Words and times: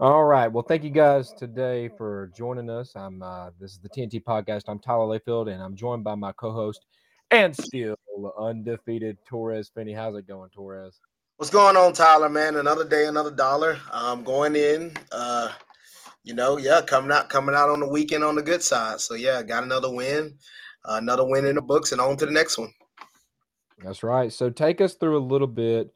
All 0.00 0.24
right. 0.24 0.48
Well, 0.48 0.64
thank 0.66 0.82
you 0.82 0.90
guys 0.90 1.32
today 1.32 1.88
for 1.88 2.32
joining 2.36 2.68
us. 2.68 2.96
I'm 2.96 3.22
uh, 3.22 3.50
this 3.60 3.70
is 3.70 3.78
the 3.78 3.88
T&T 3.88 4.18
podcast. 4.20 4.62
I'm 4.66 4.80
Tyler 4.80 5.06
Layfield, 5.06 5.52
and 5.52 5.62
I'm 5.62 5.76
joined 5.76 6.02
by 6.02 6.16
my 6.16 6.32
co-host 6.32 6.84
and 7.30 7.54
still 7.56 7.94
undefeated 8.36 9.18
Torrez 9.24 9.72
Finney. 9.72 9.92
How's 9.92 10.16
it 10.16 10.26
going, 10.26 10.50
Torrez? 10.50 10.98
What's 11.36 11.52
going 11.52 11.76
on, 11.76 11.92
Tyler? 11.92 12.28
Man, 12.28 12.56
another 12.56 12.84
day, 12.84 13.06
another 13.06 13.30
dollar. 13.30 13.78
I'm 13.92 14.18
um, 14.18 14.24
going 14.24 14.56
in. 14.56 14.96
Uh, 15.12 15.52
you 16.24 16.34
know, 16.34 16.58
yeah, 16.58 16.80
coming 16.80 17.12
out, 17.12 17.28
coming 17.28 17.54
out 17.54 17.70
on 17.70 17.78
the 17.78 17.88
weekend 17.88 18.24
on 18.24 18.34
the 18.34 18.42
good 18.42 18.64
side. 18.64 18.98
So 18.98 19.14
yeah, 19.14 19.44
got 19.44 19.62
another 19.62 19.92
win, 19.92 20.34
uh, 20.84 20.98
another 21.00 21.24
win 21.24 21.46
in 21.46 21.54
the 21.54 21.62
books, 21.62 21.92
and 21.92 22.00
on 22.00 22.16
to 22.16 22.26
the 22.26 22.32
next 22.32 22.58
one. 22.58 22.72
That's 23.78 24.02
right. 24.02 24.32
So 24.32 24.50
take 24.50 24.80
us 24.80 24.94
through 24.94 25.18
a 25.18 25.22
little 25.24 25.46
bit 25.46 25.94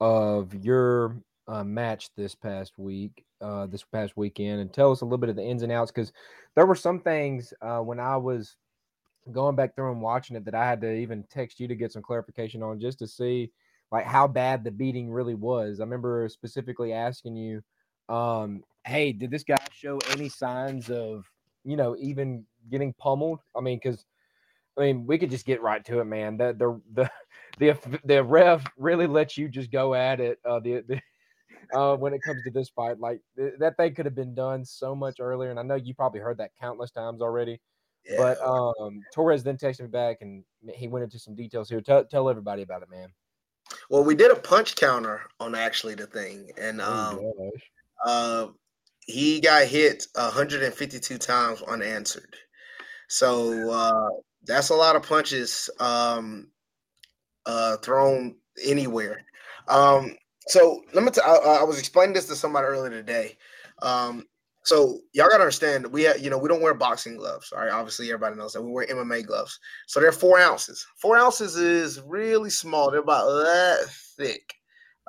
of 0.00 0.52
your 0.54 1.16
uh, 1.48 1.64
match 1.64 2.10
this 2.14 2.34
past 2.34 2.78
week, 2.78 3.24
uh, 3.40 3.66
this 3.66 3.82
past 3.82 4.16
weekend, 4.16 4.60
and 4.60 4.72
tell 4.72 4.92
us 4.92 5.00
a 5.00 5.04
little 5.04 5.18
bit 5.18 5.30
of 5.30 5.36
the 5.36 5.42
ins 5.42 5.62
and 5.62 5.72
outs 5.72 5.90
because 5.90 6.12
there 6.54 6.66
were 6.66 6.74
some 6.74 7.00
things 7.00 7.52
uh, 7.62 7.78
when 7.78 7.98
I 7.98 8.16
was 8.16 8.56
going 9.32 9.56
back 9.56 9.74
through 9.74 9.92
and 9.92 10.00
watching 10.00 10.36
it 10.36 10.44
that 10.44 10.54
I 10.54 10.66
had 10.66 10.80
to 10.82 10.92
even 10.92 11.24
text 11.30 11.58
you 11.58 11.68
to 11.68 11.74
get 11.74 11.92
some 11.92 12.02
clarification 12.02 12.62
on 12.62 12.80
just 12.80 12.98
to 13.00 13.06
see 13.06 13.50
like 13.90 14.04
how 14.04 14.28
bad 14.28 14.62
the 14.62 14.70
beating 14.70 15.10
really 15.10 15.34
was. 15.34 15.80
I 15.80 15.84
remember 15.84 16.28
specifically 16.28 16.92
asking 16.92 17.36
you, 17.36 17.62
um, 18.14 18.62
"Hey, 18.84 19.12
did 19.12 19.30
this 19.30 19.44
guy 19.44 19.56
show 19.72 19.98
any 20.10 20.28
signs 20.28 20.90
of 20.90 21.24
you 21.64 21.76
know 21.76 21.96
even 21.98 22.44
getting 22.70 22.92
pummeled?" 22.94 23.40
I 23.56 23.60
mean, 23.60 23.78
because 23.82 24.04
I 24.76 24.82
mean, 24.82 25.06
we 25.06 25.18
could 25.18 25.30
just 25.30 25.46
get 25.46 25.62
right 25.62 25.84
to 25.86 26.00
it, 26.00 26.04
man. 26.04 26.36
The 26.36 26.54
the 26.58 26.80
the 26.94 27.10
the, 27.58 28.00
the 28.04 28.22
ref 28.22 28.64
really 28.76 29.06
lets 29.06 29.38
you 29.38 29.48
just 29.48 29.70
go 29.70 29.94
at 29.94 30.20
it. 30.20 30.38
Uh, 30.44 30.60
the, 30.60 30.84
the 30.86 31.00
uh, 31.72 31.96
when 31.96 32.14
it 32.14 32.22
comes 32.22 32.42
to 32.44 32.50
this 32.50 32.68
fight, 32.70 32.98
like 32.98 33.20
th- 33.36 33.54
that 33.58 33.76
thing 33.76 33.94
could 33.94 34.06
have 34.06 34.14
been 34.14 34.34
done 34.34 34.64
so 34.64 34.94
much 34.94 35.16
earlier, 35.20 35.50
and 35.50 35.58
I 35.58 35.62
know 35.62 35.74
you 35.74 35.94
probably 35.94 36.20
heard 36.20 36.38
that 36.38 36.52
countless 36.60 36.90
times 36.90 37.20
already. 37.20 37.60
Yeah. 38.08 38.16
But 38.16 38.40
um, 38.40 39.02
Torrez 39.14 39.42
then 39.42 39.56
texted 39.56 39.82
me 39.82 39.88
back, 39.88 40.18
and 40.20 40.44
he 40.74 40.88
went 40.88 41.04
into 41.04 41.18
some 41.18 41.34
details 41.34 41.68
here. 41.68 41.80
Tell 41.80 42.04
tell 42.04 42.28
everybody 42.28 42.62
about 42.62 42.82
it, 42.82 42.90
man. 42.90 43.08
Well, 43.90 44.04
we 44.04 44.14
did 44.14 44.30
a 44.30 44.36
punch 44.36 44.76
counter 44.76 45.22
on 45.40 45.54
actually 45.54 45.94
the 45.94 46.06
thing, 46.06 46.50
and 46.58 46.80
um, 46.80 47.20
oh, 47.20 47.50
uh, 48.04 48.46
he 49.00 49.40
got 49.40 49.66
hit 49.66 50.06
152 50.14 51.18
times 51.18 51.62
unanswered. 51.62 52.36
So 53.08 53.70
uh, 53.70 54.10
that's 54.44 54.68
a 54.68 54.74
lot 54.74 54.96
of 54.96 55.02
punches 55.02 55.70
um, 55.80 56.48
uh, 57.46 57.78
thrown 57.78 58.36
anywhere. 58.62 59.24
Um, 59.66 60.16
so 60.48 60.82
let 60.92 61.04
me. 61.04 61.10
T- 61.10 61.20
I, 61.24 61.34
I 61.60 61.62
was 61.62 61.78
explaining 61.78 62.14
this 62.14 62.26
to 62.26 62.36
somebody 62.36 62.66
earlier 62.66 62.90
today. 62.90 63.36
Um, 63.82 64.24
so 64.64 65.00
y'all 65.14 65.28
gotta 65.28 65.42
understand 65.42 65.86
we 65.86 66.02
have, 66.02 66.20
you 66.20 66.28
know, 66.28 66.36
we 66.36 66.48
don't 66.48 66.60
wear 66.60 66.74
boxing 66.74 67.16
gloves. 67.16 67.52
All 67.52 67.60
right, 67.60 67.72
obviously 67.72 68.08
everybody 68.08 68.36
knows 68.36 68.52
that 68.52 68.62
we 68.62 68.70
wear 68.70 68.86
MMA 68.86 69.26
gloves. 69.26 69.58
So 69.86 69.98
they're 69.98 70.12
four 70.12 70.38
ounces. 70.38 70.86
Four 70.96 71.16
ounces 71.16 71.56
is 71.56 72.02
really 72.02 72.50
small. 72.50 72.90
They're 72.90 73.00
about 73.00 73.26
that 73.26 73.86
thick. 74.16 74.54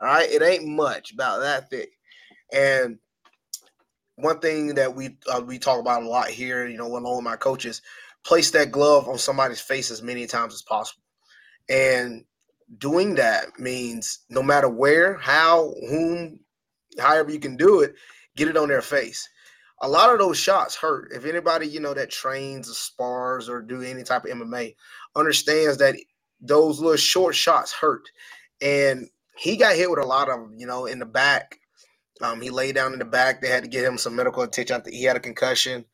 All 0.01 0.07
right, 0.07 0.29
it 0.29 0.41
ain't 0.41 0.65
much, 0.65 1.11
about 1.11 1.41
that 1.41 1.69
thick. 1.69 1.91
And 2.53 2.99
one 4.15 4.39
thing 4.39 4.75
that 4.75 4.95
we 4.95 5.17
uh, 5.29 5.41
we 5.45 5.59
talk 5.59 5.79
about 5.79 6.03
a 6.03 6.07
lot 6.07 6.29
here, 6.29 6.67
you 6.67 6.77
know, 6.77 6.87
along 6.87 7.17
with 7.17 7.25
my 7.25 7.35
coaches, 7.35 7.81
place 8.23 8.51
that 8.51 8.71
glove 8.71 9.09
on 9.09 9.17
somebody's 9.17 9.61
face 9.61 9.91
as 9.91 10.01
many 10.01 10.25
times 10.25 10.53
as 10.53 10.61
possible. 10.61 11.03
And 11.67 12.23
doing 12.77 13.15
that 13.15 13.59
means 13.59 14.19
no 14.29 14.43
matter 14.43 14.69
where, 14.69 15.17
how, 15.17 15.73
whom, 15.89 16.39
however 16.99 17.31
you 17.31 17.39
can 17.39 17.57
do 17.57 17.81
it, 17.81 17.95
get 18.35 18.47
it 18.47 18.57
on 18.57 18.67
their 18.67 18.81
face. 18.81 19.27
A 19.81 19.87
lot 19.87 20.11
of 20.11 20.19
those 20.19 20.37
shots 20.37 20.75
hurt. 20.75 21.11
If 21.13 21.25
anybody, 21.25 21.67
you 21.67 21.79
know, 21.79 21.93
that 21.93 22.11
trains 22.11 22.69
or 22.69 22.73
spars 22.73 23.47
or 23.47 23.61
do 23.61 23.81
any 23.81 24.03
type 24.03 24.25
of 24.25 24.31
MMA 24.31 24.75
understands 25.15 25.77
that 25.77 25.95
those 26.41 26.79
little 26.79 26.97
short 26.97 27.35
shots 27.35 27.71
hurt. 27.71 28.03
And 28.61 29.08
he 29.37 29.55
got 29.55 29.75
hit 29.75 29.89
with 29.89 29.99
a 29.99 30.05
lot 30.05 30.29
of 30.29 30.49
you 30.58 30.67
know, 30.67 30.85
in 30.85 30.99
the 30.99 31.05
back. 31.05 31.58
Um, 32.21 32.41
he 32.41 32.49
lay 32.49 32.73
down 32.73 32.91
in 32.91 32.99
the 32.99 33.05
back. 33.05 33.41
They 33.41 33.47
had 33.47 33.63
to 33.63 33.69
get 33.69 33.85
him 33.85 33.97
some 33.97 34.15
medical 34.15 34.43
attention. 34.43 34.81
He 34.87 35.03
had 35.03 35.15
a 35.15 35.21
concussion. 35.21 35.85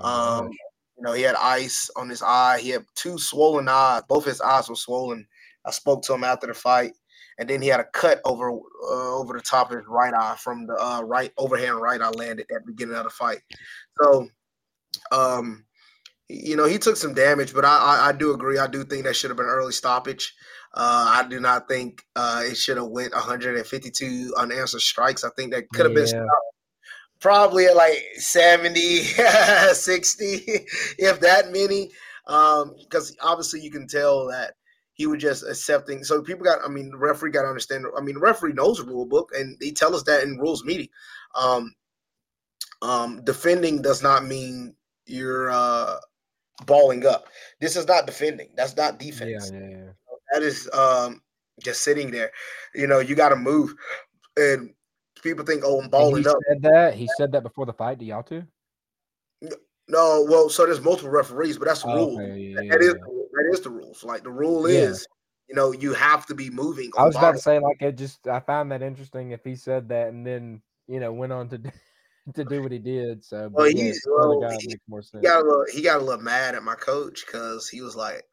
Um, 0.00 0.50
you 0.96 1.02
know, 1.02 1.12
he 1.12 1.22
had 1.22 1.34
ice 1.34 1.90
on 1.96 2.08
his 2.08 2.22
eye. 2.22 2.60
He 2.60 2.70
had 2.70 2.84
two 2.94 3.18
swollen 3.18 3.68
eyes. 3.68 4.02
Both 4.08 4.24
his 4.24 4.40
eyes 4.40 4.68
were 4.68 4.76
swollen. 4.76 5.26
I 5.64 5.70
spoke 5.70 6.02
to 6.04 6.14
him 6.14 6.24
after 6.24 6.46
the 6.46 6.54
fight, 6.54 6.92
and 7.38 7.48
then 7.48 7.62
he 7.62 7.68
had 7.68 7.80
a 7.80 7.84
cut 7.84 8.20
over 8.24 8.50
uh, 8.50 9.16
over 9.18 9.34
the 9.34 9.40
top 9.40 9.70
of 9.70 9.78
his 9.78 9.86
right 9.88 10.14
eye 10.14 10.36
from 10.38 10.66
the 10.66 10.74
uh, 10.74 11.02
right 11.02 11.32
overhand 11.38 11.80
right 11.80 12.00
eye 12.00 12.10
landed 12.10 12.46
at 12.50 12.64
the 12.64 12.72
beginning 12.72 12.96
of 12.96 13.04
the 13.04 13.10
fight. 13.10 13.40
So, 14.00 14.28
um, 15.10 15.64
you 16.28 16.56
know, 16.56 16.64
he 16.66 16.78
took 16.78 16.96
some 16.96 17.14
damage, 17.14 17.54
but 17.54 17.64
I, 17.64 17.76
I, 17.76 18.08
I 18.08 18.12
do 18.12 18.32
agree. 18.32 18.58
I 18.58 18.66
do 18.66 18.84
think 18.84 19.04
that 19.04 19.16
should 19.16 19.30
have 19.30 19.36
been 19.36 19.46
early 19.46 19.72
stoppage. 19.72 20.34
Uh, 20.74 21.22
I 21.22 21.28
do 21.28 21.38
not 21.38 21.68
think 21.68 22.02
uh, 22.16 22.42
it 22.44 22.56
should 22.56 22.78
have 22.78 22.86
went 22.86 23.12
152 23.12 24.34
unanswered 24.38 24.80
strikes. 24.80 25.22
I 25.22 25.28
think 25.36 25.52
that 25.52 25.68
could 25.74 25.84
have 25.84 25.92
yeah. 25.92 26.00
been 26.00 26.06
stopped 26.06 26.52
probably 27.22 27.66
at 27.66 27.76
like 27.76 28.02
70, 28.16 28.80
60, 29.72 30.26
if 30.98 31.20
that 31.20 31.52
many. 31.52 31.90
Because 32.26 33.10
um, 33.10 33.16
obviously 33.22 33.60
you 33.60 33.70
can 33.70 33.86
tell 33.86 34.26
that 34.28 34.54
he 34.94 35.06
was 35.06 35.22
just 35.22 35.44
accepting. 35.44 36.04
So 36.04 36.22
people 36.22 36.44
got, 36.44 36.60
I 36.64 36.68
mean, 36.68 36.90
the 36.90 36.98
referee 36.98 37.30
got 37.30 37.42
to 37.42 37.48
understand. 37.48 37.86
I 37.96 38.00
mean, 38.00 38.14
the 38.14 38.20
referee 38.20 38.52
knows 38.52 38.78
the 38.78 38.84
rule 38.84 39.06
book, 39.06 39.30
and 39.34 39.58
they 39.60 39.70
tell 39.70 39.94
us 39.94 40.02
that 40.04 40.22
in 40.22 40.38
rules 40.38 40.64
meeting. 40.64 40.88
Um, 41.34 41.74
um, 42.82 43.22
defending 43.24 43.80
does 43.80 44.02
not 44.02 44.24
mean 44.24 44.74
you're 45.06 45.50
uh, 45.50 45.96
balling 46.66 47.06
up. 47.06 47.26
This 47.60 47.76
is 47.76 47.86
not 47.86 48.06
defending. 48.06 48.50
That's 48.56 48.76
not 48.76 48.98
defense. 48.98 49.50
Yeah, 49.52 49.60
yeah, 49.60 49.68
yeah. 49.70 49.90
That 50.32 50.42
is 50.42 50.68
um, 50.72 51.22
just 51.62 51.82
sitting 51.82 52.10
there. 52.10 52.30
You 52.74 52.86
know, 52.86 52.98
you 52.98 53.14
got 53.14 53.30
to 53.30 53.36
move. 53.36 53.74
And 54.36 54.74
people 55.22 55.44
think, 55.44 55.62
oh, 55.64 55.80
I'm 55.80 55.88
balling 55.88 56.22
he 56.22 56.28
up. 56.28 56.36
Said 56.48 56.62
that 56.62 56.94
he 56.94 57.08
said 57.16 57.32
that 57.32 57.42
before 57.42 57.66
the 57.66 57.72
fight. 57.72 57.98
Do 57.98 58.04
y'all 58.04 58.22
too? 58.22 58.44
No, 59.88 60.26
well, 60.28 60.48
so 60.48 60.64
there's 60.64 60.80
multiple 60.80 61.10
referees, 61.10 61.58
but 61.58 61.66
that's 61.66 61.82
the 61.82 61.88
rule. 61.88 62.20
Okay, 62.20 62.38
yeah, 62.38 62.70
that, 62.70 62.80
is, 62.80 62.94
that 63.44 63.58
is 63.58 63.60
the 63.60 63.70
rules. 63.70 64.04
Like 64.04 64.22
the 64.22 64.30
rule 64.30 64.66
is, 64.66 65.06
you 65.48 65.54
know, 65.54 65.72
you 65.72 65.92
have 65.94 66.26
to 66.26 66.34
be 66.34 66.50
moving. 66.50 66.90
I 66.96 67.04
was 67.04 67.16
about 67.16 67.32
to 67.32 67.40
say, 67.40 67.58
like, 67.58 67.80
it 67.80 67.96
just 67.96 68.26
I 68.26 68.40
found 68.40 68.72
that 68.72 68.82
interesting 68.82 69.32
if 69.32 69.44
he 69.44 69.56
said 69.56 69.88
that 69.90 70.08
and 70.08 70.26
then 70.26 70.62
you 70.88 71.00
know 71.00 71.12
went 71.12 71.32
on 71.32 71.48
to 71.50 71.58
to 72.34 72.44
do 72.44 72.62
what 72.62 72.72
he 72.72 72.78
did. 72.78 73.24
So, 73.24 73.48
well, 73.52 73.68
yeah, 73.68 73.92
well, 74.06 74.58
he, 74.58 74.68
he, 74.68 75.20
got 75.20 75.42
a 75.42 75.44
little, 75.44 75.66
he 75.72 75.82
got 75.82 76.00
a 76.00 76.04
little 76.04 76.22
mad 76.22 76.54
at 76.54 76.62
my 76.62 76.74
coach 76.74 77.24
because 77.26 77.68
he 77.68 77.80
was 77.80 77.96
like, 77.96 78.24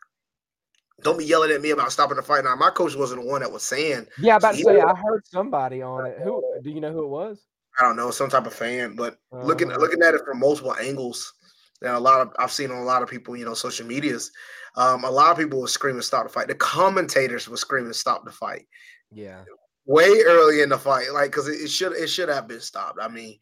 don't 1.02 1.18
be 1.18 1.26
yelling 1.26 1.52
at 1.52 1.62
me 1.62 1.72
about 1.72 1.92
stopping 1.92 2.18
the 2.18 2.24
fight. 2.24 2.44
Now, 2.44 2.56
my 2.56 2.70
coach 2.70 2.96
wasn't 2.96 3.22
the 3.22 3.28
one 3.28 3.42
that 3.42 3.52
was 3.52 3.64
saying. 3.64 4.08
Yeah, 4.20 4.36
about 4.36 4.56
to 4.56 4.64
say, 4.64 4.80
I 4.80 4.96
heard 4.96 5.26
somebody 5.26 5.82
on 5.82 6.06
it. 6.06 6.18
Who 6.24 6.44
do 6.64 6.70
you 6.70 6.82
know 6.82 6.92
who 6.92 7.04
it 7.04 7.10
was? 7.10 7.46
I 7.80 7.84
don't 7.84 7.96
know, 7.96 8.12
some 8.12 8.30
type 8.30 8.46
of 8.46 8.54
fan. 8.54 8.96
But 8.96 9.18
uh, 9.32 9.44
looking 9.44 9.70
looking 9.70 10.02
at 10.04 10.14
it 10.14 10.22
from 10.26 10.40
multiple 10.40 10.76
angles, 10.76 11.34
and 11.82 11.94
a 11.94 12.00
lot 12.00 12.22
of 12.22 12.34
I've 12.40 12.52
seen 12.52 12.72
on 12.72 12.78
a 12.78 12.84
lot 12.84 13.04
of 13.04 13.10
people, 13.10 13.36
you 13.36 13.46
know, 13.46 13.54
social 13.54 13.86
medias. 13.86 14.32
Um, 14.76 15.04
a 15.04 15.10
lot 15.10 15.32
of 15.32 15.38
people 15.38 15.62
were 15.62 15.68
screaming 15.68 16.02
stop 16.02 16.26
the 16.26 16.30
fight. 16.32 16.48
The 16.48 16.56
commentators 16.56 17.50
were 17.50 17.58
screaming 17.58 17.94
stop 17.94 18.26
the 18.26 18.32
fight. 18.32 18.68
Yeah, 19.12 19.44
way 19.86 20.22
early 20.26 20.62
in 20.62 20.70
the 20.70 20.78
fight, 20.78 21.12
like 21.14 21.32
because 21.32 21.48
it, 21.48 21.62
it 21.62 21.70
should 21.70 21.94
it 21.94 22.08
should 22.08 22.30
have 22.30 22.48
been 22.48 22.62
stopped. 22.62 23.00
I 23.02 23.08
mean, 23.08 23.40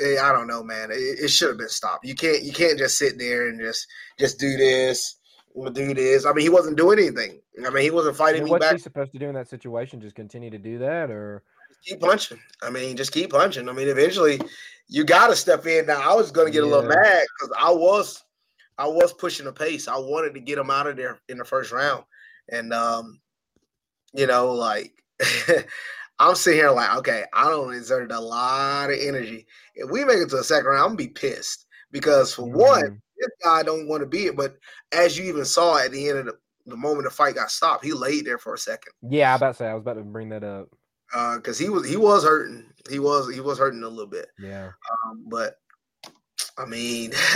eh, 0.00 0.16
I 0.20 0.32
don't 0.32 0.46
know, 0.46 0.62
man. 0.62 0.90
It, 0.90 0.94
it 0.94 1.28
should 1.28 1.48
have 1.48 1.58
been 1.58 1.68
stopped. 1.68 2.06
You 2.06 2.14
can't 2.14 2.42
you 2.42 2.52
can't 2.52 2.78
just 2.78 2.98
sit 2.98 3.18
there 3.18 3.48
and 3.48 3.60
just 3.60 3.86
just 4.18 4.38
do 4.38 4.56
this 4.56 5.16
dude 5.72 5.98
is. 5.98 6.26
I 6.26 6.32
mean, 6.32 6.42
he 6.42 6.48
wasn't 6.48 6.76
doing 6.76 6.98
anything. 6.98 7.40
I 7.64 7.70
mean, 7.70 7.82
he 7.82 7.90
wasn't 7.90 8.16
fighting 8.16 8.48
what's 8.48 8.64
back. 8.64 8.74
he 8.74 8.78
supposed 8.78 9.12
to 9.12 9.18
do 9.18 9.28
in 9.28 9.34
that 9.34 9.48
situation? 9.48 10.00
Just 10.00 10.14
continue 10.14 10.50
to 10.50 10.58
do 10.58 10.78
that, 10.78 11.10
or 11.10 11.42
keep 11.84 12.00
punching? 12.00 12.40
I 12.62 12.70
mean, 12.70 12.96
just 12.96 13.12
keep 13.12 13.30
punching. 13.30 13.68
I 13.68 13.72
mean, 13.72 13.88
eventually, 13.88 14.40
you 14.88 15.04
got 15.04 15.28
to 15.28 15.36
step 15.36 15.66
in. 15.66 15.86
Now, 15.86 16.00
I 16.00 16.14
was 16.14 16.30
going 16.30 16.46
to 16.46 16.52
get 16.52 16.64
yeah. 16.64 16.70
a 16.70 16.72
little 16.72 16.88
mad 16.88 17.22
because 17.38 17.56
I 17.58 17.70
was, 17.70 18.22
I 18.78 18.86
was 18.86 19.12
pushing 19.12 19.46
the 19.46 19.52
pace. 19.52 19.88
I 19.88 19.96
wanted 19.96 20.34
to 20.34 20.40
get 20.40 20.58
him 20.58 20.70
out 20.70 20.86
of 20.86 20.96
there 20.96 21.20
in 21.28 21.38
the 21.38 21.44
first 21.44 21.72
round, 21.72 22.04
and 22.50 22.72
um, 22.72 23.20
you 24.12 24.26
know, 24.26 24.52
like. 24.52 24.92
I'm 26.18 26.36
sitting 26.36 26.60
here 26.60 26.70
like, 26.70 26.94
okay, 26.98 27.24
I 27.32 27.48
don't 27.48 27.74
exert 27.74 28.12
a 28.12 28.20
lot 28.20 28.90
of 28.90 28.98
energy. 29.00 29.44
If 29.74 29.90
we 29.90 30.04
make 30.04 30.18
it 30.18 30.28
to 30.30 30.36
a 30.36 30.44
second 30.44 30.66
round, 30.66 30.82
I'm 30.82 30.88
gonna 30.90 30.96
be 30.96 31.08
pissed 31.08 31.66
because 31.90 32.32
for 32.32 32.42
mm-hmm. 32.42 32.58
one, 32.58 33.02
this 33.18 33.30
guy 33.42 33.62
don't 33.62 33.88
want 33.88 34.02
to 34.02 34.06
be 34.06 34.26
it. 34.26 34.36
But 34.36 34.56
as 34.92 35.18
you 35.18 35.24
even 35.24 35.44
saw 35.44 35.78
at 35.78 35.90
the 35.90 36.08
end 36.08 36.18
of 36.18 36.26
the, 36.26 36.38
the 36.66 36.76
moment 36.76 37.04
the 37.04 37.10
fight 37.10 37.34
got 37.34 37.50
stopped, 37.50 37.84
he 37.84 37.92
laid 37.92 38.24
there 38.24 38.38
for 38.38 38.54
a 38.54 38.58
second. 38.58 38.92
Yeah, 39.08 39.32
I 39.32 39.36
about 39.36 39.48
to 39.48 39.54
say 39.54 39.66
I 39.66 39.74
was 39.74 39.82
about 39.82 39.94
to 39.94 40.02
bring 40.02 40.28
that 40.30 40.44
up. 40.44 40.68
Uh, 41.14 41.36
because 41.36 41.58
he 41.58 41.68
was 41.68 41.88
he 41.88 41.96
was 41.96 42.24
hurting. 42.24 42.64
He 42.90 42.98
was 42.98 43.32
he 43.32 43.40
was 43.40 43.58
hurting 43.58 43.82
a 43.82 43.88
little 43.88 44.06
bit. 44.06 44.28
Yeah. 44.38 44.70
Um, 45.06 45.24
but 45.28 45.56
I 46.58 46.64
mean, 46.64 47.12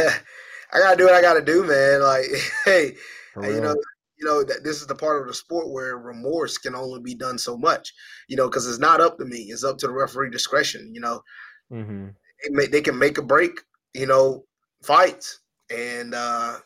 I 0.72 0.78
gotta 0.78 0.96
do 0.96 1.04
what 1.04 1.14
I 1.14 1.20
gotta 1.20 1.44
do, 1.44 1.64
man. 1.64 2.02
Like, 2.02 2.26
hey, 2.64 2.96
you 3.36 3.60
know, 3.60 3.76
you 4.18 4.24
know 4.24 4.42
that 4.44 4.64
this 4.64 4.80
is 4.80 4.86
the 4.86 4.94
part 4.94 5.20
of 5.20 5.28
the 5.28 5.34
sport 5.34 5.70
where 5.70 5.98
remorse 5.98 6.58
can 6.58 6.74
only 6.74 7.00
be 7.00 7.14
done 7.14 7.38
so 7.38 7.56
much. 7.56 7.92
You 8.28 8.36
know, 8.36 8.48
because 8.48 8.66
it's 8.66 8.78
not 8.78 9.00
up 9.00 9.18
to 9.18 9.24
me; 9.24 9.38
it's 9.50 9.64
up 9.64 9.78
to 9.78 9.86
the 9.86 9.92
referee 9.92 10.30
discretion. 10.30 10.90
You 10.94 11.00
know, 11.00 11.20
Mm-hmm. 11.72 12.08
They, 12.42 12.50
may, 12.50 12.66
they 12.66 12.80
can 12.80 12.98
make 12.98 13.18
a 13.18 13.22
break, 13.22 13.60
you 13.94 14.06
know, 14.06 14.44
fights, 14.82 15.40
and 15.70 16.14
uh, 16.14 16.58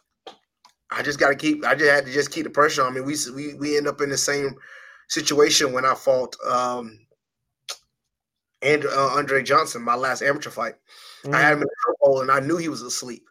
I 0.90 1.02
just 1.02 1.18
got 1.18 1.28
to 1.28 1.36
keep. 1.36 1.64
I 1.64 1.74
just 1.74 1.90
had 1.90 2.06
to 2.06 2.12
just 2.12 2.32
keep 2.32 2.44
the 2.44 2.50
pressure 2.50 2.82
on 2.82 2.94
me. 2.94 3.00
We 3.00 3.16
we 3.34 3.54
we 3.54 3.76
end 3.76 3.88
up 3.88 4.00
in 4.00 4.10
the 4.10 4.18
same 4.18 4.54
situation 5.10 5.72
when 5.72 5.84
I 5.84 5.94
fought 5.94 6.36
um, 6.48 6.98
and 8.62 8.84
uh, 8.84 9.08
Andre 9.08 9.42
Johnson, 9.42 9.82
my 9.82 9.94
last 9.94 10.22
amateur 10.22 10.50
fight. 10.50 10.74
Mm-hmm. 11.24 11.34
I 11.34 11.40
had 11.40 11.52
him 11.54 11.62
in 11.62 11.68
the 11.68 11.96
hole, 12.00 12.20
and 12.20 12.30
I 12.30 12.40
knew 12.40 12.56
he 12.56 12.68
was 12.68 12.82
asleep, 12.82 13.24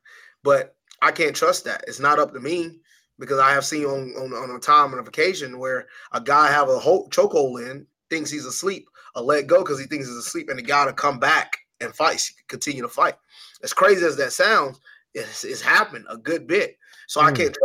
but 0.44 0.76
I 1.02 1.12
can't 1.12 1.36
trust 1.36 1.66
that. 1.66 1.84
It's 1.88 2.00
not 2.00 2.20
up 2.20 2.34
to 2.34 2.40
me 2.40 2.80
because 3.18 3.40
I 3.40 3.52
have 3.52 3.66
seen 3.66 3.86
on 3.86 4.12
on, 4.18 4.34
on 4.34 4.56
a 4.56 4.60
time 4.60 4.94
and 4.94 5.08
occasion 5.08 5.58
where 5.58 5.88
a 6.12 6.22
guy 6.22 6.48
have 6.48 6.70
a 6.70 6.80
whole 6.80 7.10
chokehold 7.10 7.70
in, 7.70 7.88
thinks 8.10 8.30
he's 8.30 8.46
asleep, 8.46 8.88
a 9.16 9.22
let 9.22 9.48
go 9.48 9.60
because 9.60 9.80
he 9.80 9.86
thinks 9.86 10.08
he's 10.08 10.18
asleep, 10.18 10.50
and 10.50 10.60
the 10.60 10.64
guy 10.64 10.86
to 10.86 10.94
come 10.94 11.20
back 11.20 11.58
and 11.82 11.94
fight, 11.96 12.22
continue 12.48 12.82
to 12.82 12.90
fight. 12.90 13.16
As 13.64 13.74
crazy 13.74 14.06
as 14.06 14.18
that 14.18 14.34
sounds, 14.34 14.80
it's, 15.14 15.44
it's 15.44 15.62
happened 15.62 16.06
a 16.10 16.18
good 16.18 16.48
bit. 16.48 16.78
So 17.08 17.22
mm. 17.22 17.26
I 17.26 17.32
can't. 17.32 17.56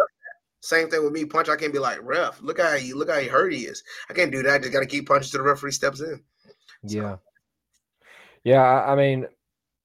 Same 0.64 0.88
thing 0.88 1.04
with 1.04 1.12
me, 1.12 1.26
punch. 1.26 1.50
I 1.50 1.56
can't 1.56 1.74
be 1.74 1.78
like 1.78 1.98
ref. 2.02 2.40
Look 2.40 2.58
how 2.58 2.74
he 2.76 2.94
look 2.94 3.10
how 3.10 3.18
he 3.18 3.28
hurt 3.28 3.52
he 3.52 3.64
is. 3.64 3.84
I 4.08 4.14
can't 4.14 4.32
do 4.32 4.42
that. 4.42 4.54
I 4.54 4.58
just 4.58 4.72
got 4.72 4.80
to 4.80 4.86
keep 4.86 5.06
punching 5.06 5.30
till 5.30 5.42
the 5.42 5.44
referee 5.44 5.72
steps 5.72 6.00
in. 6.00 6.22
So. 6.86 6.96
Yeah, 6.96 7.16
yeah. 8.44 8.62
I 8.62 8.94
mean, 8.94 9.26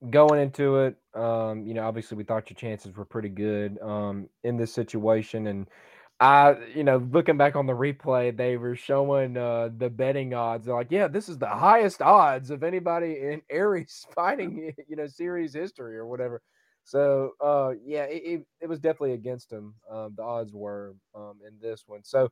going 0.09 0.41
into 0.41 0.77
it, 0.77 0.95
um, 1.13 1.67
you 1.67 1.73
know, 1.73 1.85
obviously 1.85 2.15
we 2.15 2.23
thought 2.23 2.49
your 2.49 2.55
chances 2.55 2.95
were 2.95 3.03
pretty 3.03 3.27
good 3.27 3.77
um, 3.81 4.29
in 4.45 4.55
this 4.55 4.73
situation, 4.73 5.47
and 5.47 5.67
I, 6.21 6.55
you 6.73 6.85
know, 6.85 7.05
looking 7.11 7.35
back 7.35 7.57
on 7.57 7.65
the 7.65 7.73
replay, 7.73 8.35
they 8.35 8.55
were 8.55 8.77
showing 8.77 9.35
uh, 9.35 9.71
the 9.77 9.89
betting 9.89 10.33
odds. 10.33 10.65
They're 10.65 10.75
like, 10.75 10.91
yeah, 10.91 11.09
this 11.09 11.27
is 11.27 11.37
the 11.37 11.47
highest 11.47 12.01
odds 12.01 12.51
of 12.51 12.63
anybody 12.63 13.17
in 13.19 13.41
Aries 13.49 14.05
fighting, 14.15 14.73
you 14.87 14.95
know, 14.95 15.07
series 15.07 15.53
history 15.53 15.97
or 15.97 16.05
whatever. 16.05 16.41
So, 16.89 17.33
uh, 17.39 17.74
yeah, 17.86 18.06
it, 18.06 18.47
it, 18.59 18.68
was 18.68 18.80
definitely 18.80 19.13
against 19.13 19.51
him. 19.51 19.75
Um, 19.91 20.15
the 20.18 20.24
odds 20.24 20.56
were 20.56 20.95
um, 21.13 21.36
in 21.47 21.53
this 21.62 21.83
one. 21.86 22.00
So, 22.03 22.31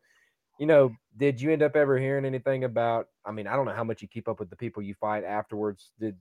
you 0.58 0.66
know, 0.66 0.96
did 1.16 1.40
you 1.40 1.52
end 1.52 1.62
up 1.62 1.76
ever 1.76 2.00
hearing 2.00 2.26
anything 2.26 2.64
about? 2.64 3.08
I 3.24 3.32
mean, 3.32 3.46
I 3.46 3.56
don't 3.56 3.66
know 3.66 3.74
how 3.74 3.84
much 3.84 4.02
you 4.02 4.08
keep 4.08 4.28
up 4.28 4.40
with 4.40 4.50
the 4.50 4.56
people 4.56 4.82
you 4.82 4.96
fight 4.96 5.24
afterwards. 5.24 5.92
Did 6.00 6.16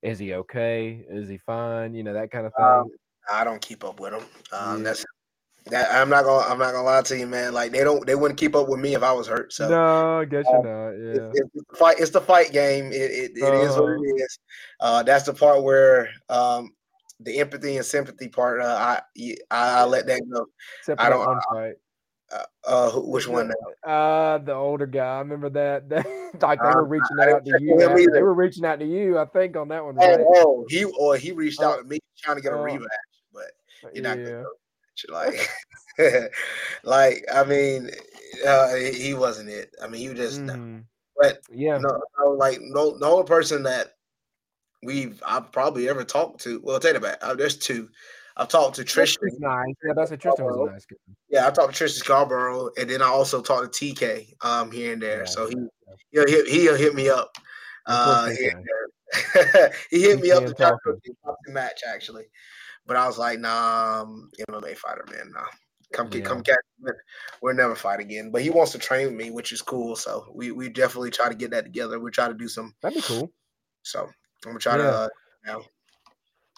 is 0.00 0.18
he 0.18 0.32
okay? 0.32 1.04
Is 1.06 1.28
he 1.28 1.36
fine? 1.36 1.92
You 1.92 2.02
know, 2.02 2.14
that 2.14 2.30
kind 2.30 2.46
of 2.46 2.54
thing. 2.54 2.64
Um, 2.64 2.90
I 3.30 3.44
don't 3.44 3.60
keep 3.60 3.84
up 3.84 4.00
with 4.00 4.14
him. 4.14 4.24
Um, 4.52 4.78
yeah. 4.78 4.84
That's 4.84 5.04
that 5.66 5.92
I'm 5.92 6.08
not 6.08 6.24
gonna 6.24 6.46
I'm 6.46 6.58
not 6.58 6.72
gonna 6.72 6.84
lie 6.84 7.02
to 7.02 7.18
you, 7.18 7.26
man. 7.26 7.52
Like 7.52 7.72
they 7.72 7.84
don't 7.84 8.06
they 8.06 8.14
wouldn't 8.14 8.38
keep 8.38 8.54
up 8.54 8.68
with 8.68 8.80
me 8.80 8.94
if 8.94 9.02
I 9.02 9.12
was 9.12 9.26
hurt. 9.26 9.52
So 9.52 9.68
no, 9.68 10.20
I 10.20 10.24
guess 10.24 10.44
you're 10.48 10.62
not. 10.62 10.90
Yeah, 10.92 11.30
it's, 11.34 11.40
it's, 11.54 11.66
the 11.68 11.76
fight. 11.76 11.96
It's 11.98 12.10
the 12.10 12.20
fight 12.20 12.52
game. 12.52 12.86
It 12.86 13.10
it, 13.10 13.30
it 13.34 13.42
uh, 13.42 13.60
is 13.60 13.76
what 13.76 13.90
it 13.90 14.00
uh-huh. 14.00 14.26
Uh, 14.80 15.02
that's 15.02 15.24
the 15.24 15.34
part 15.34 15.62
where 15.62 16.08
um, 16.28 16.70
the 17.20 17.38
empathy 17.38 17.76
and 17.76 17.86
sympathy 17.86 18.28
part. 18.28 18.60
Uh, 18.60 18.64
I, 18.64 19.00
I 19.50 19.80
I 19.80 19.84
let 19.84 20.06
that 20.06 20.22
go. 20.30 20.46
Except 20.80 21.00
I 21.00 21.10
don't. 21.10 21.42
I, 21.54 21.72
uh, 22.32 22.44
uh, 22.66 22.90
which 23.00 23.28
one? 23.28 23.48
Now? 23.84 23.90
Uh, 23.90 24.38
the 24.38 24.52
older 24.52 24.86
guy. 24.86 25.16
I 25.16 25.18
remember 25.20 25.50
that. 25.50 25.88
like 26.42 26.60
they 26.60 26.68
were 26.68 26.84
reaching 26.84 27.16
out 27.20 27.44
to 27.44 27.58
you. 27.60 28.08
They 28.10 28.22
were 28.22 28.34
reaching 28.34 28.64
out 28.64 28.80
to 28.80 28.86
you. 28.86 29.18
I 29.18 29.26
think 29.26 29.56
on 29.56 29.68
that 29.68 29.84
one. 29.84 29.96
Oh, 29.98 30.06
right? 30.06 30.20
Oh, 30.20 30.34
oh, 30.36 30.66
he 30.68 30.84
or 30.84 31.16
he 31.16 31.32
reached 31.32 31.60
out 31.60 31.78
to 31.78 31.84
me 31.84 31.98
trying 32.18 32.36
to 32.36 32.42
get 32.42 32.52
a 32.52 32.56
rematch, 32.56 32.86
but 33.32 33.52
you're 33.94 34.02
not 34.02 34.18
yeah. 34.18 34.24
gonna 34.24 34.42
go 34.42 34.50
like, 35.08 35.48
like 36.84 37.24
I 37.32 37.44
mean, 37.44 37.90
uh, 38.46 38.74
he 38.74 39.14
wasn't 39.14 39.50
it. 39.50 39.74
I 39.82 39.88
mean, 39.88 40.08
he 40.08 40.14
just. 40.14 40.40
Mm-hmm. 40.40 40.80
But 41.18 41.40
yeah, 41.50 41.78
no, 41.78 41.98
no, 42.18 42.30
like 42.32 42.58
no, 42.60 42.96
no 43.00 43.22
person 43.22 43.62
that 43.62 43.95
we've 44.82 45.22
I've 45.26 45.52
probably 45.52 45.88
ever 45.88 46.04
talked 46.04 46.42
to. 46.42 46.60
Well, 46.62 46.80
take 46.80 46.96
it 46.96 47.02
back. 47.02 47.18
Uh, 47.22 47.34
there's 47.34 47.56
two. 47.56 47.88
I've 48.36 48.48
talked 48.48 48.76
to 48.76 48.84
Tristan. 48.84 49.30
Nice. 49.38 49.74
Yeah, 49.84 49.94
that's 49.94 50.10
a 50.10 50.16
Tristan 50.16 50.44
was 50.44 50.70
nice. 50.70 50.86
Yeah, 51.30 51.46
I 51.46 51.50
talked 51.50 51.72
to 51.72 51.78
Tristan 51.78 52.04
Scarborough, 52.04 52.70
and 52.78 52.90
then 52.90 53.00
I 53.00 53.06
also 53.06 53.40
talked 53.40 53.72
to 53.72 53.94
TK 53.94 54.34
um 54.42 54.70
here 54.70 54.92
and 54.92 55.02
there. 55.02 55.20
Yeah, 55.20 55.24
so 55.24 55.48
he 55.48 55.56
he'll 56.10 56.26
hit 56.28 56.48
he'll 56.48 56.76
hit 56.76 56.94
me 56.94 57.08
up. 57.08 57.36
Uh, 57.86 58.28
he 59.90 60.02
hit 60.02 60.20
me 60.20 60.32
up 60.32 60.44
to 60.44 60.54
talk 60.54 60.82
to 60.82 60.98
the 61.04 61.52
match 61.52 61.82
actually. 61.88 62.24
But 62.86 62.96
I 62.96 63.06
was 63.06 63.18
like, 63.18 63.40
nah, 63.40 64.02
I'm 64.02 64.30
MMA 64.48 64.76
fighter, 64.76 65.04
man. 65.10 65.32
Nah. 65.32 65.42
Come 65.92 66.08
yeah. 66.12 66.20
come 66.20 66.42
catch 66.42 66.56
me. 66.80 66.90
We'll 67.40 67.54
never 67.54 67.74
fight 67.74 68.00
again. 68.00 68.30
But 68.30 68.42
he 68.42 68.50
wants 68.50 68.72
to 68.72 68.78
train 68.78 69.06
with 69.06 69.16
me, 69.16 69.30
which 69.30 69.52
is 69.52 69.62
cool. 69.62 69.96
So 69.96 70.26
we 70.34 70.50
we 70.50 70.68
definitely 70.68 71.10
try 71.10 71.28
to 71.28 71.34
get 71.34 71.52
that 71.52 71.64
together. 71.64 71.98
We 71.98 72.10
try 72.10 72.28
to 72.28 72.34
do 72.34 72.48
some 72.48 72.74
that'd 72.82 72.96
be 72.96 73.02
cool. 73.02 73.32
So 73.82 74.10
I'm 74.46 74.52
gonna 74.52 74.60
try 74.60 74.76
yeah. 74.76 75.08
to 75.46 75.54
uh, 75.54 75.60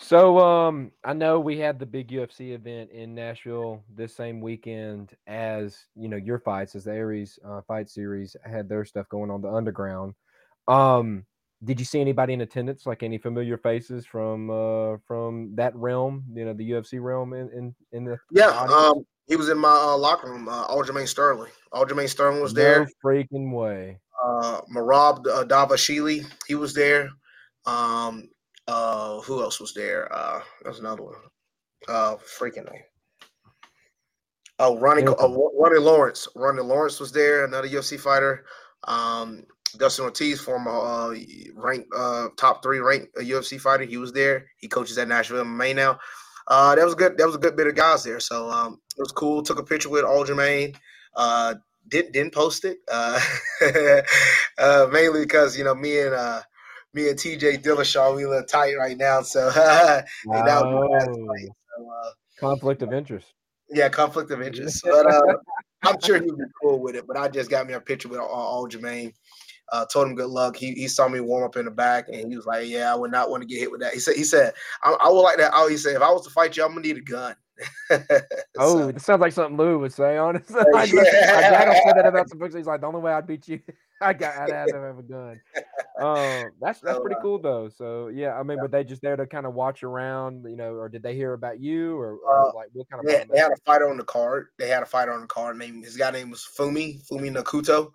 So 0.01 0.39
um 0.39 0.93
I 1.05 1.15
know 1.15 1.41
we 1.41 1.59
had 1.59 1.79
the 1.79 1.87
big 1.87 2.09
UFC 2.09 2.53
event 2.53 2.91
in 2.91 3.15
Nashville 3.15 3.83
this 3.95 4.15
same 4.15 4.41
weekend 4.41 5.15
as 5.27 5.79
you 5.97 6.09
know 6.09 6.17
your 6.17 6.39
fights 6.39 6.75
as 6.75 6.85
the 6.85 6.93
Aries 6.93 7.39
uh, 7.45 7.63
fight 7.67 7.89
series 7.89 8.37
had 8.45 8.69
their 8.69 8.85
stuff 8.85 9.09
going 9.09 9.31
on 9.31 9.41
the 9.41 9.51
underground. 9.51 10.15
Um 10.69 11.25
did 11.65 11.81
you 11.81 11.87
see 11.87 12.01
anybody 12.01 12.35
in 12.35 12.43
attendance, 12.43 12.87
like 12.87 13.03
any 13.03 13.19
familiar 13.19 13.57
faces 13.57 14.07
from 14.07 14.51
uh 14.51 14.99
from 15.07 15.55
that 15.57 15.75
realm, 15.75 16.25
you 16.35 16.45
know, 16.45 16.53
the 16.53 16.71
UFC 16.73 17.03
realm 17.03 17.33
in 17.33 17.51
in, 17.51 17.75
in 17.93 18.05
the 18.05 18.19
yeah, 18.31 18.51
um, 18.51 19.05
he 19.29 19.37
was 19.37 19.49
in 19.49 19.59
my 19.59 19.69
uh, 19.69 19.97
locker 19.97 20.31
room. 20.31 20.49
Uh, 20.49 20.67
Aljamain 20.69 21.07
Sterling, 21.07 21.53
Aljamain 21.73 22.09
Sterling 22.09 22.41
was 22.41 22.55
no 22.55 22.63
there. 22.63 22.89
Freaking 23.05 23.53
way. 23.53 23.99
Uh, 24.25 24.61
Merab 24.75 25.27
uh, 25.27 25.45
Dvalishvili, 25.45 26.25
he 26.47 26.55
was 26.55 26.75
there. 26.75 27.11
Um, 27.69 28.31
uh, 28.67 29.21
who 29.21 29.43
else 29.43 29.61
was 29.61 29.75
there? 29.75 30.13
Uh, 30.13 30.41
there's 30.63 30.81
another 30.81 31.03
one. 31.03 31.15
Uh, 31.89 32.17
freaking 32.17 32.71
name. 32.71 32.83
Oh, 34.59 34.79
Ronnie, 34.79 35.07
uh, 35.07 35.15
Ronnie 35.15 35.79
Lawrence. 35.79 36.27
Ronnie 36.35 36.63
Lawrence 36.63 36.99
was 36.99 37.13
there, 37.13 37.45
another 37.45 37.69
UFC 37.69 37.99
fighter. 37.99 38.45
Um, 38.85 39.45
Dustin 39.77 40.05
Ortiz, 40.05 40.41
former 40.41 40.71
uh, 40.71 41.15
ranked 41.55 41.89
uh, 41.97 42.29
top 42.37 42.63
three 42.63 42.81
ranked 42.81 43.15
UFC 43.17 43.57
uh, 43.57 43.61
fighter, 43.61 43.85
he 43.85 43.99
was 43.99 44.13
there. 44.13 44.47
He 44.57 44.67
coaches 44.67 44.99
at 44.99 45.09
Nashville 45.09 45.45
MMA 45.45 45.77
now. 45.77 45.99
Uh, 46.49 46.75
that 46.75 46.85
was 46.85 46.95
good. 46.95 47.19
That 47.19 47.27
was 47.27 47.37
a 47.37 47.41
good 47.41 47.57
bit 47.57 47.67
of 47.67 47.77
guys 47.77 48.03
there. 48.03 48.21
So 48.21 48.49
um, 48.51 48.81
it 48.97 49.01
was 49.01 49.13
cool. 49.13 49.43
Took 49.43 49.59
a 49.59 49.65
picture 49.65 49.91
with 49.91 50.05
Aljamain. 50.05 50.75
Uh, 51.15 51.55
didn't 51.89 52.13
didn't 52.13 52.35
post 52.35 52.65
it 52.65 52.79
uh, 52.91 53.21
uh, 54.59 54.87
mainly 54.91 55.21
because 55.21 55.57
you 55.57 55.65
know 55.65 55.75
me 55.75 56.01
and 56.01 56.15
uh, 56.15 56.41
me 56.95 57.09
and 57.09 57.19
TJ 57.19 57.63
Dillashaw 57.63 58.17
we 58.17 58.27
look 58.27 58.49
tight 58.49 58.75
right 58.77 58.97
now. 58.97 59.23
So, 59.23 59.51
oh. 59.55 60.03
so 61.77 61.91
uh, 61.91 62.11
conflict 62.39 62.83
of 62.83 62.93
interest. 62.93 63.35
Yeah, 63.71 63.89
conflict 63.89 64.31
of 64.31 64.41
interest. 64.43 64.83
but 64.85 65.07
uh, 65.07 65.35
I'm 65.83 66.01
sure 66.01 66.17
he'd 66.17 66.25
be 66.25 66.45
cool 66.63 66.81
with 66.81 66.97
it. 66.97 67.07
But 67.07 67.17
I 67.17 67.29
just 67.29 67.51
got 67.51 67.67
me 67.67 67.75
a 67.75 67.81
picture 67.81 68.09
with 68.09 68.19
Aljamain. 68.19 69.13
Uh, 69.71 69.85
told 69.93 70.09
him 70.09 70.15
good 70.15 70.31
luck. 70.31 70.57
He, 70.57 70.73
he 70.73 70.89
saw 70.89 71.09
me 71.09 71.21
warm 71.21 71.45
up 71.45 71.57
in 71.57 71.67
the 71.67 71.71
back, 71.71 72.09
and 72.09 72.31
he 72.31 72.37
was 72.37 72.47
like, 72.47 72.67
"Yeah, 72.67 72.91
I 72.91 72.97
would 72.97 73.11
not 73.11 73.29
want 73.29 73.43
to 73.43 73.47
get 73.47 73.59
hit 73.59 73.71
with 73.71 73.83
that." 73.83 73.93
He 73.93 74.01
said, 74.01 74.17
"He 74.17 74.25
said 74.25 74.55
I, 74.83 74.93
I 74.93 75.09
would 75.11 75.21
like 75.21 75.37
that." 75.37 75.53
Oh, 75.55 75.69
he 75.69 75.77
said, 75.77 75.95
"If 75.95 76.01
I 76.01 76.11
was 76.11 76.25
to 76.25 76.31
fight 76.31 76.57
you, 76.57 76.65
I'm 76.65 76.71
gonna 76.71 76.81
need 76.81 76.97
a 76.97 77.03
gun." 77.03 77.37
oh, 78.59 78.79
so, 78.79 78.89
it 78.89 79.01
sounds 79.01 79.21
like 79.21 79.33
something 79.33 79.57
Lou 79.57 79.79
would 79.81 79.93
say. 79.93 80.17
Honestly, 80.17 80.57
yeah. 80.73 80.79
I 80.79 80.87
said 80.87 81.97
that 81.97 82.07
about 82.07 82.29
some 82.29 82.39
books. 82.39 82.55
He's 82.55 82.67
like, 82.67 82.81
"The 82.81 82.87
only 82.87 83.01
way 83.01 83.13
I'd 83.13 83.27
beat 83.27 83.49
you, 83.49 83.61
I 84.01 84.13
got 84.13 84.37
I'd 84.37 84.51
have 84.51 84.69
to 84.69 84.81
have 84.81 84.99
a 84.99 85.03
gun." 85.03 85.41
Um, 86.01 86.53
that's 86.61 86.81
that's 86.81 86.99
pretty 87.01 87.17
uh, 87.17 87.23
cool 87.23 87.41
though. 87.41 87.69
So 87.69 88.09
yeah, 88.09 88.35
I 88.35 88.43
mean, 88.43 88.59
yeah. 88.59 88.63
were 88.63 88.69
they 88.69 88.85
just 88.85 89.03
there 89.03 89.17
to 89.17 89.27
kind 89.27 89.47
of 89.47 89.55
watch 89.55 89.83
around, 89.83 90.45
you 90.49 90.57
know, 90.57 90.75
or 90.75 90.89
did 90.89 91.03
they 91.03 91.15
hear 91.15 91.33
about 91.33 91.61
you, 91.61 91.97
or, 91.97 92.17
or 92.19 92.51
uh, 92.51 92.55
like 92.55 92.69
what 92.73 92.89
kind 92.89 93.05
of? 93.05 93.07
They, 93.07 93.25
they 93.33 93.41
had 93.41 93.53
a 93.53 93.61
fighter 93.65 93.89
on 93.89 93.97
the 93.97 94.05
card. 94.05 94.49
They 94.59 94.69
had 94.69 94.83
a 94.83 94.87
fighter 94.87 95.13
on 95.13 95.23
the 95.23 95.27
card. 95.27 95.59
Name 95.59 95.83
his 95.83 95.97
guy 95.97 96.11
name 96.11 96.31
was 96.31 96.47
Fumi 96.57 97.07
Fumi 97.09 97.35
Nakuto. 97.35 97.91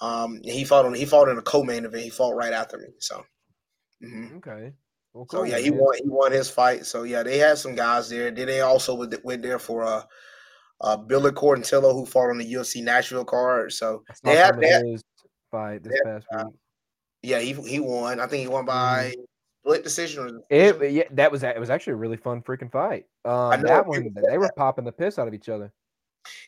Um, 0.00 0.40
he 0.44 0.64
fought 0.64 0.86
on 0.86 0.94
he 0.94 1.06
fought 1.06 1.28
in 1.28 1.38
a 1.38 1.42
co-main 1.42 1.84
event. 1.84 2.04
He 2.04 2.10
fought 2.10 2.36
right 2.36 2.52
after 2.52 2.78
me. 2.78 2.88
So 2.98 3.24
mm-hmm. 4.04 4.36
okay. 4.36 4.72
Well, 5.18 5.26
cool, 5.26 5.40
so 5.40 5.44
yeah, 5.46 5.54
man. 5.54 5.64
he 5.64 5.70
won. 5.72 5.94
He 5.96 6.08
won 6.08 6.30
his 6.30 6.48
fight. 6.48 6.86
So 6.86 7.02
yeah, 7.02 7.24
they 7.24 7.38
had 7.38 7.58
some 7.58 7.74
guys 7.74 8.08
there. 8.08 8.30
Then 8.30 8.46
they 8.46 8.60
also 8.60 8.94
went, 8.94 9.42
there 9.42 9.58
for 9.58 9.82
uh, 9.82 10.02
uh, 10.80 10.96
Billy 10.96 11.32
Quarantillo, 11.32 11.92
who 11.92 12.06
fought 12.06 12.30
on 12.30 12.38
the 12.38 12.52
UFC 12.52 12.84
Nashville 12.84 13.24
card. 13.24 13.72
So 13.72 14.04
they 14.22 14.36
had, 14.36 14.62
had 14.62 14.86
his 14.86 15.02
fight 15.50 15.82
this 15.82 16.00
past 16.04 16.24
uh, 16.32 16.44
week. 16.46 16.54
Yeah, 17.22 17.40
he 17.40 17.52
he 17.52 17.80
won. 17.80 18.20
I 18.20 18.28
think 18.28 18.42
he 18.42 18.46
won 18.46 18.64
by 18.64 19.10
mm-hmm. 19.10 19.22
split 19.64 19.82
decision. 19.82 20.40
It 20.50 20.92
yeah, 20.92 21.02
that 21.10 21.32
was 21.32 21.42
it 21.42 21.58
was 21.58 21.68
actually 21.68 21.94
a 21.94 21.96
really 21.96 22.16
fun 22.16 22.40
freaking 22.40 22.70
fight. 22.70 23.06
Um, 23.24 23.60
that 23.62 23.88
one 23.88 24.14
they 24.30 24.38
were 24.38 24.52
popping 24.56 24.84
the 24.84 24.92
piss 24.92 25.18
out 25.18 25.26
of 25.26 25.34
each 25.34 25.48
other. 25.48 25.72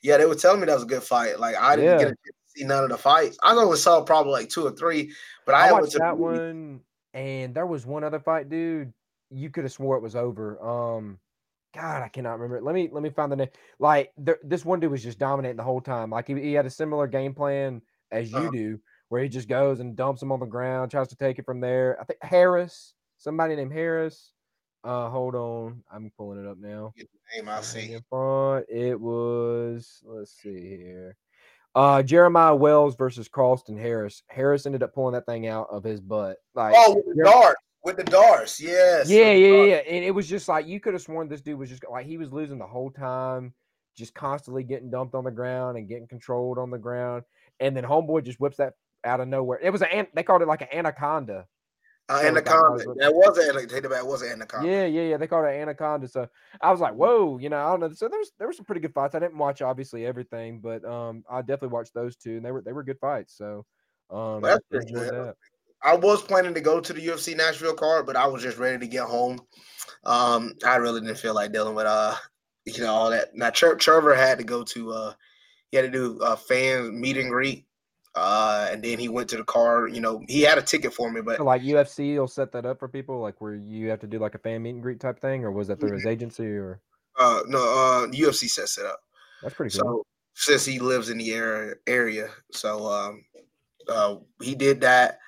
Yeah, 0.01 0.17
they 0.17 0.27
were 0.27 0.37
telling 0.37 0.61
me 0.61 0.67
that 0.67 0.75
was 0.75 0.85
a 0.85 0.87
good 0.87 1.03
fight. 1.03 1.41
Like 1.41 1.57
I 1.57 1.75
didn't 1.75 1.99
yeah. 1.99 2.05
get 2.05 2.13
a 2.13 2.31
see 2.55 2.65
none 2.65 2.85
of 2.85 2.91
the 2.91 2.99
fights. 2.99 3.37
I 3.43 3.55
know 3.55 3.63
only 3.63 3.79
saw 3.79 4.03
probably 4.03 4.33
like 4.33 4.49
two 4.49 4.67
or 4.67 4.73
three, 4.73 5.13
but 5.47 5.55
I, 5.55 5.69
I 5.69 5.73
watched 5.73 5.99
that 5.99 6.17
one, 6.17 6.81
and 7.15 7.55
there 7.55 7.67
was 7.67 7.87
one 7.87 8.05
other 8.05 8.21
fight, 8.21 8.49
dude. 8.49 8.93
You 9.31 9.51
could 9.51 9.65
have 9.65 9.73
swore 9.73 9.97
it 9.97 10.03
was 10.03 10.17
over. 10.17 10.61
Um, 10.63 11.19
God, 11.75 12.03
I 12.03 12.09
cannot 12.09 12.39
remember. 12.41 12.61
Let 12.63 12.75
me 12.75 12.89
let 12.91 13.03
me 13.03 13.11
find 13.11 13.31
the 13.31 13.37
name. 13.37 13.49
Like 13.79 14.13
there, 14.17 14.39
this 14.43 14.65
one 14.65 14.81
dude 14.81 14.91
was 14.91 15.03
just 15.03 15.19
dominating 15.19 15.57
the 15.57 15.63
whole 15.63 15.81
time. 15.81 16.11
Like 16.11 16.27
he, 16.27 16.35
he 16.41 16.53
had 16.53 16.67
a 16.67 16.71
similar 16.71 17.07
game 17.07 17.35
plan 17.35 17.83
as 18.11 18.31
you 18.31 18.39
uh-huh. 18.39 18.51
do, 18.51 18.81
where 19.09 19.23
he 19.23 19.29
just 19.29 19.49
goes 19.49 19.81
and 19.81 19.95
dumps 19.97 20.23
him 20.23 20.33
on 20.33 20.41
the 20.41 20.47
ground, 20.47 20.91
tries 20.91 21.09
to 21.09 21.17
take 21.17 21.39
it 21.39 21.45
from 21.45 21.61
there. 21.61 21.97
I 22.01 22.05
think 22.05 22.19
Harris 22.23 22.95
somebody 23.21 23.55
named 23.55 23.73
Harris. 23.73 24.33
Uh, 24.83 25.11
hold 25.11 25.35
on, 25.35 25.83
I'm 25.93 26.11
pulling 26.17 26.41
it 26.41 26.49
up 26.49 26.57
now. 26.59 26.95
name 27.37 27.49
I 27.49 27.61
see. 27.61 27.93
It 28.69 28.99
was. 28.99 30.03
Let's 30.05 30.33
see 30.43 30.77
here. 30.77 31.17
Uh, 31.75 32.03
Jeremiah 32.03 32.55
Wells 32.55 32.97
versus 32.97 33.29
Carlston 33.29 33.79
Harris. 33.79 34.23
Harris 34.29 34.67
ended 34.67 34.83
up 34.83 34.93
pulling 34.95 35.15
that 35.15 35.27
thing 35.27 35.47
out 35.47 35.69
of 35.71 35.85
his 35.85 36.01
butt. 36.01 36.39
Like, 36.55 36.75
oh, 36.77 36.95
with 36.95 37.17
the 37.17 37.25
dart, 37.25 37.57
with 37.85 37.97
the 37.97 38.05
darts, 38.05 38.61
yes. 38.61 39.09
Yeah, 39.09 39.33
yeah, 39.33 39.65
yeah. 39.65 39.77
And 39.77 40.05
it 40.05 40.11
was 40.11 40.29
just 40.29 40.49
like 40.49 40.67
you 40.67 40.81
could 40.81 40.95
have 40.95 41.03
sworn 41.03 41.29
this 41.29 41.41
dude 41.41 41.59
was 41.59 41.71
just 41.71 41.85
like 41.91 42.07
he 42.07 42.19
was 42.19 42.33
losing 42.33 42.59
the 42.59 42.67
whole 42.67 42.91
time, 42.91 43.55
just 43.97 44.15
constantly 44.15 44.65
getting 44.65 44.91
dumped 44.91 45.15
on 45.15 45.25
the 45.25 45.31
ground 45.31 45.79
and 45.79 45.89
getting 45.89 46.09
controlled 46.09 46.59
on 46.59 46.71
the 46.71 46.79
ground. 46.79 47.23
And 47.61 47.77
then 47.77 47.85
homeboy 47.85 48.25
just 48.25 48.41
whips 48.41 48.57
that 48.57 48.75
out 49.05 49.21
of 49.21 49.29
nowhere. 49.29 49.61
It 49.63 49.71
was 49.71 49.83
an 49.83 50.09
they 50.15 50.23
called 50.23 50.43
it 50.43 50.49
like 50.49 50.63
an 50.63 50.69
anaconda. 50.73 51.47
Uh, 52.11 52.23
anaconda. 52.25 52.85
That 52.97 53.15
was 53.15 53.39
an 53.39 53.57
anaconda. 53.57 54.05
was 54.05 54.23
an 54.23 54.33
anaconda. 54.33 54.69
Yeah, 54.69 54.85
yeah, 54.87 55.03
yeah. 55.03 55.17
They 55.17 55.29
called 55.29 55.47
it 55.47 55.61
anaconda. 55.61 56.09
So 56.09 56.29
I 56.61 56.73
was 56.73 56.81
like, 56.81 56.95
whoa, 56.95 57.39
you 57.39 57.49
know, 57.49 57.59
I 57.59 57.71
don't 57.71 57.81
know. 57.81 57.93
So 57.93 58.09
there 58.09 58.19
was 58.19 58.33
there 58.39 58.49
were 58.49 58.53
some 58.53 58.65
pretty 58.65 58.81
good 58.81 58.93
fights. 58.93 59.15
I 59.15 59.21
didn't 59.21 59.39
watch 59.39 59.63
obviously 59.63 60.05
everything, 60.05 60.59
but 60.59 60.85
um, 60.85 61.25
I 61.31 61.41
definitely 61.43 61.69
watched 61.69 61.95
those 61.95 62.17
two, 62.17 62.37
and 62.37 62.45
they 62.45 62.51
were 62.51 62.63
they 62.63 62.73
were 62.73 62.83
good 62.83 62.99
fights. 62.99 63.37
So 63.37 63.65
um, 64.11 64.41
well, 64.41 64.59
that. 64.71 65.37
I 65.83 65.97
was 65.97 66.23
planning 66.23 66.55
to 66.55 66.61
go 66.61 66.81
to 66.81 66.93
the 66.93 67.07
UFC 67.07 67.37
Nashville 67.37 67.75
card, 67.75 68.07
but 68.07 68.17
I 68.17 68.27
was 68.27 68.43
just 68.43 68.59
ready 68.59 68.79
to 68.79 68.87
get 68.87 69.05
home. 69.05 69.41
Um, 70.05 70.55
I 70.67 70.77
really 70.77 71.01
didn't 71.01 71.19
feel 71.19 71.35
like 71.35 71.53
dealing 71.53 71.77
with 71.77 71.87
uh, 71.87 72.17
you 72.65 72.83
know, 72.83 72.93
all 72.93 73.11
that. 73.11 73.35
Now 73.35 73.51
Trevor 73.51 74.15
had 74.15 74.39
to 74.39 74.45
go 74.45 74.65
to 74.65 74.93
uh, 74.93 75.13
he 75.71 75.77
had 75.77 75.83
to 75.83 75.91
do 75.91 76.19
a 76.23 76.37
fan 76.37 77.01
meet 77.01 77.17
and 77.17 77.31
greet 77.31 77.67
uh, 78.21 78.69
and 78.71 78.85
then 78.85 78.99
he 78.99 79.09
went 79.09 79.31
to 79.31 79.37
the 79.39 79.45
car. 79.45 79.89
You 79.89 80.01
know, 80.01 80.23
he 80.29 80.43
had 80.43 80.59
a 80.59 80.63
ticket 80.63 80.93
for 80.93 81.11
me, 81.11 81.23
but 81.23 81.39
so 81.39 81.45
like 81.45 81.63
UFC 81.63 82.19
will 82.19 82.29
set 82.29 82.53
that 82.53 82.67
up 82.67 82.79
for 82.79 82.87
people, 82.87 83.19
like 83.19 83.41
where 83.41 83.55
you 83.55 83.89
have 83.89 84.01
to 84.01 84.07
do 84.07 84.19
like 84.19 84.35
a 84.35 84.39
fan 84.39 84.63
meet 84.63 84.75
and 84.75 84.83
greet 84.83 85.01
type 85.01 85.19
thing, 85.19 85.43
or 85.43 85.51
was 85.51 85.69
that 85.69 85.81
through 85.81 85.93
his 85.93 86.03
mm-hmm. 86.03 86.11
agency 86.11 86.47
or? 86.47 86.83
Uh, 87.19 87.41
no, 87.47 87.59
uh, 87.59 88.07
UFC 88.09 88.49
sets 88.51 88.77
it 88.77 88.85
up. 88.85 89.01
That's 89.43 89.55
pretty 89.55 89.77
cool. 89.79 90.05
So 90.35 90.53
since 90.53 90.67
he 90.67 90.79
lives 90.79 91.09
in 91.09 91.17
the 91.17 91.33
area, 91.33 91.75
area, 91.87 92.29
so 92.53 92.87
um, 92.87 93.25
uh, 93.89 94.17
he 94.43 94.55
did 94.55 94.83
that, 94.83 95.19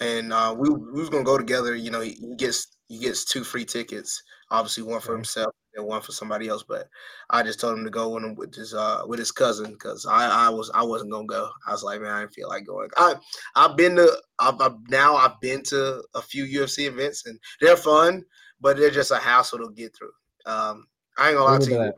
and 0.00 0.32
uh, 0.32 0.54
we 0.56 0.70
we 0.70 1.00
was 1.00 1.10
gonna 1.10 1.24
go 1.24 1.38
together. 1.38 1.74
You 1.74 1.90
know, 1.90 2.00
he, 2.00 2.12
he 2.12 2.36
gets 2.36 2.76
he 2.86 3.00
gets 3.00 3.24
two 3.24 3.42
free 3.42 3.64
tickets, 3.64 4.22
obviously 4.52 4.84
one 4.84 5.00
for 5.00 5.16
himself 5.16 5.52
and 5.76 5.86
one 5.86 6.00
for 6.00 6.12
somebody 6.12 6.48
else. 6.48 6.62
But 6.62 6.88
I 7.30 7.42
just 7.42 7.60
told 7.60 7.78
him 7.78 7.84
to 7.84 7.90
go 7.90 8.08
with 8.10 8.24
him 8.24 8.34
with 8.34 8.54
his 8.54 8.74
uh 8.74 9.02
with 9.06 9.18
his 9.18 9.32
cousin 9.32 9.72
because 9.72 10.06
I 10.06 10.46
I 10.46 10.48
was 10.48 10.70
I 10.74 10.82
wasn't 10.82 11.12
gonna 11.12 11.26
go. 11.26 11.48
I 11.66 11.72
was 11.72 11.82
like, 11.82 12.00
man, 12.00 12.10
I 12.10 12.20
didn't 12.20 12.34
feel 12.34 12.48
like 12.48 12.66
going. 12.66 12.88
I 12.96 13.14
I've 13.54 13.76
been 13.76 13.96
to 13.96 14.10
I've, 14.38 14.60
I've 14.60 14.76
now 14.88 15.16
I've 15.16 15.40
been 15.40 15.62
to 15.64 16.02
a 16.14 16.22
few 16.22 16.44
UFC 16.44 16.86
events 16.86 17.26
and 17.26 17.38
they're 17.60 17.76
fun, 17.76 18.24
but 18.60 18.76
they're 18.76 18.90
just 18.90 19.10
a 19.10 19.18
hassle 19.18 19.58
to 19.58 19.70
get 19.74 19.94
through. 19.96 20.12
Um, 20.46 20.86
I 21.18 21.28
ain't 21.28 21.38
gonna 21.38 21.52
lie 21.52 21.58
to 21.58 21.70
you. 21.70 21.92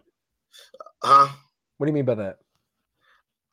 Huh? 1.02 1.28
What 1.76 1.86
do 1.86 1.90
you 1.90 1.94
mean 1.94 2.04
by 2.04 2.14
that? 2.16 2.38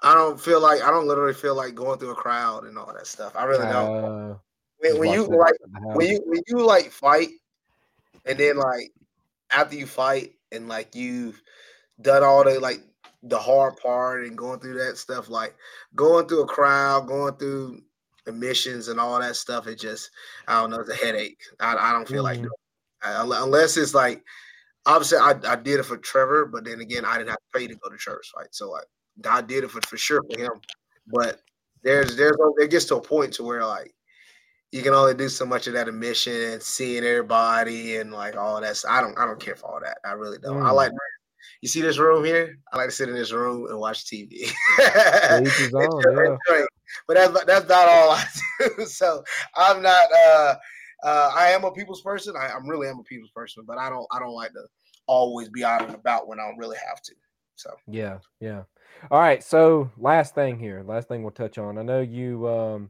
I 0.04 0.14
don't 0.14 0.40
feel 0.40 0.62
like 0.62 0.82
I 0.82 0.92
don't 0.92 1.08
literally 1.08 1.34
feel 1.34 1.56
like 1.56 1.74
going 1.74 2.00
through 2.00 2.12
a 2.12 2.16
crowd 2.16 2.66
and 2.66 2.78
all 2.78 2.94
that 2.94 3.08
stuff. 3.08 3.36
I 3.36 3.46
really 3.46 3.66
don't. 3.66 4.04
Uh, 4.04 4.36
when, 4.80 5.00
when 5.00 5.12
you 5.14 5.26
like 5.26 5.56
when 5.96 6.08
you 6.08 6.22
when 6.26 6.42
you 6.48 6.66
like 6.66 6.92
fight 6.92 7.30
and 8.26 8.38
then 8.38 8.58
like 8.58 8.92
after 9.56 9.76
you 9.76 9.86
fight 9.86 10.34
and 10.52 10.68
like 10.68 10.96
you've 10.96 11.42
done 12.02 12.24
all 12.24 12.44
the 12.44 12.60
like 12.60 12.82
the 13.24 13.40
hard 13.40 13.78
part 13.78 14.26
and 14.26 14.38
going 14.38 14.60
through 14.60 14.78
that 14.78 14.98
stuff, 14.98 15.30
like 15.30 15.56
going 15.96 16.28
through 16.28 16.44
a 16.44 16.48
crowd, 16.48 17.08
going 17.08 17.36
through 17.36 17.82
emissions 18.28 18.88
and 18.88 19.00
all 19.00 19.20
that 19.20 19.36
stuff, 19.36 19.68
it 19.68 19.80
just 19.80 20.12
I 20.48 20.62
don't 20.62 20.70
know, 20.70 20.80
it's 20.80 20.90
a 20.90 20.96
headache. 20.96 21.42
I, 21.60 21.76
I 21.76 21.92
don't 21.92 22.08
feel 22.08 22.24
mm. 22.24 22.44
like 22.44 22.52
I, 23.04 23.24
unless 23.44 23.78
it's 23.78 23.94
like 23.94 24.24
obviously 24.86 25.18
I, 25.18 25.34
I 25.48 25.56
did 25.56 25.80
it 25.80 25.84
for 25.84 25.98
Trevor, 25.98 26.46
but 26.46 26.66
then 26.66 26.82
again 26.82 27.06
I 27.06 27.18
didn't 27.18 27.30
have 27.30 27.38
to 27.38 27.60
pay 27.60 27.68
to 27.68 27.76
go 27.76 27.90
to 27.90 27.98
church, 27.98 28.32
right? 28.38 28.48
So 28.52 28.72
like 28.72 28.86
I 29.28 29.42
did 29.42 29.64
it 29.64 29.72
for, 29.72 29.82
for 29.88 29.98
sure 29.98 30.22
for 30.30 30.40
him. 30.40 30.62
But 31.08 31.42
there's 31.84 32.16
there's 32.16 32.36
it 32.58 32.72
gets 32.72 32.86
to 32.86 32.98
a 32.98 33.02
point 33.02 33.34
to 33.34 33.44
where 33.44 33.66
like 33.66 33.95
you 34.72 34.82
can 34.82 34.94
only 34.94 35.14
do 35.14 35.30
so 35.30 35.46
much 35.46 35.68
of 35.68 35.74
that 35.74 35.88
emission 35.88 36.34
and 36.34 36.62
seeing 36.62 37.04
everybody 37.04 37.98
and 37.98 38.12
like 38.12 38.36
all 38.36 38.60
that. 38.62 38.84
I 38.90 39.02
don't 39.02 39.18
I 39.18 39.26
don't 39.26 39.40
care 39.40 39.56
for 39.56 39.68
all 39.68 39.80
that. 39.82 39.98
I 40.06 40.14
really 40.14 40.38
don't. 40.38 40.58
Mm. 40.58 40.68
I 40.68 40.72
like 40.72 40.92
you 41.62 41.70
see 41.70 41.82
this 41.82 41.98
room 41.98 42.24
here? 42.24 42.58
I 42.72 42.78
like 42.78 42.90
to 42.90 42.96
sit 42.96 43.10
in 43.10 43.16
this 43.16 43.32
room 43.32 43.68
and 43.70 43.80
watch 43.80 44.06
TV. 44.06 44.52
on, 45.74 46.38
yeah. 46.50 46.66
But 47.08 47.16
that's 47.16 47.46
that's 47.46 47.70
not 47.70 47.88
all 47.88 48.12
I 48.12 48.26
do. 48.60 48.86
so 48.86 49.24
I'm 49.56 49.82
not 49.82 50.08
uh 50.14 50.56
uh 51.04 51.32
I 51.36 51.48
am 51.50 51.64
a 51.64 51.72
people's 51.72 52.02
person. 52.02 52.36
I, 52.38 52.50
I'm 52.50 52.70
really 52.70 52.88
am 52.88 53.00
a 53.00 53.04
people's 53.04 53.32
person, 53.32 53.64
but 53.66 53.78
I 53.78 53.90
don't 53.90 54.06
I 54.12 54.20
don't 54.20 54.36
like 54.36 54.52
to 54.52 54.64
always 55.08 55.50
be 55.50 55.64
out 55.64 55.84
and 55.84 55.96
about 55.96 56.28
when 56.28 56.40
I 56.40 56.44
don't 56.44 56.58
really 56.58 56.78
have 56.88 57.02
to. 57.02 57.14
So 57.56 57.72
yeah, 57.88 58.20
yeah. 58.40 58.64
All 59.10 59.20
right. 59.20 59.44
So 59.44 59.90
last 59.98 60.36
thing 60.36 60.60
here, 60.60 60.84
last 60.86 61.08
thing 61.08 61.24
we'll 61.24 61.32
touch 61.32 61.58
on. 61.58 61.78
I 61.78 61.84
know 61.84 62.02
you 62.02 62.48
um 62.48 62.90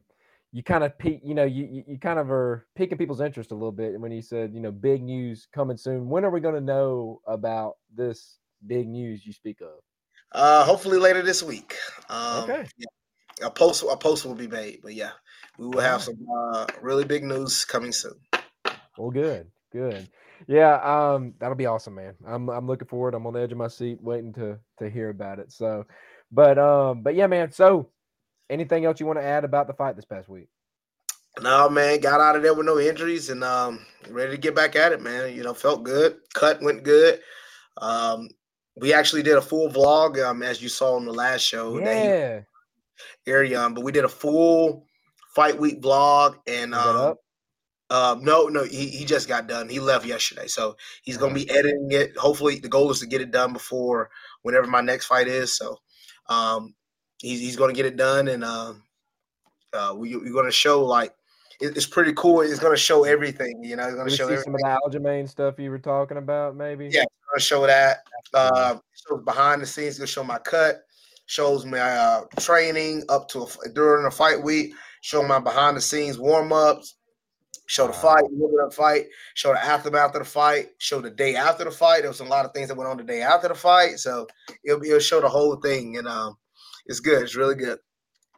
you 0.52 0.62
kind 0.62 0.84
of 0.84 0.96
peak, 0.98 1.20
you 1.24 1.34
know, 1.34 1.44
you, 1.44 1.84
you 1.86 1.98
kind 1.98 2.18
of 2.18 2.30
are 2.30 2.66
piquing 2.76 2.98
people's 2.98 3.20
interest 3.20 3.50
a 3.50 3.54
little 3.54 3.72
bit 3.72 4.00
when 4.00 4.12
you 4.12 4.22
said, 4.22 4.54
you 4.54 4.60
know, 4.60 4.70
big 4.70 5.02
news 5.02 5.46
coming 5.52 5.76
soon. 5.76 6.08
When 6.08 6.24
are 6.24 6.30
we 6.30 6.40
going 6.40 6.54
to 6.54 6.60
know 6.60 7.20
about 7.26 7.74
this 7.94 8.38
big 8.66 8.88
news 8.88 9.26
you 9.26 9.32
speak 9.32 9.60
of? 9.60 9.80
Uh, 10.32 10.64
hopefully 10.64 10.98
later 10.98 11.22
this 11.22 11.42
week. 11.42 11.74
Um, 12.08 12.44
okay. 12.44 12.66
Yeah, 12.78 13.46
a 13.46 13.50
post 13.50 13.84
a 13.88 13.96
post 13.96 14.24
will 14.24 14.34
be 14.34 14.48
made, 14.48 14.80
but 14.82 14.94
yeah, 14.94 15.12
we 15.58 15.66
will 15.66 15.80
have 15.80 16.02
some 16.02 16.16
uh, 16.36 16.66
really 16.80 17.04
big 17.04 17.24
news 17.24 17.64
coming 17.64 17.92
soon. 17.92 18.18
Well, 18.96 19.10
good, 19.10 19.48
good. 19.72 20.08
Yeah, 20.46 20.76
um, 20.82 21.34
that'll 21.38 21.56
be 21.56 21.66
awesome, 21.66 21.94
man. 21.94 22.14
I'm 22.26 22.48
I'm 22.48 22.66
looking 22.66 22.88
forward. 22.88 23.14
I'm 23.14 23.26
on 23.26 23.34
the 23.34 23.40
edge 23.40 23.52
of 23.52 23.58
my 23.58 23.68
seat, 23.68 23.98
waiting 24.00 24.32
to 24.34 24.58
to 24.78 24.90
hear 24.90 25.10
about 25.10 25.38
it. 25.38 25.52
So, 25.52 25.84
but 26.30 26.58
um, 26.58 27.02
but 27.02 27.14
yeah, 27.14 27.26
man. 27.26 27.52
So 27.52 27.90
anything 28.50 28.84
else 28.84 29.00
you 29.00 29.06
want 29.06 29.18
to 29.18 29.24
add 29.24 29.44
about 29.44 29.66
the 29.66 29.74
fight 29.74 29.96
this 29.96 30.04
past 30.04 30.28
week? 30.28 30.48
No, 31.40 31.68
man, 31.68 32.00
got 32.00 32.20
out 32.20 32.36
of 32.36 32.42
there 32.42 32.54
with 32.54 32.66
no 32.66 32.78
injuries 32.78 33.28
and 33.28 33.44
um, 33.44 33.84
ready 34.08 34.32
to 34.32 34.38
get 34.38 34.54
back 34.54 34.74
at 34.74 34.92
it, 34.92 35.02
man. 35.02 35.34
You 35.34 35.42
know, 35.42 35.52
felt 35.52 35.84
good. 35.84 36.16
Cut 36.34 36.62
went 36.62 36.82
good. 36.82 37.20
Um, 37.76 38.28
we 38.76 38.94
actually 38.94 39.22
did 39.22 39.36
a 39.36 39.42
full 39.42 39.68
vlog, 39.68 40.22
um, 40.22 40.42
as 40.42 40.62
you 40.62 40.68
saw 40.68 40.96
on 40.96 41.04
the 41.04 41.12
last 41.12 41.42
show. 41.42 41.78
Yeah. 41.78 42.40
Arion, 43.26 43.74
but 43.74 43.84
we 43.84 43.92
did 43.92 44.04
a 44.04 44.08
full 44.08 44.86
fight 45.34 45.58
week 45.58 45.82
vlog 45.82 46.36
and 46.46 46.74
um, 46.74 47.16
uh, 47.90 48.16
no, 48.20 48.46
no, 48.46 48.64
he, 48.64 48.88
he 48.88 49.04
just 49.04 49.28
got 49.28 49.46
done. 49.46 49.68
He 49.68 49.78
left 49.78 50.06
yesterday, 50.06 50.46
so 50.48 50.76
he's 51.02 51.16
gonna 51.16 51.34
be 51.34 51.48
editing 51.50 51.88
it. 51.92 52.16
Hopefully, 52.16 52.58
the 52.58 52.68
goal 52.68 52.90
is 52.90 53.00
to 53.00 53.06
get 53.06 53.20
it 53.20 53.30
done 53.30 53.52
before 53.52 54.10
whenever 54.42 54.66
my 54.66 54.80
next 54.80 55.06
fight 55.06 55.28
is. 55.28 55.56
So, 55.56 55.76
um, 56.28 56.74
he's, 57.20 57.40
he's 57.40 57.56
going 57.56 57.72
to 57.72 57.76
get 57.76 57.86
it 57.86 57.96
done, 57.96 58.28
and 58.28 58.44
uh, 58.44 58.74
uh, 59.72 59.94
we, 59.96 60.16
we're 60.16 60.32
going 60.32 60.46
to 60.46 60.52
show 60.52 60.84
like 60.84 61.14
it, 61.60 61.76
it's 61.76 61.86
pretty 61.86 62.12
cool. 62.14 62.40
It's 62.40 62.58
going 62.58 62.72
to 62.72 62.80
show 62.80 63.04
everything. 63.04 63.62
You 63.62 63.76
know, 63.76 63.84
it's 63.84 63.94
going 63.94 64.08
to 64.08 64.16
show 64.16 64.28
some 64.28 64.54
of 64.54 64.60
the 64.60 64.80
Aljamain 64.86 65.28
stuff 65.28 65.58
you 65.58 65.70
were 65.70 65.78
talking 65.78 66.16
about, 66.16 66.56
maybe. 66.56 66.86
Yeah, 66.86 67.00
going 67.00 67.38
to 67.38 67.40
show 67.40 67.66
that. 67.66 67.98
Uh, 68.34 68.76
shows 69.08 69.22
behind 69.24 69.62
the 69.62 69.66
scenes. 69.66 69.98
Going 69.98 70.06
to 70.06 70.12
show 70.12 70.24
my 70.24 70.38
cut. 70.38 70.82
Shows 71.26 71.66
my 71.66 71.80
uh, 71.80 72.24
training 72.38 73.02
up 73.08 73.28
to 73.30 73.42
a, 73.42 73.68
during 73.70 74.06
a 74.06 74.10
fight 74.10 74.42
week. 74.42 74.74
Show 75.00 75.22
my 75.22 75.40
behind 75.40 75.76
the 75.76 75.80
scenes 75.80 76.18
warm 76.18 76.52
ups. 76.52 76.96
Show 77.68 77.88
the 77.88 77.92
fight, 77.92 78.22
the 78.30 78.70
fight, 78.72 79.06
show 79.34 79.52
the 79.52 79.60
aftermath 79.60 80.14
of 80.14 80.20
the 80.20 80.24
fight, 80.24 80.68
show 80.78 81.00
the 81.00 81.10
day 81.10 81.34
after 81.34 81.64
the 81.64 81.70
fight. 81.72 82.02
There 82.02 82.10
was 82.10 82.20
a 82.20 82.24
lot 82.24 82.44
of 82.44 82.52
things 82.52 82.68
that 82.68 82.76
went 82.76 82.88
on 82.88 82.96
the 82.96 83.02
day 83.02 83.22
after 83.22 83.48
the 83.48 83.56
fight, 83.56 83.98
so 83.98 84.28
it'll, 84.64 84.80
it'll 84.84 85.00
show 85.00 85.20
the 85.20 85.28
whole 85.28 85.56
thing. 85.56 85.96
And 85.96 86.06
um, 86.06 86.36
it's 86.86 87.00
good. 87.00 87.22
It's 87.22 87.36
really 87.36 87.54
good. 87.54 87.78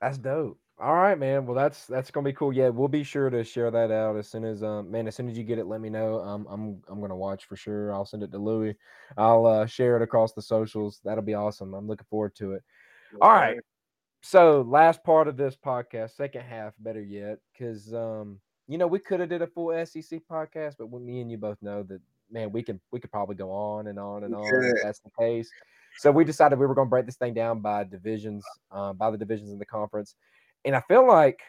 That's 0.00 0.18
dope. 0.18 0.58
All 0.80 0.94
right, 0.94 1.18
man. 1.18 1.44
Well, 1.44 1.56
that's 1.56 1.86
that's 1.86 2.10
gonna 2.10 2.24
be 2.24 2.32
cool. 2.32 2.52
Yeah, 2.52 2.68
we'll 2.68 2.86
be 2.86 3.02
sure 3.02 3.30
to 3.30 3.42
share 3.42 3.70
that 3.70 3.90
out 3.90 4.16
as 4.16 4.28
soon 4.28 4.44
as 4.44 4.62
um 4.62 4.90
man, 4.90 5.08
as 5.08 5.16
soon 5.16 5.28
as 5.28 5.36
you 5.36 5.42
get 5.42 5.58
it, 5.58 5.66
let 5.66 5.80
me 5.80 5.90
know. 5.90 6.20
Um, 6.20 6.46
I'm 6.48 6.82
I'm 6.88 7.00
gonna 7.00 7.16
watch 7.16 7.46
for 7.46 7.56
sure. 7.56 7.92
I'll 7.92 8.04
send 8.04 8.22
it 8.22 8.30
to 8.30 8.38
Louis. 8.38 8.76
I'll 9.16 9.44
uh, 9.44 9.66
share 9.66 9.96
it 9.96 10.02
across 10.02 10.34
the 10.34 10.42
socials. 10.42 11.00
That'll 11.04 11.24
be 11.24 11.34
awesome. 11.34 11.74
I'm 11.74 11.88
looking 11.88 12.06
forward 12.08 12.36
to 12.36 12.52
it. 12.52 12.62
All 13.20 13.32
right. 13.32 13.58
So 14.22 14.62
last 14.68 15.02
part 15.02 15.26
of 15.26 15.36
this 15.36 15.56
podcast, 15.56 16.16
second 16.16 16.42
half, 16.42 16.74
better 16.78 17.02
yet, 17.02 17.38
because 17.52 17.92
um, 17.92 18.38
you 18.68 18.78
know, 18.78 18.86
we 18.86 19.00
could 19.00 19.18
have 19.18 19.30
did 19.30 19.42
a 19.42 19.46
full 19.48 19.72
SEC 19.84 20.20
podcast, 20.30 20.76
but 20.78 20.92
me 20.92 21.20
and 21.20 21.30
you 21.30 21.38
both 21.38 21.60
know 21.60 21.82
that 21.84 22.00
man, 22.30 22.52
we 22.52 22.62
can 22.62 22.80
we 22.92 23.00
could 23.00 23.10
probably 23.10 23.34
go 23.34 23.50
on 23.50 23.88
and 23.88 23.98
on 23.98 24.22
and 24.22 24.34
on. 24.34 24.46
If 24.46 24.82
that's 24.84 25.00
the 25.00 25.10
case. 25.18 25.50
So 25.98 26.12
we 26.12 26.24
decided 26.24 26.58
we 26.58 26.66
were 26.66 26.74
going 26.74 26.86
to 26.86 26.90
break 26.90 27.06
this 27.06 27.16
thing 27.16 27.34
down 27.34 27.60
by 27.60 27.84
divisions, 27.84 28.44
um, 28.70 28.96
by 28.96 29.10
the 29.10 29.18
divisions 29.18 29.50
in 29.50 29.58
the 29.58 29.66
conference. 29.66 30.14
And 30.64 30.76
I 30.76 30.80
feel 30.88 31.06
like, 31.06 31.40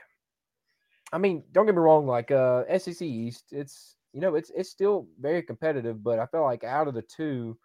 I 1.14 1.18
mean, 1.18 1.44
don't 1.52 1.66
get 1.66 1.76
me 1.76 1.82
wrong, 1.82 2.08
like 2.08 2.32
uh, 2.32 2.64
SEC 2.78 3.02
East, 3.02 3.46
it's 3.52 3.96
you 4.14 4.22
know, 4.22 4.36
it's 4.36 4.52
it's 4.56 4.70
still 4.70 5.08
very 5.20 5.44
competitive, 5.44 6.04
but 6.04 6.20
I 6.20 6.26
feel 6.26 6.44
like 6.44 6.64
out 6.64 6.88
of 6.88 6.94
the 6.96 7.04
two, 7.04 7.58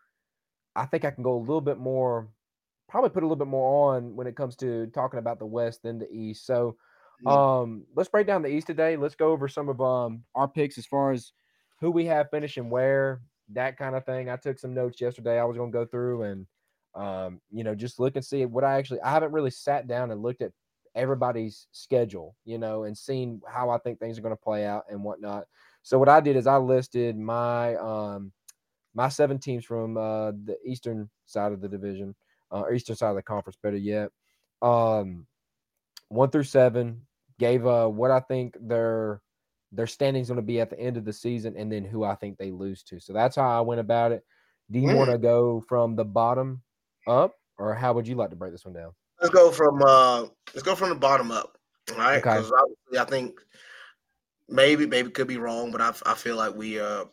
I 0.77 0.85
think 0.87 1.05
I 1.05 1.11
can 1.11 1.23
go 1.23 1.37
a 1.37 1.41
little 1.41 1.61
bit 1.61 1.79
more, 1.79 2.29
probably 2.89 3.11
put 3.11 3.23
a 3.23 3.27
little 3.27 3.37
bit 3.37 3.49
more 3.49 3.95
on 3.97 4.15
when 4.15 4.27
it 4.27 4.37
comes 4.37 4.57
to 4.57 4.87
talking 4.89 5.19
about 5.19 5.39
the 5.39 5.47
West 5.47 5.83
than 5.83 5.99
the 5.99 6.11
East. 6.11 6.47
So 6.47 6.77
um, 7.27 7.85
let's 7.95 8.11
break 8.11 8.27
down 8.27 8.43
the 8.43 8.49
East 8.49 8.67
today. 8.67 8.97
Let's 8.97 9.15
go 9.15 9.31
over 9.31 9.49
some 9.49 9.69
of 9.69 9.81
um 9.81 10.23
our 10.35 10.49
picks 10.49 10.77
as 10.77 10.87
far 10.87 11.13
as 11.13 11.33
who 11.81 11.91
we 11.91 12.05
have 12.07 12.31
finishing 12.31 12.71
where, 12.71 13.23
that 13.53 13.77
kind 13.77 13.95
of 13.95 14.05
thing. 14.05 14.29
I 14.29 14.37
took 14.37 14.59
some 14.59 14.75
notes 14.75 15.01
yesterday. 15.01 15.39
I 15.39 15.45
was 15.45 15.57
going 15.57 15.71
to 15.73 15.79
go 15.79 15.87
through 15.87 16.23
and, 16.23 16.47
um, 16.95 17.41
you 17.51 17.65
know, 17.65 17.75
just 17.75 17.99
look 17.99 18.17
and 18.17 18.25
see 18.25 18.45
what 18.47 18.65
I 18.65 18.79
actually. 18.79 19.01
I 19.01 19.11
haven't 19.11 19.33
really 19.33 19.51
sat 19.51 19.87
down 19.87 20.11
and 20.11 20.23
looked 20.23 20.43
at 20.43 20.53
everybody's 20.95 21.67
schedule, 21.73 22.37
you 22.45 22.59
know, 22.59 22.85
and 22.85 22.97
seen 22.97 23.41
how 23.49 23.71
I 23.71 23.79
think 23.79 23.99
things 23.99 24.19
are 24.19 24.23
going 24.23 24.37
to 24.37 24.43
play 24.43 24.65
out 24.65 24.85
and 24.89 25.03
whatnot. 25.03 25.45
So 25.83 25.99
what 25.99 26.09
I 26.09 26.21
did 26.21 26.37
is 26.37 26.47
I 26.47 26.57
listed 26.57 27.19
my 27.19 27.75
um 27.77 28.33
my 28.95 29.09
seven 29.09 29.39
teams 29.39 29.65
from 29.65 29.97
uh 29.97 30.31
the 30.31 30.57
eastern 30.65 31.11
side 31.27 31.53
of 31.53 31.61
the 31.61 31.69
division, 31.69 32.15
uh, 32.53 32.61
or 32.61 32.73
eastern 32.73 32.97
side 32.97 33.11
of 33.11 33.17
the 33.17 33.23
conference, 33.23 33.59
better 33.63 33.77
yet. 33.77 34.11
Um 34.63 35.27
one 36.09 36.31
through 36.31 36.45
seven, 36.45 37.03
gave 37.39 37.67
uh 37.67 37.89
what 37.89 38.11
I 38.11 38.21
think 38.21 38.57
their 38.61 39.21
their 39.73 39.89
standings 39.89 40.29
going 40.29 40.37
to 40.37 40.43
be 40.43 40.61
at 40.61 40.71
the 40.71 40.79
end 40.79 40.97
of 40.97 41.05
the 41.05 41.13
season, 41.13 41.57
and 41.57 41.73
then 41.73 41.85
who 41.85 42.05
I 42.05 42.15
think 42.15 42.39
they 42.39 42.53
lose 42.53 42.85
to. 42.85 43.01
So 43.01 43.13
that's 43.13 43.35
how 43.35 43.49
I 43.49 43.61
went 43.63 43.81
about 43.81 44.13
it. 44.13 44.25
Do 44.71 44.79
you 44.79 44.95
want 44.97 45.11
to 45.11 45.19
go 45.19 45.61
from 45.69 45.97
the 45.97 46.05
bottom 46.05 46.63
up, 47.07 47.35
or 47.59 47.75
how 47.75 47.93
would 47.93 48.07
you 48.09 48.15
like 48.15 48.31
to 48.31 48.37
break 48.37 48.53
this 48.53 48.65
one 48.65 48.75
down? 48.75 48.93
Let's 49.21 49.35
go 49.35 49.51
from 49.51 49.83
uh 49.83 50.27
let's 50.55 50.63
go 50.63 50.75
from 50.75 50.91
the 50.91 50.95
bottom 50.95 51.31
up. 51.31 51.57
All 51.93 51.99
right, 51.99 52.17
because 52.17 52.51
okay. 52.51 52.61
obviously 52.61 52.99
I 52.99 53.05
think 53.05 53.41
maybe 54.49 54.87
maybe 54.87 55.11
could 55.11 55.29
be 55.29 55.39
wrong, 55.39 55.71
but 55.71 55.81
I 55.81 55.93
I 56.07 56.15
feel 56.15 56.37
like 56.37 56.55
we 56.55 56.81
uh 56.81 57.05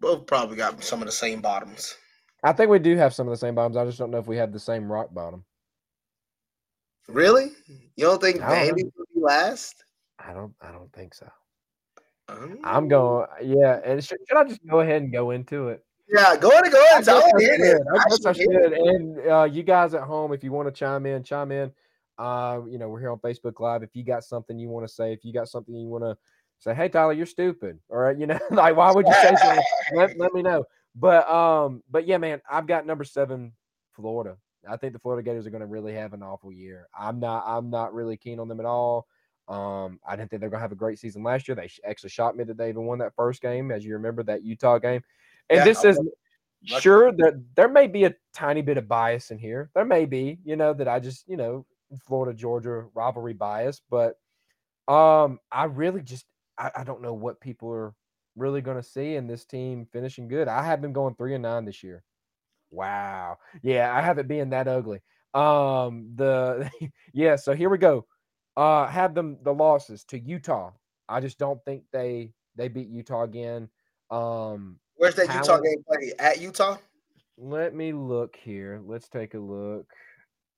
both 0.00 0.26
probably 0.26 0.56
got 0.56 0.82
some 0.84 1.00
of 1.00 1.06
the 1.06 1.12
same 1.12 1.40
bottoms. 1.40 1.96
I 2.42 2.52
think 2.52 2.70
we 2.70 2.78
do 2.78 2.96
have 2.96 3.14
some 3.14 3.26
of 3.26 3.32
the 3.32 3.38
same 3.38 3.54
bottoms. 3.54 3.76
I 3.76 3.84
just 3.84 3.98
don't 3.98 4.10
know 4.10 4.18
if 4.18 4.26
we 4.26 4.36
have 4.36 4.52
the 4.52 4.60
same 4.60 4.90
rock 4.90 5.12
bottom. 5.12 5.44
Really? 7.08 7.52
You 7.96 8.04
don't 8.04 8.20
think 8.20 8.40
Vandy 8.40 8.84
will 8.84 9.06
be 9.14 9.20
last? 9.20 9.84
I 10.18 10.32
don't. 10.32 10.54
I 10.60 10.72
don't 10.72 10.92
think 10.92 11.14
so. 11.14 11.28
Um, 12.28 12.58
I'm 12.64 12.88
going. 12.88 13.26
Yeah, 13.42 13.80
and 13.84 14.02
should, 14.02 14.18
should, 14.28 14.38
I 14.38 14.44
just 14.44 14.66
go 14.66 14.80
ahead 14.80 15.02
and 15.02 15.12
go 15.12 15.30
into 15.30 15.68
it? 15.68 15.84
Yeah, 16.08 16.36
go 16.36 16.50
ahead. 16.50 16.72
Go 16.72 16.84
ahead. 16.84 17.04
Tell 17.04 17.18
I 17.18 17.40
should. 17.40 17.60
I 17.60 18.08
guess 18.08 18.26
I 18.26 18.32
should. 18.32 18.72
And 18.72 19.28
uh, 19.28 19.44
you 19.44 19.62
guys 19.62 19.94
at 19.94 20.02
home, 20.02 20.32
if 20.32 20.44
you 20.44 20.52
want 20.52 20.68
to 20.68 20.72
chime 20.72 21.06
in, 21.06 21.22
chime 21.22 21.50
in. 21.50 21.72
Uh, 22.18 22.60
you 22.68 22.78
know, 22.78 22.88
we're 22.88 23.00
here 23.00 23.10
on 23.10 23.18
Facebook 23.18 23.60
Live. 23.60 23.82
If 23.82 23.94
you 23.94 24.02
got 24.02 24.24
something 24.24 24.58
you 24.58 24.68
want 24.68 24.86
to 24.86 24.92
say, 24.92 25.12
if 25.12 25.24
you 25.24 25.32
got 25.32 25.48
something 25.48 25.74
you 25.74 25.88
want 25.88 26.04
to 26.04 26.16
say, 26.58 26.74
hey 26.74 26.88
Tyler, 26.88 27.12
you're 27.12 27.26
stupid. 27.26 27.78
All 27.90 27.98
right, 27.98 28.16
you 28.16 28.26
know, 28.26 28.38
like 28.50 28.76
why 28.76 28.92
would 28.92 29.06
you 29.06 29.12
say 29.14 29.34
something? 29.36 29.64
let, 29.94 30.18
let 30.18 30.32
me 30.32 30.42
know. 30.42 30.64
But 30.94 31.28
um, 31.28 31.82
but 31.90 32.06
yeah, 32.06 32.16
man, 32.18 32.40
I've 32.50 32.66
got 32.66 32.86
number 32.86 33.04
seven, 33.04 33.52
Florida. 33.92 34.36
I 34.68 34.76
think 34.76 34.92
the 34.92 34.98
Florida 34.98 35.22
Gators 35.22 35.46
are 35.46 35.50
going 35.50 35.60
to 35.60 35.66
really 35.66 35.92
have 35.92 36.12
an 36.12 36.22
awful 36.22 36.52
year. 36.52 36.88
I'm 36.98 37.20
not. 37.20 37.44
I'm 37.46 37.70
not 37.70 37.94
really 37.94 38.16
keen 38.16 38.40
on 38.40 38.48
them 38.48 38.60
at 38.60 38.66
all. 38.66 39.06
Um, 39.48 40.00
I 40.06 40.16
didn't 40.16 40.30
think 40.30 40.40
they're 40.40 40.50
going 40.50 40.58
to 40.58 40.64
have 40.64 40.72
a 40.72 40.76
great 40.76 40.98
season 40.98 41.22
last 41.22 41.46
year. 41.46 41.54
They 41.54 41.70
actually 41.88 42.10
shot 42.10 42.36
me 42.36 42.44
that 42.44 42.56
they 42.56 42.68
even 42.68 42.84
won 42.84 42.98
that 42.98 43.14
first 43.14 43.42
game, 43.42 43.70
as 43.70 43.84
you 43.84 43.92
remember 43.92 44.22
that 44.24 44.42
Utah 44.42 44.78
game. 44.78 45.02
And 45.50 45.58
yeah, 45.58 45.64
this 45.64 45.84
is 45.84 46.00
sure 46.64 47.12
that 47.12 47.42
there 47.54 47.68
may 47.68 47.86
be 47.86 48.04
a 48.04 48.14
tiny 48.34 48.62
bit 48.62 48.78
of 48.78 48.88
bias 48.88 49.30
in 49.30 49.38
here. 49.38 49.70
There 49.74 49.84
may 49.84 50.04
be, 50.04 50.38
you 50.44 50.56
know, 50.56 50.72
that 50.74 50.88
I 50.88 50.98
just, 50.98 51.28
you 51.28 51.36
know, 51.36 51.64
Florida 52.06 52.36
Georgia 52.36 52.86
rivalry 52.94 53.34
bias, 53.34 53.80
but 53.90 54.16
um, 54.88 55.38
I 55.52 55.64
really 55.64 56.02
just 56.02 56.26
I, 56.58 56.70
I 56.76 56.84
don't 56.84 57.02
know 57.02 57.14
what 57.14 57.40
people 57.40 57.70
are 57.70 57.94
really 58.36 58.60
going 58.60 58.76
to 58.76 58.82
see 58.82 59.14
in 59.14 59.26
this 59.26 59.44
team 59.44 59.86
finishing 59.92 60.28
good. 60.28 60.48
I 60.48 60.64
have 60.64 60.82
them 60.82 60.92
going 60.92 61.14
three 61.14 61.34
and 61.34 61.42
nine 61.42 61.64
this 61.64 61.82
year. 61.82 62.02
Wow. 62.70 63.38
Yeah, 63.62 63.94
I 63.94 64.00
have 64.02 64.18
it 64.18 64.28
being 64.28 64.50
that 64.50 64.68
ugly. 64.68 65.00
Um, 65.34 66.12
the 66.14 66.70
yeah, 67.12 67.36
so 67.36 67.54
here 67.54 67.70
we 67.70 67.78
go. 67.78 68.06
Uh, 68.56 68.86
have 68.86 69.14
them 69.14 69.38
the 69.42 69.52
losses 69.52 70.04
to 70.04 70.18
Utah. 70.18 70.72
I 71.08 71.20
just 71.20 71.38
don't 71.38 71.62
think 71.64 71.84
they 71.92 72.32
they 72.56 72.68
beat 72.68 72.88
Utah 72.88 73.22
again. 73.22 73.68
Um, 74.10 74.78
where's 74.96 75.14
that 75.16 75.32
Utah 75.32 75.58
game 75.58 75.82
play 75.86 76.12
at 76.18 76.40
Utah? 76.40 76.76
Let 77.38 77.74
me 77.74 77.92
look 77.92 78.36
here. 78.36 78.80
Let's 78.84 79.08
take 79.08 79.34
a 79.34 79.38
look. 79.38 79.86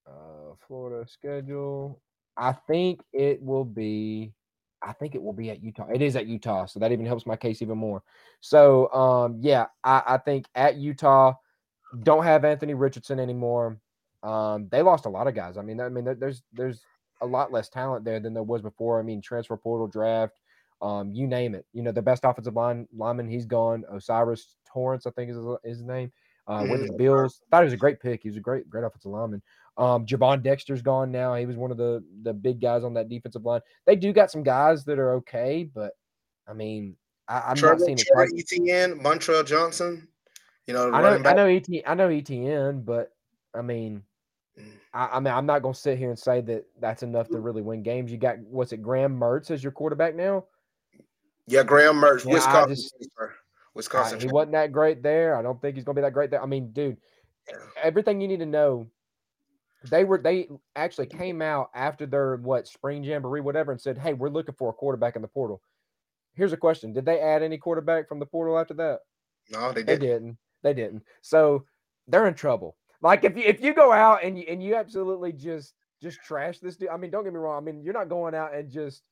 Uh, 0.07 0.55
Florida 0.67 1.09
schedule. 1.09 2.01
I 2.37 2.53
think 2.53 3.03
it 3.13 3.43
will 3.43 3.65
be. 3.65 4.33
I 4.81 4.93
think 4.93 5.17
it 5.17 5.23
will 5.23 5.33
be 5.33 5.51
at 5.51 5.63
Utah. 5.63 5.89
It 5.93 6.03
is 6.03 6.15
at 6.15 6.27
Utah, 6.27 6.67
so 6.67 6.79
that 6.79 6.93
even 6.93 7.05
helps 7.05 7.27
my 7.27 7.35
case 7.35 7.63
even 7.63 7.77
more. 7.77 8.03
So, 8.41 8.93
um, 8.93 9.39
yeah, 9.41 9.67
I, 9.83 10.03
I 10.07 10.19
think 10.19 10.47
at 10.55 10.77
Utah, 10.77 11.35
don't 12.05 12.23
have 12.23 12.45
Anthony 12.45 12.75
Richardson 12.75 13.19
anymore. 13.19 13.81
Um, 14.23 14.69
they 14.71 14.83
lost 14.83 15.07
a 15.07 15.11
lot 15.11 15.27
of 15.27 15.35
guys. 15.35 15.57
I 15.57 15.63
mean, 15.63 15.81
I 15.81 15.89
mean, 15.89 16.05
there's 16.19 16.43
there's 16.53 16.81
a 17.21 17.27
lot 17.27 17.53
less 17.53 17.69
talent 17.69 18.05
there 18.05 18.21
than 18.21 18.35
there 18.35 18.43
was 18.45 18.63
before. 18.63 19.01
I 19.01 19.03
mean, 19.03 19.21
transfer 19.21 19.57
portal 19.57 19.89
draft, 19.89 20.39
um, 20.81 21.13
you 21.13 21.27
name 21.27 21.55
it. 21.55 21.67
You 21.73 21.83
know, 21.83 21.93
the 21.93 22.03
best 22.03 22.25
offensive 22.25 22.55
line 22.55 22.87
lineman, 22.97 23.29
he's 23.29 23.47
gone. 23.47 23.85
O'Cyrus 23.93 24.57
Torrence, 24.73 25.07
I 25.07 25.11
think 25.11 25.31
is 25.31 25.37
his, 25.65 25.83
name. 25.83 26.13
Uh, 26.47 26.67
with 26.71 26.87
the 26.87 26.93
Bills, 26.95 27.43
thought 27.51 27.63
he 27.63 27.65
was 27.65 27.75
a 27.75 27.79
great 27.79 28.01
pick. 28.01 28.23
He 28.23 28.29
was 28.29 28.39
a 28.39 28.41
great, 28.41 28.71
great 28.71 28.85
offensive 28.85 29.11
lineman. 29.11 29.43
Um, 29.77 30.07
Gervon 30.07 30.43
Dexter's 30.43 30.81
gone 30.81 31.13
now. 31.13 31.35
He 31.35 31.47
was 31.47 31.57
one 31.57 31.71
of 31.71 31.77
the 31.77 32.03
the 32.23 32.33
big 32.33 32.61
guys 32.61 32.85
on 32.85 32.95
that 32.95 33.09
defensive 33.09 33.45
line. 33.45 33.61
They 33.87 33.97
do 33.97 34.13
got 34.13 34.31
some 34.31 34.43
guys 34.43 34.85
that 34.87 34.99
are 34.99 35.15
okay, 35.17 35.69
but 35.73 35.93
I 36.49 36.55
mean, 36.55 36.97
I, 37.29 37.53
am 37.53 37.61
not 37.61 37.81
seeing 37.81 37.99
it. 37.99 38.09
Quite... 38.11 38.31
Etienne, 38.37 38.99
Montrell 38.99 39.47
Johnson. 39.47 40.09
You 40.67 40.75
know, 40.75 40.93
I 40.93 41.01
know, 41.01 41.29
I 41.29 41.33
know, 41.33 41.47
ET, 41.47 41.67
I 41.87 41.95
know 41.95 42.09
Etienne, 42.09 42.83
but 42.83 43.13
I 43.55 43.63
mean, 43.63 44.03
mm. 44.59 44.71
I, 44.93 45.07
I, 45.07 45.21
mean, 45.21 45.33
I'm 45.33 45.47
not 45.47 45.63
going 45.63 45.75
to 45.75 45.81
sit 45.81 45.97
here 45.97 46.11
and 46.11 46.19
say 46.19 46.41
that 46.43 46.65
that's 46.81 47.03
enough 47.03 47.29
to 47.29 47.41
really 47.41 47.63
win 47.63 47.83
games. 47.83 48.11
You 48.11 48.19
got 48.19 48.39
what's 48.39 48.73
it, 48.73 48.83
Graham 48.83 49.19
Mertz 49.19 49.51
as 49.51 49.63
your 49.63 49.73
quarterback 49.73 50.15
now? 50.15 50.45
Yeah, 51.49 51.63
Graham 51.63 51.97
Mertz, 51.97 52.25
yeah, 52.25 52.35
Wisconsin. 52.35 52.77
Just, 52.77 52.95
Wisconsin. 53.75 54.21
He 54.21 54.27
wasn't 54.27 54.53
that 54.53 54.73
great 54.73 55.03
there. 55.03 55.37
I 55.37 55.43
don't 55.43 55.61
think 55.61 55.77
he's 55.77 55.85
going 55.85 55.97
to 55.97 56.03
be 56.03 56.05
that 56.05 56.13
great 56.13 56.31
there. 56.31 56.43
I 56.43 56.47
mean, 56.47 56.73
dude, 56.73 56.99
everything 57.83 58.21
you 58.21 58.29
need 58.29 58.41
to 58.41 58.47
know. 58.47 58.87
They 59.91 60.03
were 60.03 60.19
they 60.19 60.49
actually 60.75 61.07
came 61.07 61.41
out 61.41 61.71
after 61.73 62.05
their 62.05 62.37
what 62.37 62.67
spring 62.67 63.05
jamboree 63.05 63.41
whatever 63.41 63.71
and 63.71 63.81
said, 63.81 63.97
"Hey, 63.97 64.13
we're 64.13 64.29
looking 64.29 64.57
for 64.57 64.71
a 64.71 64.73
quarterback 64.73 65.15
in 65.15 65.23
the 65.23 65.29
portal." 65.29 65.63
Here's 66.35 66.53
a 66.53 66.57
question: 66.57 66.93
Did 66.93 67.05
they 67.05 67.21
add 67.21 67.45
any 67.45 67.59
quarterback 67.59 68.09
from 68.09 68.19
the 68.19 68.27
portal 68.27 68.59
after 68.59 68.75
that? 68.75 69.01
No, 69.51 69.73
they, 69.73 69.85
didn't. 69.85 69.87
they 69.87 70.07
didn't. 70.07 70.39
They 70.65 70.75
didn't. 70.75 71.05
So 71.23 71.65
they're 72.09 72.27
in 72.27 72.35
trouble. 72.35 72.77
Like 73.01 73.23
if 73.23 73.37
you 73.37 73.45
if 73.45 73.63
you 73.63 73.73
go 73.73 73.93
out 73.93 74.25
and 74.25 74.37
you 74.37 74.45
and 74.49 74.61
you 74.61 74.75
absolutely 74.75 75.33
just 75.33 75.75
just 76.03 76.21
trash 76.23 76.59
this 76.59 76.77
dude. 76.77 76.89
I 76.89 76.97
mean, 76.97 77.13
don't 77.13 77.23
get 77.23 77.33
me 77.33 77.39
wrong. 77.39 77.63
I 77.63 77.65
mean, 77.65 77.83
you're 77.83 77.95
not 77.95 78.09
going 78.09 78.35
out 78.35 78.55
and 78.55 78.71
just 78.71 79.03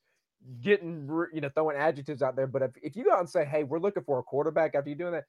getting 0.60 1.08
you 1.32 1.40
know 1.40 1.50
throwing 1.54 1.76
adjectives 1.76 2.22
out 2.22 2.36
there. 2.36 2.46
But 2.46 2.62
if, 2.62 2.70
if 2.82 2.96
you 2.96 3.04
go 3.04 3.12
out 3.12 3.20
and 3.20 3.30
say, 3.30 3.44
"Hey, 3.44 3.64
we're 3.64 3.78
looking 3.80 4.04
for 4.04 4.18
a 4.18 4.22
quarterback," 4.22 4.74
after 4.74 4.90
you 4.90 4.96
doing 4.96 5.12
that, 5.12 5.24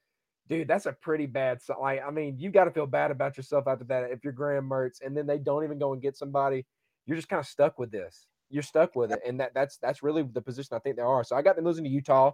dude, 0.48 0.68
that's 0.68 0.86
a 0.86 0.92
pretty 0.92 1.26
bad. 1.26 1.58
Like, 1.80 2.02
I 2.06 2.10
mean, 2.10 2.38
you 2.38 2.50
got 2.50 2.64
to 2.64 2.70
feel 2.70 2.86
bad 2.86 3.10
about 3.10 3.36
yourself 3.36 3.66
after 3.66 3.84
that. 3.84 4.10
If 4.10 4.24
you're 4.24 4.32
Graham 4.32 4.68
Mertz, 4.68 5.00
and 5.04 5.16
then 5.16 5.26
they 5.26 5.38
don't 5.38 5.64
even 5.64 5.78
go 5.78 5.92
and 5.92 6.02
get 6.02 6.16
somebody, 6.16 6.66
you're 7.06 7.16
just 7.16 7.28
kind 7.28 7.40
of 7.40 7.46
stuck 7.46 7.78
with 7.78 7.90
this. 7.90 8.26
You're 8.50 8.62
stuck 8.62 8.94
with 8.96 9.12
it, 9.12 9.20
and 9.26 9.40
that 9.40 9.54
that's 9.54 9.78
that's 9.78 10.02
really 10.02 10.22
the 10.22 10.42
position 10.42 10.76
I 10.76 10.80
think 10.80 10.96
they 10.96 11.02
are. 11.02 11.24
So 11.24 11.36
I 11.36 11.42
got 11.42 11.56
them 11.56 11.64
losing 11.64 11.84
to 11.84 11.90
Utah. 11.90 12.32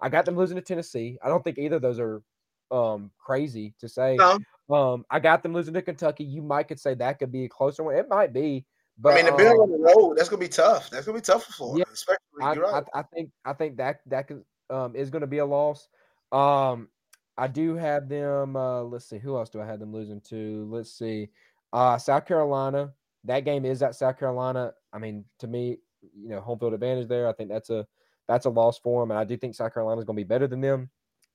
I 0.00 0.08
got 0.08 0.26
them 0.26 0.36
losing 0.36 0.56
to 0.56 0.62
Tennessee. 0.62 1.18
I 1.22 1.28
don't 1.28 1.42
think 1.42 1.58
either 1.58 1.76
of 1.76 1.82
those 1.82 1.98
are 1.98 2.22
um 2.70 3.10
crazy 3.18 3.74
to 3.80 3.88
say. 3.88 4.16
No. 4.18 4.38
Um, 4.68 5.04
I 5.10 5.20
got 5.20 5.42
them 5.42 5.54
losing 5.54 5.74
to 5.74 5.82
Kentucky. 5.82 6.24
You 6.24 6.42
might 6.42 6.64
could 6.64 6.80
say 6.80 6.94
that 6.94 7.18
could 7.18 7.30
be 7.32 7.44
a 7.44 7.48
closer 7.48 7.84
one. 7.84 7.94
It 7.96 8.08
might 8.08 8.32
be. 8.32 8.66
But, 8.98 9.12
I 9.12 9.16
mean, 9.16 9.36
the 9.36 9.50
um, 9.50 9.60
on 9.60 9.70
the 9.70 9.78
road, 9.78 10.16
that's 10.16 10.28
gonna 10.28 10.40
be 10.40 10.48
tough. 10.48 10.88
That's 10.90 11.04
gonna 11.04 11.18
be 11.18 11.22
tough 11.22 11.44
for 11.44 11.52
Florida, 11.52 11.84
yeah, 11.86 11.92
especially. 11.92 12.18
I, 12.40 12.54
right. 12.54 12.84
I, 12.94 13.00
I, 13.00 13.02
think 13.02 13.30
I 13.44 13.52
think 13.52 13.76
that 13.76 14.00
that 14.06 14.28
could, 14.28 14.42
um, 14.70 14.96
is 14.96 15.10
gonna 15.10 15.26
be 15.26 15.38
a 15.38 15.46
loss. 15.46 15.88
Um, 16.32 16.88
I 17.36 17.46
do 17.48 17.76
have 17.76 18.08
them. 18.08 18.56
Uh, 18.56 18.82
let's 18.82 19.06
see, 19.06 19.18
who 19.18 19.36
else 19.36 19.50
do 19.50 19.60
I 19.60 19.66
have 19.66 19.80
them 19.80 19.92
losing 19.92 20.22
to? 20.22 20.66
Let's 20.70 20.92
see, 20.92 21.28
uh, 21.72 21.98
South 21.98 22.26
Carolina. 22.26 22.92
That 23.24 23.40
game 23.40 23.64
is 23.66 23.82
at 23.82 23.96
South 23.96 24.18
Carolina. 24.18 24.72
I 24.92 24.98
mean, 24.98 25.24
to 25.40 25.46
me, 25.46 25.78
you 26.14 26.30
know, 26.30 26.40
home 26.40 26.58
field 26.58 26.72
advantage 26.72 27.08
there. 27.08 27.28
I 27.28 27.32
think 27.32 27.50
that's 27.50 27.68
a 27.68 27.86
that's 28.28 28.46
a 28.46 28.50
loss 28.50 28.78
for 28.78 29.02
them, 29.02 29.10
and 29.10 29.20
I 29.20 29.24
do 29.24 29.36
think 29.36 29.54
South 29.54 29.74
Carolina 29.74 30.00
is 30.00 30.04
going 30.04 30.16
to 30.16 30.20
be 30.20 30.28
better 30.28 30.46
than 30.46 30.60
them. 30.60 30.90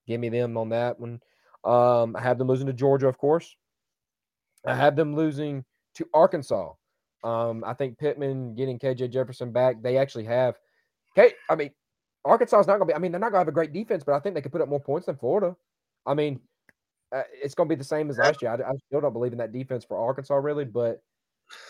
Give 0.08 0.20
me 0.20 0.30
them 0.30 0.58
on 0.58 0.70
that 0.70 1.00
one. 1.00 1.22
Um, 1.64 2.16
I 2.16 2.22
have 2.22 2.38
them 2.38 2.48
losing 2.48 2.68
to 2.68 2.74
Georgia, 2.74 3.08
of 3.08 3.18
course. 3.18 3.56
I 4.66 4.76
have 4.76 4.96
them 4.96 5.16
losing 5.16 5.64
to 5.96 6.08
Arkansas. 6.14 6.74
Um, 7.24 7.64
I 7.66 7.74
think 7.74 7.98
Pittman 7.98 8.56
getting 8.56 8.80
KJ 8.80 9.12
Jefferson 9.12 9.52
back, 9.52 9.82
they 9.82 9.98
actually 9.98 10.26
have. 10.26 10.56
Okay, 11.18 11.34
I 11.50 11.56
mean, 11.56 11.72
Arkansas 12.26 12.60
is 12.60 12.68
not 12.68 12.78
going 12.78 12.88
to 12.88 12.94
be. 12.94 12.96
I 12.96 13.00
mean, 13.00 13.12
they're 13.12 13.20
not 13.20 13.32
going 13.32 13.40
to 13.40 13.46
have 13.46 13.48
a 13.48 13.52
great 13.52 13.74
defense, 13.74 14.04
but 14.04 14.14
I 14.14 14.20
think 14.20 14.36
they 14.36 14.42
could 14.42 14.52
put 14.52 14.62
up 14.62 14.70
more 14.70 14.80
points 14.80 15.06
than 15.06 15.18
Florida. 15.18 15.56
I 16.06 16.14
mean, 16.14 16.40
uh, 17.16 17.24
it's 17.34 17.56
going 17.56 17.68
to 17.68 17.76
be 17.76 17.78
the 17.78 17.84
same 17.84 18.10
as 18.10 18.18
last 18.18 18.42
year. 18.42 18.52
I, 18.52 18.56
I, 18.56 18.74
still 18.88 19.02
don't 19.02 19.14
believe 19.14 19.34
in 19.34 19.38
that 19.40 19.52
defense 19.52 19.84
for 19.84 19.98
Arkansas, 19.98 20.36
really, 20.36 20.66
but 20.66 21.02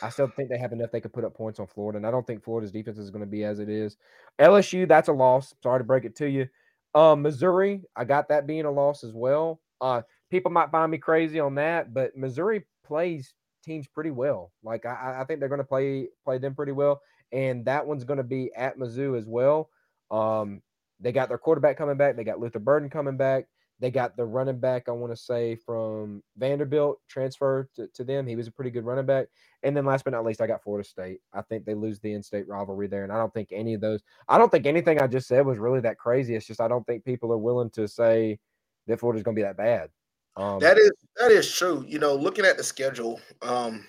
I 0.01 0.09
still 0.09 0.27
think 0.27 0.49
they 0.49 0.57
have 0.57 0.73
enough 0.73 0.91
they 0.91 1.01
could 1.01 1.13
put 1.13 1.25
up 1.25 1.33
points 1.33 1.59
on 1.59 1.67
Florida, 1.67 1.97
and 1.97 2.05
I 2.05 2.11
don't 2.11 2.25
think 2.25 2.43
Florida's 2.43 2.71
defense 2.71 2.97
is 2.97 3.09
going 3.09 3.23
to 3.23 3.29
be 3.29 3.43
as 3.43 3.59
it 3.59 3.69
is. 3.69 3.97
LSU, 4.39 4.87
that's 4.87 5.09
a 5.09 5.13
loss. 5.13 5.53
Sorry 5.63 5.79
to 5.79 5.83
break 5.83 6.05
it 6.05 6.15
to 6.17 6.29
you. 6.29 6.47
Um, 6.93 7.21
Missouri, 7.21 7.83
I 7.95 8.05
got 8.05 8.29
that 8.29 8.47
being 8.47 8.65
a 8.65 8.71
loss 8.71 9.03
as 9.03 9.13
well. 9.13 9.61
Uh, 9.79 10.01
people 10.29 10.51
might 10.51 10.71
find 10.71 10.91
me 10.91 10.97
crazy 10.97 11.39
on 11.39 11.55
that, 11.55 11.93
but 11.93 12.15
Missouri 12.15 12.65
plays 12.83 13.33
teams 13.63 13.88
pretty 13.88 14.12
well. 14.12 14.52
Like 14.63 14.86
I, 14.86 15.19
I 15.21 15.26
think 15.26 15.39
they're 15.39 15.50
going 15.50 15.60
to 15.60 15.65
play 15.65 16.10
play 16.24 16.38
them 16.38 16.56
pretty 16.56 16.71
well, 16.71 17.02
and 17.32 17.65
that 17.65 17.86
one's 17.86 18.04
going 18.04 18.17
to 18.17 18.24
be 18.24 18.52
at 18.56 18.78
Mizzou 18.78 19.17
as 19.17 19.26
well. 19.26 19.69
Um, 20.10 20.62
they 21.00 21.12
got 21.12 21.30
their 21.30 21.38
quarterback 21.38 21.78
coming 21.78 21.97
back. 21.97 22.15
They 22.15 22.24
got 22.24 22.39
Luther 22.39 22.60
Burden 22.60 22.89
coming 22.89 23.17
back. 23.17 23.47
They 23.82 23.89
got 23.89 24.15
the 24.15 24.26
running 24.26 24.60
back, 24.60 24.88
I 24.88 24.91
want 24.91 25.12
to 25.12 25.17
say, 25.17 25.56
from 25.56 26.21
Vanderbilt 26.38 27.00
transferred 27.10 27.67
to, 27.76 27.88
to, 27.95 28.04
them. 28.04 28.28
He 28.28 28.36
was 28.36 28.45
a 28.45 28.52
pretty 28.52 28.69
good 28.69 28.86
running 28.86 29.08
back. 29.08 29.26
And 29.63 29.76
then 29.76 29.86
last 29.86 30.04
but 30.04 30.13
not 30.13 30.24
least, 30.24 30.39
I 30.39 30.45
got 30.45 30.62
Florida 30.62 30.88
State. 30.88 31.19
I 31.34 31.41
think 31.41 31.65
they 31.65 31.74
lose 31.74 32.00
the 32.00 32.13
in 32.13 32.21
state 32.21 32.47
rivalry 32.47 32.86
there. 32.86 33.04
And 33.04 33.12
I 33.12 33.17
don't 33.17 33.34
think 33.34 33.50
any 33.52 33.74
of 33.74 33.82
those, 33.82 34.04
I 34.30 34.38
don't 34.38 34.52
think 34.52 34.67
anything 34.67 35.02
I 35.02 35.08
just 35.08 35.28
said 35.28 35.47
was 35.47 35.58
really 35.58 35.80
that 35.80 35.97
crazy. 35.97 36.36
It's 36.36 36.45
just 36.45 36.62
I 36.62 36.67
don't 36.67 36.86
think 36.86 37.04
people 37.04 37.34
are 37.34 37.39
willing 37.39 37.71
to 37.71 37.88
say 37.88 38.38
that 38.86 39.00
Florida's 39.00 39.24
going 39.24 39.36
to 39.36 39.39
be 39.39 39.45
that 39.45 39.58
bad. 39.58 39.89
Um, 40.36 40.60
that 40.60 40.78
is 40.78 40.91
that 41.17 41.32
is 41.32 41.52
true. 41.54 41.86
You 41.88 42.00
know, 42.00 42.15
looking 42.15 42.46
at 42.46 42.58
the 42.58 42.63
schedule 42.63 43.20
um, 43.41 43.86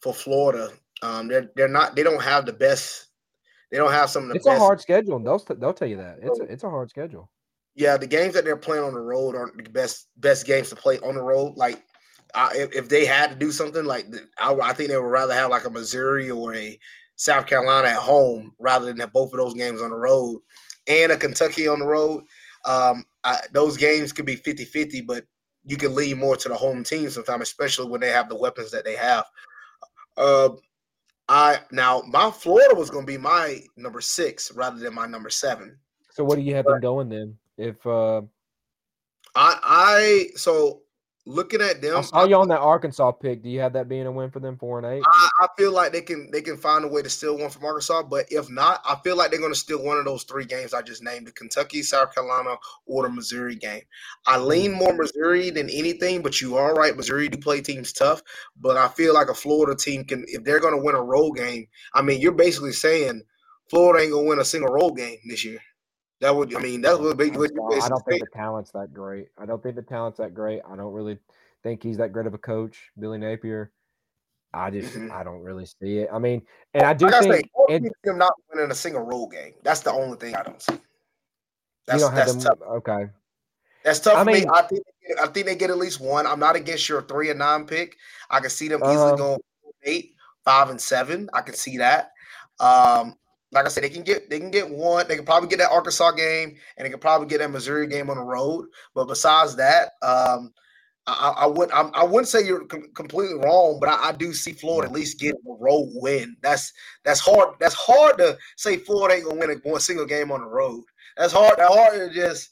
for 0.00 0.12
Florida, 0.12 0.70
um, 1.02 1.28
they're 1.28 1.50
they're 1.54 1.68
not 1.68 1.94
they 1.94 2.02
don't 2.02 2.22
have 2.22 2.46
the 2.46 2.52
best. 2.52 3.06
They 3.70 3.76
don't 3.76 3.92
have 3.92 4.10
some 4.10 4.24
of 4.24 4.28
the. 4.30 4.34
It's 4.36 4.46
best. 4.46 4.56
a 4.56 4.60
hard 4.60 4.80
schedule. 4.80 5.18
They'll 5.18 5.38
they'll 5.56 5.74
tell 5.74 5.88
you 5.88 5.98
that 5.98 6.18
it's 6.22 6.40
a, 6.40 6.42
it's 6.44 6.64
a 6.64 6.70
hard 6.70 6.90
schedule. 6.90 7.30
Yeah, 7.74 7.96
the 7.96 8.08
games 8.08 8.34
that 8.34 8.44
they're 8.44 8.56
playing 8.56 8.82
on 8.82 8.94
the 8.94 9.00
road 9.00 9.36
aren't 9.36 9.56
the 9.62 9.70
best 9.70 10.08
best 10.16 10.46
games 10.46 10.70
to 10.70 10.76
play 10.76 10.98
on 10.98 11.14
the 11.14 11.22
road. 11.22 11.56
Like, 11.56 11.84
uh, 12.34 12.50
if, 12.52 12.74
if, 12.74 12.88
they 12.88 13.06
had 13.06 13.30
to 13.30 13.36
do 13.36 13.52
something, 13.52 13.84
like 13.84 14.06
I, 14.38 14.52
I, 14.52 14.72
think 14.72 14.90
they 14.90 14.96
would 14.96 15.04
rather 15.04 15.34
have 15.34 15.50
like 15.50 15.64
a 15.64 15.70
Missouri 15.70 16.28
or 16.28 16.54
a 16.54 16.78
South 17.14 17.46
Carolina 17.46 17.88
at 17.88 17.96
home 17.96 18.52
rather 18.58 18.86
than 18.86 18.98
have 18.98 19.12
both 19.12 19.32
of 19.32 19.38
those 19.38 19.54
games 19.54 19.80
on 19.80 19.90
the 19.90 19.96
road 19.96 20.40
and 20.88 21.12
a 21.12 21.16
Kentucky 21.16 21.68
on 21.68 21.78
the 21.78 21.86
road. 21.86 22.24
Um, 22.64 23.04
I, 23.22 23.40
those 23.52 23.76
games 23.76 24.12
could 24.12 24.26
be 24.26 24.36
50-50, 24.36 25.06
but 25.06 25.24
you 25.68 25.76
can 25.76 25.94
lean 25.94 26.18
more 26.18 26.34
to 26.34 26.48
the 26.48 26.54
home 26.54 26.82
team 26.82 27.10
sometimes, 27.10 27.42
especially 27.42 27.88
when 27.88 28.00
they 28.00 28.08
have 28.08 28.28
the 28.28 28.36
weapons 28.36 28.70
that 28.70 28.86
they 28.86 28.96
have. 28.96 29.26
Uh, 30.16 30.48
I 31.28 31.58
now 31.70 32.02
my 32.08 32.30
Florida 32.30 32.74
was 32.74 32.88
going 32.88 33.04
to 33.04 33.12
be 33.12 33.18
my 33.18 33.60
number 33.76 34.00
six 34.00 34.50
rather 34.52 34.78
than 34.78 34.94
my 34.94 35.06
number 35.06 35.28
seven. 35.28 35.76
So 36.10 36.24
what 36.24 36.36
do 36.36 36.40
you 36.40 36.54
have 36.54 36.64
but, 36.64 36.72
them 36.72 36.80
going 36.80 37.10
then? 37.10 37.36
If 37.58 37.86
uh, 37.86 38.22
I 39.34 39.58
I 39.62 40.26
so 40.36 40.80
looking 41.28 41.60
at 41.60 41.82
them, 41.82 41.98
I 41.98 42.00
saw 42.00 42.24
you 42.24 42.36
on 42.36 42.48
that 42.48 42.60
Arkansas 42.60 43.12
pick. 43.12 43.42
Do 43.42 43.50
you 43.50 43.60
have 43.60 43.74
that 43.74 43.88
being 43.88 44.06
a 44.06 44.10
win 44.10 44.30
for 44.30 44.40
them, 44.40 44.56
four 44.56 44.78
and 44.78 44.86
eight? 44.86 45.02
I, 45.06 45.28
I, 45.42 45.48
feel 45.56 45.72
like 45.72 45.92
they 45.92 46.00
can 46.00 46.30
they 46.32 46.40
can 46.40 46.56
find 46.56 46.84
a 46.84 46.88
way 46.88 47.02
to 47.02 47.10
steal 47.10 47.36
one 47.36 47.50
from 47.50 47.64
Arkansas, 47.64 48.04
but 48.04 48.26
if 48.30 48.50
not, 48.50 48.80
I 48.88 48.96
feel 49.04 49.16
like 49.16 49.30
they're 49.30 49.38
going 49.38 49.52
to 49.52 49.58
steal 49.58 49.82
one 49.82 49.98
of 49.98 50.04
those 50.06 50.24
three 50.24 50.46
games 50.46 50.72
I 50.72 50.82
just 50.82 51.02
named: 51.02 51.26
the 51.26 51.32
Kentucky, 51.32 51.82
South 51.82 52.14
Carolina, 52.14 52.56
or 52.86 53.02
the 53.02 53.10
Missouri 53.10 53.56
game. 53.56 53.82
I 54.26 54.38
lean 54.38 54.72
more 54.72 54.94
Missouri 54.94 55.50
than 55.50 55.68
anything, 55.70 56.22
but 56.22 56.40
you 56.40 56.56
are 56.56 56.74
right. 56.74 56.96
Missouri 56.96 57.28
do 57.28 57.38
play 57.38 57.60
teams 57.60 57.92
tough, 57.92 58.22
but 58.60 58.76
I 58.76 58.88
feel 58.88 59.14
like 59.14 59.28
a 59.28 59.34
Florida 59.34 59.76
team 59.76 60.04
can 60.04 60.24
if 60.28 60.42
they're 60.44 60.60
going 60.60 60.74
to 60.74 60.82
win 60.82 60.96
a 60.96 61.02
road 61.02 61.32
game. 61.32 61.66
I 61.94 62.02
mean, 62.02 62.20
you're 62.20 62.32
basically 62.32 62.72
saying 62.72 63.22
Florida 63.68 64.02
ain't 64.02 64.12
going 64.12 64.24
to 64.24 64.28
win 64.30 64.38
a 64.40 64.44
single 64.44 64.72
road 64.72 64.92
game 64.96 65.18
this 65.28 65.44
year. 65.44 65.60
That 66.20 66.34
would, 66.34 66.54
I 66.56 66.60
mean, 66.60 66.80
that 66.82 66.98
would 66.98 67.16
be. 67.16 67.30
What 67.30 67.52
I 67.82 67.88
don't 67.88 68.04
think 68.04 68.20
the 68.20 68.26
talent's 68.34 68.72
that 68.72 68.92
great. 68.92 69.28
I 69.38 69.46
don't 69.46 69.62
think 69.62 69.76
the 69.76 69.82
talent's 69.82 70.18
that 70.18 70.34
great. 70.34 70.60
I 70.68 70.74
don't 70.74 70.92
really 70.92 71.18
think 71.62 71.82
he's 71.82 71.96
that 71.98 72.12
great 72.12 72.26
of 72.26 72.34
a 72.34 72.38
coach, 72.38 72.90
Billy 72.98 73.18
Napier. 73.18 73.70
I 74.52 74.70
just, 74.70 74.94
mm-hmm. 74.94 75.12
I 75.12 75.22
don't 75.22 75.42
really 75.42 75.66
see 75.66 75.98
it. 75.98 76.08
I 76.12 76.18
mean, 76.18 76.42
and 76.74 76.84
I 76.84 76.94
do 76.94 77.04
like 77.06 77.20
think 77.20 77.50
I 77.68 77.78
say, 77.78 77.90
him 78.04 78.18
not 78.18 78.32
winning 78.52 78.70
a 78.70 78.74
single 78.74 79.02
road 79.02 79.28
game. 79.28 79.52
That's 79.62 79.80
the 79.80 79.92
only 79.92 80.16
thing 80.16 80.34
I 80.34 80.42
don't 80.42 80.60
see. 80.60 80.78
That's, 81.86 82.02
don't 82.02 82.14
that's 82.14 82.32
them, 82.32 82.42
tough. 82.42 82.58
Okay. 82.68 83.06
That's 83.84 84.00
tough 84.00 84.16
I 84.16 84.24
mean, 84.24 84.44
me. 84.44 84.46
I 84.52 84.62
think 84.62 84.82
I 85.22 85.26
think 85.28 85.46
they 85.46 85.54
get 85.54 85.70
at 85.70 85.78
least 85.78 86.00
one. 86.00 86.26
I'm 86.26 86.40
not 86.40 86.56
against 86.56 86.88
your 86.88 87.02
three 87.02 87.30
and 87.30 87.38
nine 87.38 87.64
pick. 87.64 87.96
I 88.30 88.40
can 88.40 88.50
see 88.50 88.68
them 88.68 88.82
easily 88.84 89.16
going 89.16 89.38
eight, 89.84 90.14
five, 90.44 90.70
and 90.70 90.80
seven. 90.80 91.30
I 91.32 91.42
can 91.42 91.54
see 91.54 91.78
that. 91.78 92.10
Um, 92.58 93.14
like 93.52 93.64
I 93.64 93.68
said, 93.68 93.82
they 93.82 93.88
can 93.88 94.02
get 94.02 94.28
they 94.28 94.38
can 94.38 94.50
get 94.50 94.68
one. 94.68 95.06
They 95.08 95.16
can 95.16 95.24
probably 95.24 95.48
get 95.48 95.58
that 95.58 95.70
Arkansas 95.70 96.12
game, 96.12 96.56
and 96.76 96.84
they 96.84 96.90
can 96.90 97.00
probably 97.00 97.28
get 97.28 97.38
that 97.38 97.50
Missouri 97.50 97.86
game 97.86 98.10
on 98.10 98.16
the 98.16 98.22
road. 98.22 98.66
But 98.94 99.06
besides 99.06 99.56
that, 99.56 99.92
um, 100.02 100.52
I, 101.06 101.34
I 101.38 101.46
would 101.46 101.70
I, 101.72 101.82
I, 101.94 102.04
wouldn't 102.04 102.28
say 102.28 102.44
you're 102.44 102.66
com- 102.66 102.90
completely 102.94 103.36
wrong, 103.36 103.78
but 103.80 103.88
I, 103.88 104.08
I, 104.08 104.12
do 104.12 104.34
see 104.34 104.52
Florida 104.52 104.88
at 104.88 104.94
least 104.94 105.18
getting 105.18 105.40
a 105.48 105.54
road 105.58 105.88
win. 105.94 106.36
That's 106.42 106.72
that's 107.04 107.20
hard. 107.20 107.54
That's 107.60 107.74
hard 107.74 108.18
to 108.18 108.36
say 108.56 108.76
Florida 108.76 109.14
ain't 109.14 109.24
gonna 109.24 109.40
win 109.40 109.50
a, 109.50 109.68
one 109.68 109.80
single 109.80 110.04
game 110.04 110.30
on 110.30 110.40
the 110.40 110.46
road. 110.46 110.84
That's 111.16 111.32
hard. 111.32 111.54
That's 111.56 111.74
hard 111.74 111.94
to 111.94 112.14
just 112.14 112.50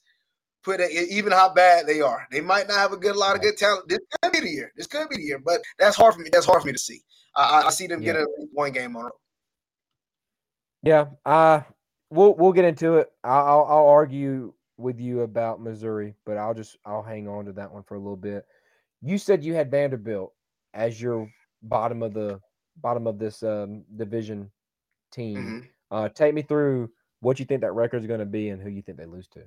put 0.65 0.81
it, 0.81 0.91
even 0.91 1.33
how 1.33 1.53
bad 1.53 1.87
they 1.87 2.01
are. 2.01 2.27
They 2.31 2.41
might 2.41 2.69
not 2.69 2.79
have 2.79 2.93
a 2.93 2.97
good 2.97 3.15
a 3.15 3.19
lot 3.19 3.37
of 3.37 3.43
good 3.43 3.59
talent. 3.59 3.89
This 3.89 3.99
could 4.23 4.33
be 4.33 4.41
the 4.41 4.51
year. 4.51 4.73
This 4.77 4.87
could 4.87 5.09
be 5.11 5.17
the 5.17 5.23
year, 5.23 5.39
but 5.39 5.61
that's 5.79 5.97
hard 5.97 6.15
for 6.15 6.21
me. 6.21 6.31
That's 6.33 6.47
hard 6.47 6.63
for 6.63 6.67
me 6.67 6.73
to 6.73 6.79
see. 6.79 7.03
I, 7.35 7.65
I 7.67 7.71
see 7.71 7.87
them 7.87 8.03
yeah. 8.03 8.15
get 8.15 8.27
one 8.53 8.73
game 8.73 8.97
on 8.97 9.03
the 9.03 9.11
road. 9.11 9.13
Yeah, 10.87 11.07
uh, 11.25 11.63
we'll 12.11 12.35
we'll 12.35 12.53
get 12.53 12.65
into 12.65 12.95
it. 12.99 13.11
I'll 13.25 13.67
I'll 13.69 13.89
argue 13.89 14.53
with 14.77 15.01
you 15.01 15.23
about 15.23 15.61
Missouri, 15.61 16.15
but 16.25 16.37
I'll 16.37 16.55
just 16.55 16.77
I'll 16.85 17.03
hang 17.03 17.27
on 17.27 17.45
to 17.47 17.53
that 17.55 17.73
one 17.73 17.83
for 17.83 17.97
a 17.97 17.99
little 17.99 18.17
bit. 18.17 18.47
You 19.03 19.19
said 19.19 19.43
you 19.43 19.55
had 19.55 19.69
Vanderbilt 19.69 20.33
as 20.75 21.01
your 21.03 21.29
bottom 21.63 22.05
of 22.05 22.15
the 22.15 22.41
bottom 22.77 23.09
of 23.09 23.19
this 23.19 23.43
um, 23.43 23.83
division 23.97 24.49
team. 25.13 25.37
Mm-hmm. 25.37 25.67
Uh, 25.91 26.09
take 26.11 26.35
me 26.35 26.43
through 26.43 26.89
what 27.19 27.41
you 27.41 27.47
think 27.47 27.63
that 27.63 27.73
record 27.73 28.03
is 28.03 28.07
going 28.07 28.21
to 28.21 28.27
be 28.27 28.51
and 28.51 28.63
who 28.63 28.71
you 28.71 28.83
think 28.83 28.97
they 28.97 29.07
lose 29.07 29.27
to. 29.29 29.41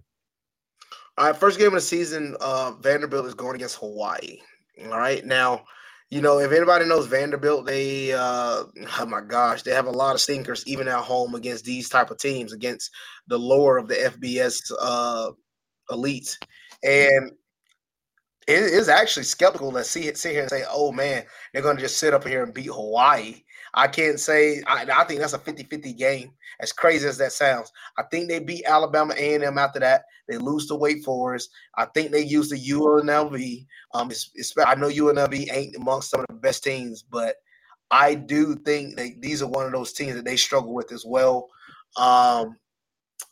All 1.18 1.28
right, 1.28 1.36
first 1.36 1.58
game 1.58 1.68
of 1.68 1.74
the 1.74 1.82
season, 1.82 2.36
uh, 2.42 2.74
Vanderbilt 2.82 3.26
is 3.26 3.34
going 3.34 3.56
against 3.56 3.78
Hawaii. 3.78 4.40
All 4.84 4.98
right, 4.98 5.26
now 5.26 5.64
you 6.10 6.22
know, 6.22 6.40
if 6.40 6.52
anybody 6.52 6.86
knows 6.86 7.06
Vanderbilt, 7.06 7.66
they 7.66 8.14
uh 8.14 8.64
oh 9.00 9.06
my 9.08 9.22
gosh, 9.22 9.62
they 9.62 9.72
have 9.72 9.86
a 9.86 9.92
lot 9.92 10.16
of 10.16 10.22
stinkers 10.22 10.64
even 10.66 10.88
at 10.88 11.04
home 11.04 11.36
against 11.36 11.66
these 11.66 11.90
type 11.90 12.10
of 12.10 12.18
teams, 12.18 12.52
against 12.54 12.92
the 13.28 13.38
lower 13.38 13.78
of 13.78 13.88
the 13.88 13.96
FBS 13.96 14.60
uh 14.80 15.32
elites. 15.92 16.38
And 16.84 17.32
it 18.48 18.64
is 18.64 18.90
actually 18.90 19.24
skeptical 19.24 19.72
to 19.72 19.84
see 19.84 20.08
it 20.08 20.18
sit 20.18 20.32
here 20.32 20.42
and 20.42 20.50
say, 20.50 20.64
oh 20.70 20.92
man, 20.92 21.24
they're 21.54 21.62
gonna 21.62 21.80
just 21.80 22.00
sit 22.00 22.14
up 22.16 22.28
here 22.28 22.44
and 22.44 22.54
beat 22.54 22.68
Hawaii. 22.68 23.44
I 23.74 23.88
can't 23.88 24.20
say 24.20 24.62
I, 24.68 24.86
I 24.92 25.04
think 25.04 25.20
that's 25.20 25.34
a 25.34 25.40
50-50 25.40 25.98
game. 25.98 26.32
As 26.62 26.74
crazy 26.74 27.08
as 27.08 27.18
that 27.20 27.32
sounds. 27.32 27.72
I 27.98 28.04
think 28.12 28.28
they 28.28 28.40
beat 28.40 28.66
Alabama 28.66 29.14
A&M 29.18 29.58
after 29.58 29.80
that. 29.80 30.04
They 30.28 30.38
lose 30.38 30.68
to 30.68 30.76
Wake 30.76 31.04
Forest. 31.04 31.50
I 31.78 31.86
think 31.86 32.12
they 32.12 32.22
use 32.22 32.50
the 32.50 32.58
UNLV. 32.58 33.66
Um, 33.94 34.12
it's, 34.12 34.32
it's, 34.36 34.54
I 34.58 34.76
know 34.76 34.90
UNLV 34.90 35.54
ain't 35.54 35.76
amongst 35.76 36.12
some 36.12 36.20
of 36.20 36.28
the 36.28 36.34
best 36.34 36.64
teams, 36.64 37.02
but 37.02 37.36
I 37.92 38.16
do 38.16 38.56
think 38.56 38.98
that 38.98 39.22
these 39.22 39.42
are 39.42 39.48
one 39.48 39.66
of 39.66 39.72
those 39.72 39.94
teams 39.94 40.16
that 40.16 40.26
they 40.26 40.36
struggle 40.36 40.74
with 40.74 40.92
as 40.92 41.06
well. 41.08 41.50
Um, 41.98 42.58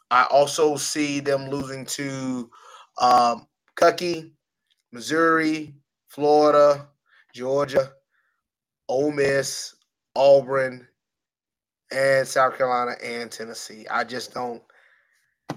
I 0.10 0.26
also 0.32 0.78
see 0.78 1.20
them 1.20 1.50
losing 1.50 1.86
to 1.86 2.50
um, 3.00 3.48
Kentucky, 3.76 4.34
Missouri, 4.92 5.76
Florida, 6.08 6.88
Georgia, 7.34 7.92
Ole 8.88 9.12
Miss, 9.12 9.76
Auburn, 10.18 10.88
and 11.92 12.28
South 12.28 12.58
Carolina 12.58 12.94
and 13.04 13.32
Tennessee. 13.32 13.86
I 13.90 14.04
just 14.04 14.34
don't. 14.34 14.62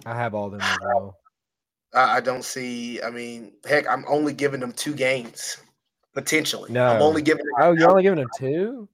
I 0.07 0.15
have 0.15 0.35
all 0.35 0.51
them 0.51 0.61
as 0.63 0.79
well. 0.83 1.17
I, 1.95 2.19
I 2.19 2.21
don't 2.21 2.45
see. 2.45 3.03
I 3.03 3.11
mean, 3.11 3.53
heck, 3.67 3.89
I'm 3.89 4.05
only 4.09 4.33
giving 4.33 4.61
them 4.61 4.73
two 4.73 4.95
games 4.95 5.57
potentially. 6.15 6.73
No, 6.73 6.87
I'm 6.87 7.03
only 7.03 7.23
giving. 7.23 7.45
Them 7.45 7.55
oh, 7.61 7.73
you're 7.73 7.91
only 7.91 8.03
giving 8.03 8.19
them 8.19 8.29
two. 8.39 8.89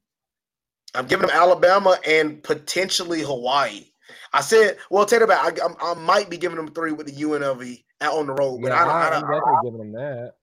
I'm 0.94 1.07
giving 1.07 1.26
them 1.26 1.37
Alabama 1.37 1.98
and 2.07 2.42
potentially 2.42 3.20
Hawaii. 3.20 3.85
I 4.33 4.40
said, 4.40 4.79
well, 4.90 5.05
take 5.05 5.20
it 5.20 5.29
back. 5.29 5.61
I, 5.61 5.66
I, 5.66 5.92
I, 5.92 5.94
might 5.94 6.31
be 6.31 6.37
giving 6.38 6.57
them 6.57 6.68
three 6.68 6.92
with 6.92 7.07
the 7.07 7.12
UNLV 7.12 7.85
out 8.00 8.14
on 8.14 8.26
the 8.26 8.33
road, 8.33 8.61
but 8.62 8.68
yeah, 8.68 8.85
I, 8.85 9.16
am 9.16 9.22
definitely 9.22 9.55
giving 9.64 9.79
them 9.79 9.92
that. 9.92 10.35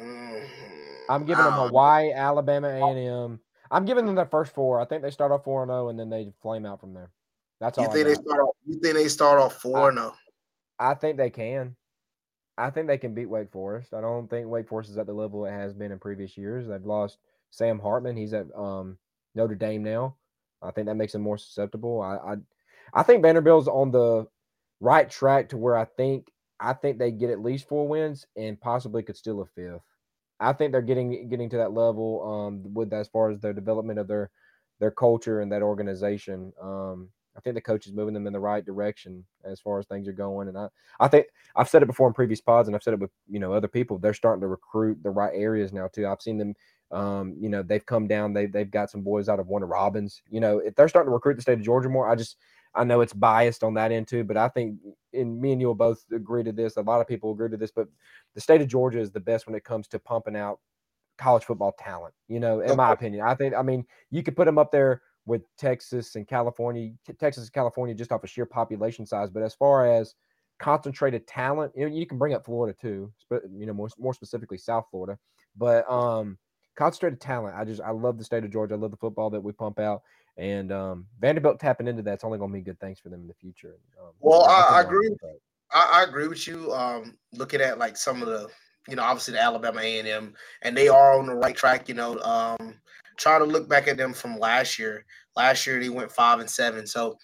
Mm, 0.00 0.46
I'm 1.10 1.24
giving 1.24 1.44
them 1.44 1.52
Hawaii, 1.52 2.10
know. 2.10 2.16
Alabama, 2.16 2.68
A 2.68 2.84
and 2.84 2.98
M, 2.98 3.40
I'm 3.74 3.84
giving 3.84 4.06
them 4.06 4.14
their 4.14 4.24
first 4.24 4.54
four. 4.54 4.80
I 4.80 4.84
think 4.84 5.02
they 5.02 5.10
start 5.10 5.32
off 5.32 5.42
four 5.42 5.64
and 5.64 5.68
zero, 5.68 5.86
oh, 5.86 5.88
and 5.88 5.98
then 5.98 6.08
they 6.08 6.32
flame 6.40 6.64
out 6.64 6.78
from 6.78 6.94
there. 6.94 7.10
That's 7.60 7.76
all. 7.76 7.84
You 7.84 7.92
think 7.92 8.06
they 8.06 8.14
start? 8.14 8.40
Off, 8.40 8.54
you 8.64 8.78
think 8.80 8.94
they 8.94 9.08
start 9.08 9.40
off 9.40 9.60
four 9.60 9.88
and 9.88 9.98
zero? 9.98 10.12
Oh? 10.14 10.18
I 10.78 10.94
think 10.94 11.16
they 11.16 11.30
can. 11.30 11.74
I 12.56 12.70
think 12.70 12.86
they 12.86 12.98
can 12.98 13.14
beat 13.14 13.28
Wake 13.28 13.50
Forest. 13.50 13.92
I 13.92 14.00
don't 14.00 14.30
think 14.30 14.46
Wake 14.46 14.68
Forest 14.68 14.90
is 14.90 14.98
at 14.98 15.06
the 15.06 15.12
level 15.12 15.44
it 15.44 15.50
has 15.50 15.74
been 15.74 15.90
in 15.90 15.98
previous 15.98 16.38
years. 16.38 16.68
They've 16.68 16.84
lost 16.84 17.18
Sam 17.50 17.80
Hartman. 17.80 18.16
He's 18.16 18.32
at 18.32 18.46
um, 18.56 18.96
Notre 19.34 19.56
Dame 19.56 19.82
now. 19.82 20.14
I 20.62 20.70
think 20.70 20.86
that 20.86 20.94
makes 20.94 21.12
them 21.12 21.22
more 21.22 21.36
susceptible. 21.36 22.00
I, 22.00 22.14
I, 22.14 22.36
I 22.94 23.02
think 23.02 23.22
Vanderbilt's 23.22 23.66
on 23.66 23.90
the 23.90 24.28
right 24.78 25.10
track 25.10 25.48
to 25.48 25.56
where 25.56 25.76
I 25.76 25.84
think 25.84 26.30
I 26.60 26.74
think 26.74 26.98
they 26.98 27.10
get 27.10 27.30
at 27.30 27.42
least 27.42 27.68
four 27.68 27.88
wins 27.88 28.24
and 28.36 28.60
possibly 28.60 29.02
could 29.02 29.16
steal 29.16 29.40
a 29.40 29.46
fifth. 29.46 29.82
I 30.40 30.52
think 30.52 30.72
they're 30.72 30.82
getting 30.82 31.28
getting 31.28 31.50
to 31.50 31.58
that 31.58 31.72
level 31.72 32.22
um, 32.22 32.74
with 32.74 32.92
as 32.92 33.08
far 33.08 33.30
as 33.30 33.40
their 33.40 33.52
development 33.52 33.98
of 33.98 34.08
their 34.08 34.30
their 34.80 34.90
culture 34.90 35.40
and 35.40 35.52
that 35.52 35.62
organization. 35.62 36.52
Um, 36.60 37.08
I 37.36 37.40
think 37.40 37.54
the 37.54 37.60
coach 37.60 37.86
is 37.86 37.92
moving 37.92 38.14
them 38.14 38.26
in 38.26 38.32
the 38.32 38.40
right 38.40 38.64
direction 38.64 39.24
as 39.44 39.60
far 39.60 39.78
as 39.78 39.86
things 39.86 40.06
are 40.06 40.12
going. 40.12 40.48
And 40.48 40.56
I, 40.56 40.68
I 41.00 41.08
think 41.08 41.26
I've 41.56 41.68
said 41.68 41.82
it 41.82 41.86
before 41.86 42.06
in 42.06 42.14
previous 42.14 42.40
pods, 42.40 42.68
and 42.68 42.76
I've 42.76 42.82
said 42.82 42.94
it 42.94 43.00
with 43.00 43.10
you 43.28 43.40
know 43.40 43.52
other 43.52 43.68
people. 43.68 43.98
They're 43.98 44.14
starting 44.14 44.40
to 44.42 44.46
recruit 44.46 45.02
the 45.02 45.10
right 45.10 45.32
areas 45.34 45.72
now 45.72 45.88
too. 45.88 46.06
I've 46.06 46.22
seen 46.22 46.38
them. 46.38 46.54
Um, 46.90 47.34
you 47.40 47.48
know, 47.48 47.62
they've 47.62 47.84
come 47.84 48.06
down. 48.06 48.32
They 48.34 48.46
they've 48.46 48.70
got 48.70 48.90
some 48.90 49.00
boys 49.02 49.28
out 49.28 49.40
of 49.40 49.48
Warner 49.48 49.66
Robins. 49.66 50.22
You 50.30 50.40
know, 50.40 50.58
if 50.58 50.74
they're 50.74 50.88
starting 50.88 51.10
to 51.10 51.14
recruit 51.14 51.34
the 51.36 51.42
state 51.42 51.58
of 51.58 51.64
Georgia 51.64 51.88
more, 51.88 52.08
I 52.08 52.14
just 52.14 52.36
I 52.74 52.84
know 52.84 53.00
it's 53.00 53.12
biased 53.12 53.62
on 53.62 53.74
that 53.74 53.92
end 53.92 54.08
too, 54.08 54.24
but 54.24 54.36
I 54.36 54.48
think, 54.48 54.78
and 55.12 55.40
me 55.40 55.52
and 55.52 55.60
you 55.60 55.68
will 55.68 55.74
both 55.74 56.04
agree 56.12 56.42
to 56.42 56.52
this. 56.52 56.76
A 56.76 56.82
lot 56.82 57.00
of 57.00 57.06
people 57.06 57.32
agree 57.32 57.50
to 57.50 57.56
this, 57.56 57.70
but 57.70 57.88
the 58.34 58.40
state 58.40 58.60
of 58.60 58.68
Georgia 58.68 59.00
is 59.00 59.12
the 59.12 59.20
best 59.20 59.46
when 59.46 59.54
it 59.54 59.64
comes 59.64 59.86
to 59.88 59.98
pumping 59.98 60.36
out 60.36 60.58
college 61.16 61.44
football 61.44 61.74
talent. 61.78 62.14
You 62.28 62.40
know, 62.40 62.60
in 62.60 62.76
my 62.76 62.92
opinion, 62.92 63.24
I 63.26 63.34
think. 63.34 63.54
I 63.54 63.62
mean, 63.62 63.84
you 64.10 64.22
could 64.22 64.36
put 64.36 64.46
them 64.46 64.58
up 64.58 64.72
there 64.72 65.02
with 65.26 65.42
Texas 65.56 66.16
and 66.16 66.26
California, 66.26 66.92
Texas 67.18 67.44
and 67.44 67.52
California, 67.52 67.94
just 67.94 68.12
off 68.12 68.24
a 68.24 68.26
sheer 68.26 68.46
population 68.46 69.06
size. 69.06 69.30
But 69.30 69.42
as 69.42 69.54
far 69.54 69.86
as 69.86 70.14
concentrated 70.58 71.26
talent, 71.26 71.72
you, 71.76 71.88
know, 71.88 71.94
you 71.94 72.06
can 72.06 72.18
bring 72.18 72.34
up 72.34 72.44
Florida 72.44 72.76
too, 72.78 73.12
but 73.30 73.42
you 73.52 73.66
know, 73.66 73.72
more 73.72 73.88
more 73.98 74.14
specifically 74.14 74.58
South 74.58 74.86
Florida. 74.90 75.18
But 75.56 75.88
um, 75.90 76.38
concentrated 76.76 77.20
talent, 77.20 77.56
I 77.56 77.64
just 77.64 77.80
I 77.80 77.90
love 77.90 78.18
the 78.18 78.24
state 78.24 78.44
of 78.44 78.50
Georgia. 78.50 78.74
I 78.74 78.78
love 78.78 78.90
the 78.90 78.96
football 78.96 79.30
that 79.30 79.40
we 79.42 79.52
pump 79.52 79.78
out. 79.78 80.02
And 80.36 80.72
um, 80.72 81.06
Vanderbilt 81.20 81.60
tapping 81.60 81.86
into 81.86 82.02
that's 82.02 82.24
only 82.24 82.38
going 82.38 82.50
to 82.50 82.58
be 82.58 82.62
good 82.62 82.80
things 82.80 82.98
for 82.98 83.08
them 83.08 83.20
in 83.20 83.28
the 83.28 83.34
future. 83.34 83.76
Um, 84.00 84.10
well, 84.20 84.44
I, 84.44 84.78
I 84.78 84.80
agree. 84.80 85.08
I, 85.72 86.00
I, 86.00 86.02
agree 86.02 86.26
with 86.26 86.46
you. 86.48 86.72
Um, 86.72 87.16
looking 87.32 87.60
at 87.60 87.78
like 87.78 87.96
some 87.96 88.20
of 88.20 88.28
the, 88.28 88.48
you 88.88 88.96
know, 88.96 89.02
obviously 89.02 89.34
the 89.34 89.42
Alabama 89.42 89.80
A 89.80 89.98
and 90.00 90.08
M, 90.08 90.34
and 90.62 90.76
they 90.76 90.88
are 90.88 91.18
on 91.18 91.26
the 91.26 91.34
right 91.34 91.54
track. 91.54 91.88
You 91.88 91.94
know, 91.94 92.18
um, 92.20 92.74
trying 93.16 93.40
to 93.40 93.46
look 93.46 93.68
back 93.68 93.86
at 93.86 93.96
them 93.96 94.12
from 94.12 94.38
last 94.38 94.78
year. 94.78 95.04
Last 95.36 95.66
year 95.66 95.80
they 95.80 95.88
went 95.88 96.10
five 96.10 96.40
and 96.40 96.50
seven. 96.50 96.86
So, 96.86 97.16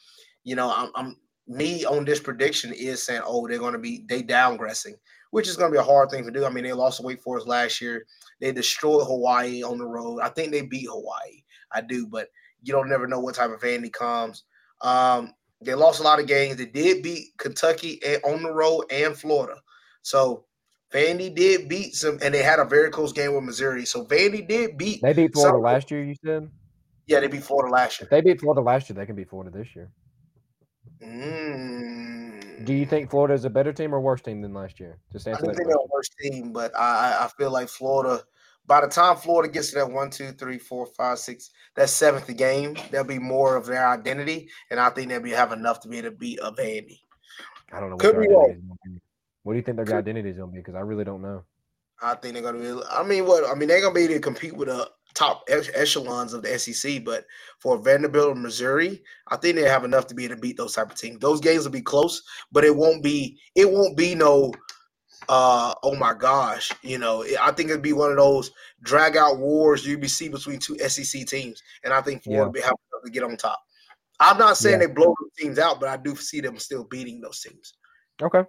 you 0.45 0.55
know, 0.55 0.73
I'm, 0.75 0.91
I'm 0.95 1.17
me 1.49 1.85
on 1.85 2.05
this 2.05 2.21
prediction 2.21 2.73
is 2.73 3.05
saying, 3.05 3.23
oh, 3.25 3.47
they're 3.47 3.59
going 3.59 3.73
to 3.73 3.79
be 3.79 4.05
they 4.09 4.23
downgressing, 4.23 4.95
which 5.33 5.49
is 5.49 5.57
going 5.57 5.71
to 5.71 5.75
be 5.77 5.81
a 5.81 5.85
hard 5.85 6.11
thing 6.11 6.25
to 6.25 6.31
do. 6.31 6.45
I 6.45 6.51
mean, 6.51 6.65
they 6.65 6.73
lost 6.73 6.99
to 6.99 7.03
Wake 7.03 7.21
Forest 7.21 7.49
last 7.49 7.81
year. 7.81 8.07
They 8.41 8.53
destroyed 8.53 9.07
Hawaii 9.07 9.63
on 9.63 9.79
the 9.79 9.87
road. 9.87 10.21
I 10.21 10.29
think 10.29 10.53
they 10.53 10.63
beat 10.63 10.89
Hawaii. 10.89 11.43
I 11.73 11.81
do, 11.81 12.07
but 12.07 12.29
you 12.63 12.73
don't 12.73 12.89
never 12.89 13.07
know 13.07 13.21
what 13.21 13.35
type 13.35 13.51
of 13.51 13.61
Vandy 13.61 13.93
comes. 13.93 14.45
Um, 14.81 15.33
they 15.63 15.75
lost 15.75 16.01
a 16.01 16.03
lot 16.03 16.21
of 16.21 16.27
games. 16.27 16.57
They 16.57 16.67
did 16.67 17.03
beat 17.03 17.29
Kentucky 17.39 18.01
and, 18.05 18.23
on 18.25 18.43
the 18.43 18.53
road 18.53 18.85
and 18.91 19.17
Florida. 19.17 19.61
So 20.03 20.45
Vandy 20.93 21.35
did 21.35 21.69
beat 21.69 21.95
some, 21.95 22.19
and 22.23 22.35
they 22.35 22.43
had 22.43 22.59
a 22.59 22.65
very 22.65 22.91
close 22.91 23.13
game 23.13 23.35
with 23.35 23.45
Missouri. 23.45 23.85
So 23.85 24.05
Vandy 24.05 24.47
did 24.47 24.77
beat. 24.77 25.01
They 25.03 25.13
beat 25.13 25.33
Florida 25.33 25.57
some, 25.57 25.63
last 25.63 25.91
year. 25.91 26.03
You 26.03 26.15
said. 26.25 26.51
Yeah, 27.07 27.21
they 27.21 27.29
beat 27.29 27.43
Florida 27.43 27.73
last 27.73 28.01
year. 28.01 28.07
If 28.07 28.11
they 28.11 28.21
beat 28.21 28.41
Florida 28.41 28.61
last 28.61 28.89
year, 28.89 28.97
they 28.97 29.07
can 29.07 29.17
beat 29.17 29.29
Florida 29.29 29.57
this 29.57 29.75
year. 29.75 29.91
Mm. 31.03 32.65
Do 32.65 32.75
you 32.75 32.87
think 32.87 33.11
Florida 33.11 33.35
is 33.35 33.45
a 33.45 33.51
better 33.51 33.73
team 33.73 33.95
or 33.95 34.01
worse 34.01 34.21
team 34.21 34.43
than 34.43 34.53
last 34.53 34.81
year? 34.81 34.99
Just 35.13 35.27
answer 35.27 35.43
I 35.43 35.55
think 35.55 35.67
they're 35.67 35.77
a 35.77 35.93
worse 35.93 36.11
team, 36.21 36.53
but 36.53 36.77
I, 36.77 37.25
I 37.25 37.29
feel 37.37 37.51
like 37.51 37.69
Florida. 37.69 38.23
By 38.67 38.81
the 38.81 38.87
time 38.87 39.17
Florida 39.17 39.53
gets 39.53 39.71
to 39.71 39.77
that 39.77 39.91
one, 39.91 40.11
two, 40.11 40.33
three, 40.33 40.59
four, 40.59 40.87
five, 40.87 41.19
six, 41.19 41.51
that 41.75 41.89
seventh 41.89 42.35
game, 42.37 42.77
there'll 42.91 43.07
be 43.07 43.19
more 43.19 43.57
of 43.57 43.67
their 43.67 43.89
identity, 43.89 44.49
and 44.71 44.79
I 44.79 44.91
think 44.91 45.09
they'll 45.09 45.21
be 45.21 45.31
have 45.31 45.53
enough 45.53 45.81
to 45.81 45.89
be 45.89 45.99
able 45.99 46.11
to 46.11 46.17
beat 46.17 46.39
a 46.41 46.53
Vandy. 46.53 47.01
I 47.73 47.81
don't 47.81 47.91
know. 47.91 47.97
What 47.97 48.05
Could 48.05 48.21
be 48.21 48.29
wrong. 48.29 48.79
What 49.43 49.55
do 49.55 49.57
you 49.57 49.63
think 49.63 49.77
their 49.77 49.99
identity 49.99 50.31
is 50.31 50.37
going 50.37 50.51
to 50.51 50.55
be? 50.55 50.61
Because 50.61 50.75
I 50.75 50.81
really 50.81 51.05
don't 51.05 51.23
know. 51.23 51.45
I 52.03 52.15
think 52.15 52.35
they're 52.35 52.43
going 52.43 52.63
to 52.63 52.77
be. 52.77 52.83
I 52.91 53.03
mean, 53.03 53.27
what? 53.27 53.49
I 53.49 53.55
mean, 53.55 53.69
they're 53.69 53.81
going 53.81 53.95
to 53.95 53.99
be 53.99 54.05
able 54.05 54.15
to 54.15 54.21
compete 54.21 54.55
with 54.57 54.69
a 54.69 54.89
top 55.15 55.45
echelons 55.49 56.33
of 56.33 56.43
the 56.43 56.59
SEC. 56.59 57.05
But 57.05 57.25
for 57.59 57.79
Vanderbilt 57.79 58.35
and 58.35 58.43
Missouri, 58.43 59.03
I 59.29 59.37
think 59.37 59.57
they 59.57 59.63
have 59.63 59.85
enough 59.85 60.07
to 60.09 60.15
be 60.15 60.25
able 60.25 60.37
to 60.37 60.41
beat 60.41 60.57
those 60.57 60.75
type 60.75 60.91
of 60.91 60.97
teams. 60.97 61.21
Those 61.21 61.41
games 61.41 61.65
will 61.65 61.73
be 61.73 61.83
close, 61.83 62.23
but 62.53 62.65
it 62.65 62.75
won't 62.75 63.03
be. 63.03 63.39
It 63.55 63.71
won't 63.71 63.97
be 63.97 64.15
no. 64.15 64.53
Uh, 65.31 65.73
oh 65.85 65.95
my 65.95 66.13
gosh, 66.13 66.73
you 66.83 66.99
know, 66.99 67.25
I 67.41 67.53
think 67.53 67.71
it'd 67.71 67.83
be 67.83 67.93
one 67.93 68.11
of 68.11 68.17
those 68.17 68.51
drag 68.83 69.17
out 69.17 69.39
wars 69.39 69.87
you'd 69.87 70.01
be 70.01 70.09
see 70.09 70.29
between 70.29 70.59
two 70.59 70.77
SEC 70.81 71.25
teams, 71.25 71.63
and 71.85 71.93
I 71.93 72.01
think 72.01 72.25
Florida 72.25 72.59
yeah. 72.59 72.65
have 72.65 72.75
to 73.05 73.11
get 73.13 73.23
on 73.23 73.37
top. 73.37 73.61
I'm 74.19 74.39
not 74.39 74.57
saying 74.57 74.81
yeah. 74.81 74.89
they 74.89 74.93
blow 74.93 75.07
those 75.07 75.31
teams 75.39 75.61
out, 75.61 75.79
but 75.79 75.89
I 75.89 75.99
do 75.99 76.17
see 76.17 76.41
them 76.41 76.59
still 76.59 76.83
beating 76.83 77.21
those 77.21 77.41
teams. 77.41 77.75
Okay. 78.21 78.43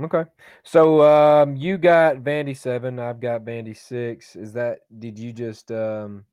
Okay. 0.00 0.24
So 0.64 1.02
um 1.02 1.54
you 1.54 1.76
got 1.76 2.16
Vandy 2.16 2.56
seven, 2.56 2.98
I've 2.98 3.20
got 3.20 3.44
Vandy 3.44 3.76
six. 3.76 4.34
Is 4.34 4.54
that 4.54 4.78
did 4.98 5.18
you 5.18 5.34
just 5.34 5.70
um 5.70 6.24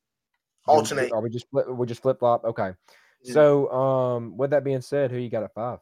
alternate? 0.66 1.12
Are 1.12 1.22
we 1.22 1.30
just 1.30 1.48
we 1.52 1.86
just 1.86 2.02
flip 2.02 2.20
flop? 2.20 2.46
Okay. 2.46 2.72
Yeah. 3.24 3.34
So 3.34 3.70
um 3.70 4.38
with 4.38 4.52
that 4.52 4.64
being 4.64 4.80
said, 4.80 5.12
who 5.12 5.18
you 5.18 5.30
got 5.30 5.44
at 5.44 5.54
five? 5.54 5.80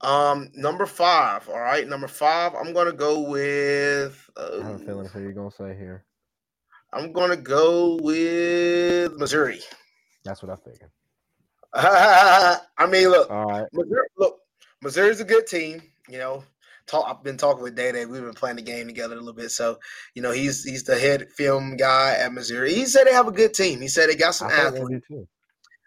Um 0.00 0.50
number 0.54 0.86
five. 0.86 1.48
All 1.48 1.58
right, 1.58 1.86
number 1.86 2.08
five. 2.08 2.54
I'm 2.54 2.72
gonna 2.72 2.92
go 2.92 3.20
with 3.20 4.30
uh, 4.36 4.60
I 4.62 4.66
have 4.66 4.80
a 4.80 4.84
feeling 4.84 5.08
who 5.08 5.20
you're 5.20 5.32
gonna 5.32 5.50
say 5.50 5.76
here. 5.76 6.04
I'm 6.92 7.12
gonna 7.12 7.36
go 7.36 7.96
with 8.00 9.16
Missouri. 9.16 9.60
That's 10.24 10.42
what 10.42 10.52
I 10.52 10.56
figured. 10.56 10.90
I 11.74 12.86
mean, 12.88 13.08
look, 13.10 13.30
all 13.30 13.44
right. 13.44 13.66
Missouri, 13.72 14.06
look, 14.16 14.40
Missouri's 14.82 15.20
a 15.20 15.24
good 15.24 15.46
team. 15.46 15.82
You 16.08 16.18
know, 16.18 16.44
talk, 16.86 17.04
I've 17.08 17.22
been 17.22 17.36
talking 17.36 17.62
with 17.62 17.76
Day 17.76 17.92
Day. 17.92 18.06
We've 18.06 18.22
been 18.22 18.32
playing 18.32 18.56
the 18.56 18.62
game 18.62 18.86
together 18.86 19.14
a 19.14 19.18
little 19.18 19.34
bit. 19.34 19.50
So, 19.50 19.78
you 20.14 20.22
know, 20.22 20.32
he's 20.32 20.64
he's 20.64 20.84
the 20.84 20.98
head 20.98 21.28
film 21.36 21.76
guy 21.76 22.14
at 22.14 22.32
Missouri. 22.32 22.74
He 22.74 22.86
said 22.86 23.04
they 23.04 23.12
have 23.12 23.28
a 23.28 23.32
good 23.32 23.54
team. 23.54 23.80
He 23.80 23.88
said 23.88 24.08
they 24.08 24.16
got 24.16 24.34
some 24.34 24.50
athletes. 24.50 25.06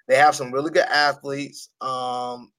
They 0.08 0.16
have 0.18 0.36
some 0.36 0.52
really 0.52 0.72
good 0.72 0.86
athletes. 0.86 1.70
Um, 1.80 2.52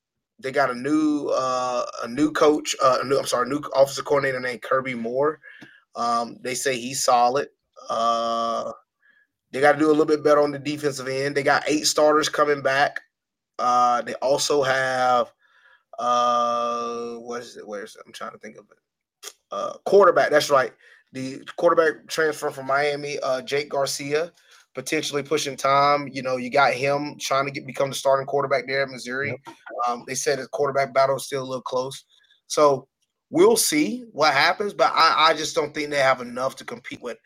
they 0.43 0.53
got 0.53 0.71
a 0.71 0.75
new 0.75 1.29
uh, 1.29 1.85
a 2.03 2.09
new 2.09 2.33
coach. 2.33 2.75
Uh, 2.83 2.99
a 3.03 3.05
new, 3.05 3.19
I'm 3.19 3.27
sorry, 3.27 3.49
new 3.49 3.61
officer 3.75 4.03
coordinator 4.03 4.41
named 4.41 4.63
Kirby 4.63 4.95
Moore. 4.95 5.41
Um, 5.95 6.39
they 6.43 6.55
say 6.55 6.77
he's 6.79 7.05
solid. 7.05 7.49
Uh, 7.89 8.73
they 9.53 9.61
got 9.61 9.73
to 9.73 9.79
do 9.79 9.89
a 9.89 9.91
little 9.91 10.07
bit 10.07 10.25
better 10.25 10.41
on 10.41 10.51
the 10.51 10.59
defensive 10.59 11.09
end. 11.09 11.37
They 11.37 11.43
got 11.43 11.65
eight 11.67 11.87
starters 11.87 12.29
coming 12.29 12.63
back. 12.63 13.01
Uh, 13.59 14.03
they 14.03 14.15
also 14.15 14.63
have 14.63 15.33
uh, 15.99 17.15
what 17.17 17.43
is 17.43 17.57
it? 17.57 17.67
Where's 17.67 17.97
it? 17.97 18.03
I'm 18.07 18.13
trying 18.13 18.33
to 18.33 18.39
think 18.39 18.57
of 18.57 18.65
it. 18.71 19.31
Uh, 19.51 19.75
quarterback. 19.85 20.31
That's 20.31 20.51
right. 20.51 20.73
The 21.13 21.45
quarterback 21.57 22.09
transfer 22.09 22.51
from 22.51 22.67
Miami, 22.67 23.19
uh, 23.21 23.43
Jake 23.43 23.69
Garcia, 23.69 24.33
potentially 24.75 25.23
pushing 25.23 25.57
time. 25.57 26.09
You 26.11 26.23
know, 26.23 26.37
you 26.37 26.51
got 26.51 26.75
him 26.75 27.17
trying 27.21 27.47
to 27.47 27.53
get 27.53 27.67
become 27.67 27.91
the 27.91 27.95
starting 27.95 28.27
quarterback 28.27 28.67
there 28.67 28.83
at 28.83 28.89
Missouri. 28.89 29.31
Yep. 29.47 29.57
Um, 29.89 30.05
they 30.07 30.15
said 30.15 30.39
the 30.39 30.47
quarterback 30.49 30.95
battle 30.95 31.17
is 31.17 31.25
still 31.25 31.43
a 31.43 31.45
little 31.45 31.63
close. 31.63 32.05
So 32.47 32.89
we'll 33.31 33.57
see 33.57 34.05
what 34.13 34.35
happens, 34.35 34.75
but 34.75 34.93
I, 34.95 35.31
I 35.31 35.35
just 35.35 35.55
don't 35.55 35.75
think 35.75 35.91
they 35.91 35.99
have 35.99 36.21
enough 36.21 36.57
to 36.57 36.65
compete 36.65 37.03
with. 37.03 37.19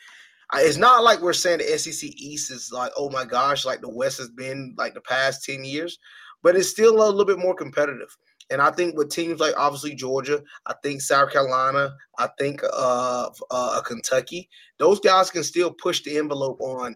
It's 0.54 0.76
not 0.76 1.02
like 1.02 1.20
we're 1.20 1.32
saying 1.32 1.59
the 1.59 1.78
SEC 1.78 2.09
East 2.14 2.52
is 2.52 2.70
like, 2.72 2.92
oh 2.96 3.11
my 3.11 3.24
gosh, 3.24 3.64
like 3.64 3.80
the 3.80 3.88
West 3.88 4.18
has 4.18 4.30
been 4.30 4.74
like 4.78 4.94
the 4.94 5.00
past 5.00 5.44
10 5.44 5.64
years, 5.64 5.98
but 6.42 6.54
it's 6.54 6.70
still 6.70 6.94
a 6.94 7.11
little 7.11 7.24
bit 7.24 7.40
more 7.40 7.54
competitive. 7.54 8.16
And 8.50 8.62
I 8.62 8.70
think 8.70 8.96
with 8.96 9.11
teams 9.11 9.40
like 9.40 9.54
obviously 9.56 9.94
Georgia, 9.96 10.40
I 10.66 10.74
think 10.82 11.00
South 11.00 11.32
Carolina, 11.32 11.92
I 12.18 12.28
think 12.38 12.62
uh, 12.72 13.28
uh, 13.50 13.80
Kentucky, 13.82 14.48
those 14.78 15.00
guys 15.00 15.30
can 15.30 15.42
still 15.42 15.72
push 15.72 16.02
the 16.02 16.16
envelope 16.16 16.61
on. 16.61 16.94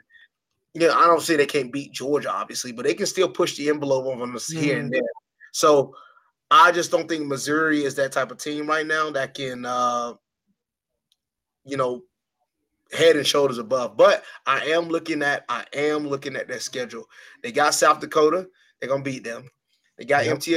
You 0.75 0.83
know, 0.83 0.95
I 0.95 1.07
don't 1.07 1.21
say 1.21 1.37
they 1.37 1.47
can't 1.47 1.73
beat 1.73 1.93
Georgia, 1.93 2.31
obviously, 2.31 2.73
but 2.73 2.85
they 2.85 2.95
can 2.95 3.07
still 3.07 3.29
push 3.29 3.57
the 3.57 3.69
envelope 3.69 4.07
on 4.07 4.35
us 4.35 4.53
mm-hmm. 4.53 4.63
here 4.63 4.79
and 4.79 4.87
mm-hmm. 4.87 5.01
there. 5.01 5.11
So 5.53 5.95
I 6.51 6.71
just 6.73 6.91
don't 6.91 7.09
think 7.09 7.27
Missouri 7.27 7.85
is 7.85 7.95
that 7.97 8.13
type 8.13 8.31
of 8.31 8.39
team 8.39 8.69
right 8.69 8.87
now 8.87 9.11
that 9.11 9.35
can, 9.35 9.65
uh, 9.65 10.15
you 11.65 11.77
know, 11.77 12.03
head 12.93 13.17
and 13.17 13.27
shoulders 13.27 13.59
above. 13.59 13.97
But 13.97 14.25
I 14.47 14.67
am 14.67 14.89
looking 14.89 15.23
at, 15.23 15.45
I 15.49 15.65
am 15.75 16.07
looking 16.07 16.37
at 16.37 16.49
their 16.49 16.61
schedule. 16.61 17.05
They 17.43 17.53
got 17.53 17.75
South 17.75 18.01
Dakota. 18.01 18.49
They're 18.81 18.89
gonna 18.89 19.03
beat 19.03 19.25
them. 19.25 19.49
They 19.99 20.05
got 20.05 20.25
yep. 20.25 20.39
MTSU 20.39 20.57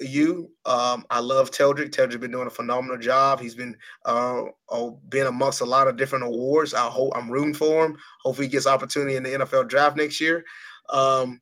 you. 0.00 0.50
Um, 0.64 1.04
I 1.10 1.20
love 1.20 1.50
Teldrick. 1.50 1.90
Teldrick's 1.90 2.16
been 2.16 2.30
doing 2.30 2.46
a 2.46 2.50
phenomenal 2.50 2.98
job. 2.98 3.40
He's 3.40 3.54
been 3.54 3.76
uh, 4.04 4.44
oh, 4.68 5.00
been 5.08 5.26
amongst 5.26 5.60
a 5.60 5.66
lot 5.66 5.88
of 5.88 5.96
different 5.96 6.24
awards. 6.24 6.74
I 6.74 6.88
hope 6.88 7.12
I'm 7.14 7.30
rooting 7.30 7.54
for 7.54 7.86
him. 7.86 7.98
Hopefully, 8.22 8.46
he 8.46 8.52
gets 8.52 8.66
opportunity 8.66 9.16
in 9.16 9.22
the 9.22 9.30
NFL 9.30 9.68
draft 9.68 9.96
next 9.96 10.20
year. 10.20 10.44
Um, 10.90 11.40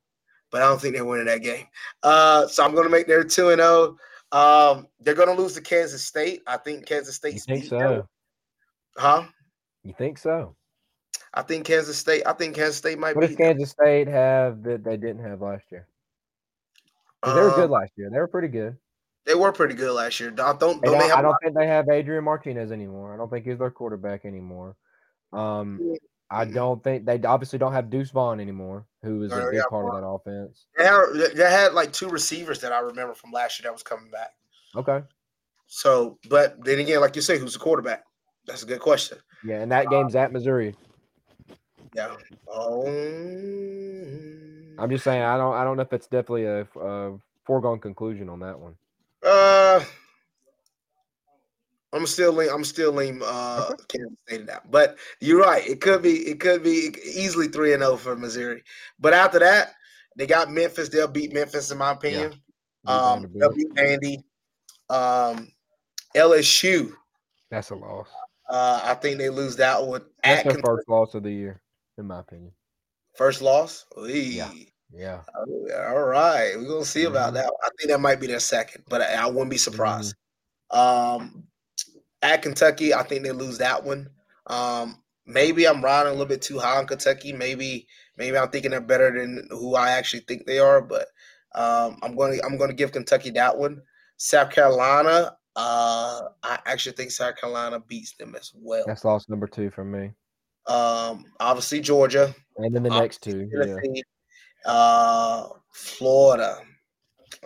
but 0.51 0.61
I 0.61 0.67
don't 0.67 0.81
think 0.81 0.95
they're 0.95 1.05
winning 1.05 1.27
that 1.27 1.43
game. 1.43 1.65
Uh, 2.03 2.47
so 2.47 2.63
I'm 2.63 2.73
going 2.73 2.85
to 2.85 2.89
make 2.89 3.07
their 3.07 3.23
two 3.23 3.49
and 3.49 3.59
zero. 3.59 3.97
Oh. 4.31 4.75
Um, 4.75 4.87
they're 4.99 5.15
going 5.15 5.35
to 5.35 5.41
lose 5.41 5.53
to 5.55 5.61
Kansas 5.61 6.03
State. 6.03 6.41
I 6.45 6.57
think 6.57 6.85
Kansas 6.85 7.15
State. 7.15 7.33
You 7.33 7.39
think 7.39 7.65
so? 7.65 7.79
Them. 7.79 8.03
Huh? 8.97 9.23
You 9.83 9.93
think 9.97 10.17
so? 10.17 10.55
I 11.33 11.41
think 11.41 11.65
Kansas 11.65 11.97
State. 11.97 12.23
I 12.25 12.33
think 12.33 12.55
Kansas 12.55 12.77
State 12.77 12.99
might. 12.99 13.15
What 13.15 13.27
does 13.27 13.35
Kansas 13.35 13.73
them. 13.73 13.85
State 13.85 14.07
have 14.07 14.63
that 14.63 14.83
they 14.83 14.97
didn't 14.97 15.23
have 15.23 15.41
last 15.41 15.63
year? 15.71 15.87
They 17.23 17.33
were 17.33 17.51
good 17.51 17.65
um, 17.65 17.71
last 17.71 17.91
year. 17.95 18.09
They 18.11 18.17
were 18.17 18.27
pretty 18.27 18.47
good. 18.47 18.77
They 19.25 19.35
were 19.35 19.51
pretty 19.51 19.75
good 19.75 19.91
last 19.91 20.19
year. 20.19 20.31
Don't 20.31 20.59
don't, 20.59 20.81
don't 20.81 21.11
I 21.11 21.21
don't 21.21 21.35
think 21.43 21.55
they 21.55 21.67
have 21.67 21.89
Adrian 21.89 22.23
Martinez 22.23 22.71
anymore. 22.71 23.13
I 23.13 23.17
don't 23.17 23.29
think 23.29 23.45
he's 23.45 23.59
their 23.59 23.69
quarterback 23.69 24.25
anymore. 24.25 24.75
Um, 25.33 25.95
I 26.31 26.45
don't 26.45 26.83
think 26.83 27.05
they 27.05 27.19
obviously 27.23 27.59
don't 27.59 27.73
have 27.73 27.89
Deuce 27.89 28.11
Vaughn 28.11 28.39
anymore, 28.39 28.85
who 29.03 29.19
was 29.19 29.31
a 29.31 29.49
big 29.51 29.61
part 29.69 29.85
of 29.87 29.93
that 29.99 30.07
offense. 30.07 30.65
They 30.77 30.85
had, 30.85 31.35
they 31.35 31.49
had 31.49 31.73
like 31.73 31.91
two 31.91 32.07
receivers 32.07 32.61
that 32.61 32.71
I 32.71 32.79
remember 32.79 33.13
from 33.13 33.31
last 33.31 33.59
year 33.59 33.69
that 33.69 33.73
was 33.73 33.83
coming 33.83 34.09
back. 34.11 34.31
Okay. 34.75 35.01
So, 35.67 36.17
but 36.29 36.63
then 36.63 36.79
again, 36.79 37.01
like 37.01 37.15
you 37.15 37.21
say, 37.21 37.37
who's 37.37 37.53
the 37.53 37.59
quarterback? 37.59 38.03
That's 38.45 38.63
a 38.63 38.65
good 38.65 38.79
question. 38.79 39.19
Yeah, 39.43 39.61
and 39.61 39.71
that 39.71 39.89
game's 39.89 40.15
at 40.15 40.31
Missouri. 40.31 40.75
Yeah. 41.95 42.15
Oh. 42.47 42.85
I'm 44.79 44.89
just 44.89 45.03
saying 45.03 45.21
I 45.21 45.37
don't 45.37 45.53
I 45.53 45.63
don't 45.63 45.77
know 45.77 45.83
if 45.83 45.93
it's 45.93 46.07
definitely 46.07 46.45
a, 46.45 46.61
a 46.79 47.17
foregone 47.45 47.79
conclusion 47.79 48.29
on 48.29 48.39
that 48.39 48.59
one? 48.59 48.75
Uh, 49.23 49.83
I'm 51.91 52.05
still 52.05 52.33
lean, 52.33 52.49
I'm 52.51 52.63
still 52.63 52.91
lean 52.91 53.21
uh. 53.23 53.71
Kansas 53.87 54.19
State 54.27 54.47
that. 54.47 54.69
But 54.69 54.97
you're 55.19 55.41
right. 55.41 55.67
It 55.67 55.81
could 55.81 56.01
be 56.01 56.27
it 56.27 56.39
could 56.39 56.63
be 56.63 56.93
easily 57.03 57.47
three 57.47 57.73
and 57.73 57.81
zero 57.81 57.93
oh 57.93 57.97
for 57.97 58.15
Missouri. 58.15 58.63
But 58.99 59.13
after 59.13 59.39
that, 59.39 59.73
they 60.15 60.27
got 60.27 60.51
Memphis. 60.51 60.89
They'll 60.89 61.07
beat 61.07 61.33
Memphis 61.33 61.71
in 61.71 61.77
my 61.77 61.91
opinion. 61.91 62.33
Yeah. 62.85 62.93
Um, 62.93 63.27
they'll 63.35 63.53
beat 63.53 63.77
Andy. 63.77 64.19
Um, 64.89 65.51
LSU. 66.15 66.93
That's 67.51 67.69
a 67.69 67.75
loss. 67.75 68.07
Uh, 68.49 68.81
I 68.83 68.95
think 68.95 69.17
they 69.17 69.29
lose 69.29 69.55
that 69.57 69.85
one. 69.85 70.01
That's 70.23 70.43
their 70.43 70.61
first 70.63 70.89
loss 70.89 71.13
of 71.13 71.23
the 71.23 71.31
year, 71.31 71.61
in 71.97 72.07
my 72.07 72.19
opinion. 72.19 72.51
First 73.19 73.41
loss. 73.41 73.85
Yeah. 73.97 74.49
Yeah. 74.93 75.19
all 75.35 76.05
right. 76.05 76.53
We're 76.55 76.69
gonna 76.69 76.85
see 76.85 77.03
about 77.03 77.33
mm-hmm. 77.33 77.35
that. 77.35 77.51
I 77.65 77.69
think 77.77 77.89
that 77.89 77.99
might 77.99 78.21
be 78.21 78.27
their 78.27 78.39
second, 78.39 78.85
but 78.87 79.01
I, 79.01 79.15
I 79.15 79.25
wouldn't 79.25 79.49
be 79.49 79.57
surprised. 79.57 80.15
Mm-hmm. 80.71 81.21
Um, 81.21 81.43
at 82.21 82.41
Kentucky, 82.41 82.93
I 82.93 83.03
think 83.03 83.23
they 83.23 83.33
lose 83.33 83.57
that 83.57 83.83
one. 83.83 84.09
Um, 84.47 85.03
maybe 85.25 85.67
I'm 85.67 85.83
riding 85.83 86.07
a 86.07 86.11
little 86.11 86.27
bit 86.27 86.41
too 86.41 86.59
high 86.59 86.77
on 86.77 86.87
Kentucky. 86.87 87.33
Maybe 87.33 87.89
maybe 88.15 88.37
I'm 88.37 88.51
thinking 88.51 88.71
they're 88.71 88.79
better 88.79 89.11
than 89.11 89.49
who 89.49 89.75
I 89.75 89.89
actually 89.89 90.21
think 90.21 90.45
they 90.45 90.59
are. 90.59 90.79
But 90.79 91.07
um, 91.55 91.99
I'm 92.01 92.15
going 92.15 92.39
to 92.39 92.45
I'm 92.45 92.57
going 92.57 92.69
to 92.69 92.73
give 92.73 92.93
Kentucky 92.93 93.31
that 93.31 93.57
one. 93.57 93.81
South 94.15 94.49
Carolina, 94.49 95.35
uh, 95.57 96.21
I 96.41 96.59
actually 96.65 96.95
think 96.95 97.11
South 97.11 97.35
Carolina 97.35 97.81
beats 97.81 98.13
them 98.13 98.33
as 98.39 98.53
well. 98.55 98.85
That's 98.87 99.03
loss 99.03 99.27
number 99.27 99.45
two 99.45 99.71
for 99.71 99.83
me. 99.83 100.13
Um, 100.67 101.25
obviously 101.39 101.81
Georgia, 101.81 102.33
and 102.63 102.75
then 102.75 102.83
the 102.83 102.89
next 102.89 103.21
two, 103.21 103.49
yeah. 103.51 104.01
uh, 104.65 105.47
Florida. 105.73 106.59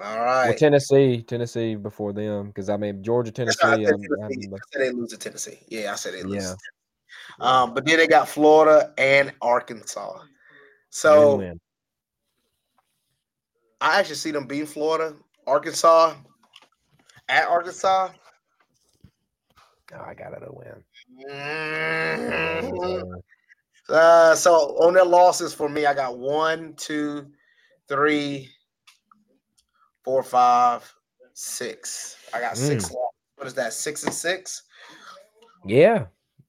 All 0.02 0.20
right. 0.20 0.48
Well, 0.48 0.58
Tennessee, 0.58 1.22
Tennessee 1.22 1.76
before 1.76 2.14
them 2.14 2.48
because 2.48 2.70
I 2.70 2.78
mean 2.78 3.04
Georgia, 3.04 3.32
Tennessee. 3.32 3.60
I, 3.64 3.76
Tennessee, 3.76 4.08
I, 4.24 4.58
said 4.72 4.82
they 4.82 4.92
lose 4.92 5.12
to 5.12 5.18
Tennessee. 5.18 5.60
Yeah, 5.68 5.92
I 5.92 5.96
said 5.96 6.14
they 6.14 6.24
lose. 6.24 6.44
Yeah. 6.44 6.56
Um, 7.40 7.74
but 7.74 7.86
then 7.86 7.98
they 7.98 8.08
got 8.08 8.28
Florida 8.28 8.94
and 8.98 9.34
Arkansas. 9.42 10.20
So 10.90 11.42
I 13.82 14.00
actually 14.00 14.16
see 14.16 14.32
them 14.32 14.48
beating 14.48 14.66
Florida, 14.66 15.16
Arkansas, 15.46 16.16
at 17.30 17.48
Arkansas. 17.48 18.10
Oh, 19.94 20.02
I 20.06 20.14
got 20.14 20.34
it 20.34 20.44
a 20.44 20.52
win. 20.52 20.84
Mm-hmm. 21.30 23.14
Uh, 23.90 24.34
so 24.36 24.54
on 24.80 24.94
their 24.94 25.06
losses 25.06 25.54
for 25.54 25.68
me, 25.68 25.86
I 25.86 25.94
got 25.94 26.18
one, 26.18 26.74
two, 26.76 27.28
three, 27.88 28.50
four, 30.04 30.24
five, 30.24 30.92
six. 31.34 32.18
I 32.34 32.40
got 32.40 32.58
six 32.58 32.90
mm. 32.90 32.96
What 33.36 33.48
is 33.48 33.54
that? 33.56 33.74
Six 33.74 34.04
and 34.04 34.14
six? 34.14 34.64
Yeah, 35.66 36.06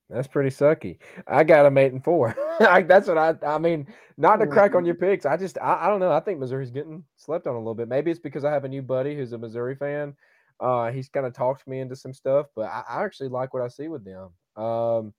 that's 0.09 0.29
pretty 0.29 0.51
sucky. 0.51 0.99
I 1.27 1.45
got 1.45 1.65
them 1.65 1.79
eight 1.79 1.93
and 1.93 2.05
four. 2.05 2.37
that's 2.61 3.09
what 3.09 3.19
I. 3.19 3.35
I 3.45 3.59
mean, 3.59 3.87
not 4.17 4.37
to 4.37 4.47
crack 4.47 4.75
on 4.75 4.85
your 4.85 4.95
picks. 4.95 5.27
I 5.27 5.37
just, 5.37 5.59
I, 5.59 5.87
I 5.87 5.89
don't 5.89 6.01
know. 6.01 6.13
I 6.13 6.21
think 6.21 6.39
Missouri's 6.39 6.71
getting 6.71 7.03
slept 7.17 7.47
on 7.47 7.55
a 7.55 7.59
little 7.59 7.75
bit. 7.75 7.89
Maybe 7.89 8.11
it's 8.11 8.21
because 8.21 8.45
I 8.45 8.53
have 8.53 8.65
a 8.65 8.69
new 8.69 8.83
buddy 8.83 9.17
who's 9.17 9.33
a 9.33 9.39
Missouri 9.39 9.75
fan. 9.75 10.15
Uh, 10.61 10.93
he's 10.93 11.09
kind 11.09 11.27
of 11.27 11.35
talked 11.35 11.67
me 11.67 11.81
into 11.81 11.97
some 11.97 12.13
stuff, 12.13 12.47
but 12.55 12.67
I, 12.67 12.85
I, 12.89 13.05
actually 13.05 13.29
like 13.29 13.53
what 13.53 13.63
I 13.63 13.69
see 13.69 13.89
with 13.89 14.05
them. 14.05 14.31
Um, 14.57 15.13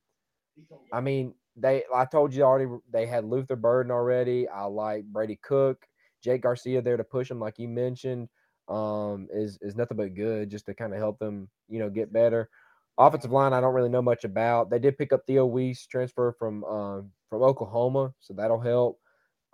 I 0.94 1.02
mean, 1.02 1.34
they. 1.56 1.84
I 1.94 2.06
told 2.06 2.34
you 2.34 2.44
already. 2.44 2.70
They 2.92 3.06
had 3.06 3.26
Luther 3.26 3.56
Burden 3.56 3.92
already. 3.92 4.48
I 4.48 4.66
like 4.66 5.06
Brady 5.06 5.40
Cook. 5.42 5.86
Jake 6.26 6.42
Garcia 6.42 6.82
there 6.82 6.98
to 6.98 7.04
push 7.04 7.30
him, 7.30 7.40
like 7.40 7.60
you 7.60 7.68
mentioned, 7.68 8.28
um, 8.68 9.28
is 9.32 9.60
is 9.62 9.76
nothing 9.76 9.96
but 9.98 10.16
good 10.16 10.50
just 10.50 10.66
to 10.66 10.74
kind 10.74 10.92
of 10.92 10.98
help 11.00 11.20
them, 11.20 11.48
you 11.70 11.78
know, 11.78 11.90
get 11.90 12.12
better. 12.12 12.50
Offensive 12.98 13.32
line, 13.32 13.54
I 13.54 13.62
don't 13.62 13.76
really 13.76 13.90
know 13.90 14.02
much 14.02 14.24
about. 14.24 14.72
They 14.72 14.80
did 14.80 14.98
pick 14.98 15.14
up 15.14 15.22
Theo 15.28 15.46
Wease, 15.46 15.86
transfer 15.86 16.36
from 16.40 16.64
um, 16.64 17.12
from 17.30 17.44
Oklahoma, 17.44 18.14
so 18.20 18.34
that'll 18.34 18.60
help. 18.60 19.00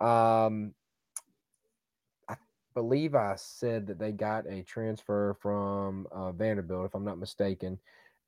Um, 0.00 0.72
I 2.26 2.36
believe 2.74 3.14
I 3.14 3.34
said 3.36 3.86
that 3.88 3.98
they 3.98 4.12
got 4.12 4.46
a 4.48 4.62
transfer 4.62 5.36
from 5.42 6.06
uh, 6.10 6.32
Vanderbilt, 6.32 6.86
if 6.86 6.94
I'm 6.94 7.04
not 7.04 7.18
mistaken. 7.18 7.78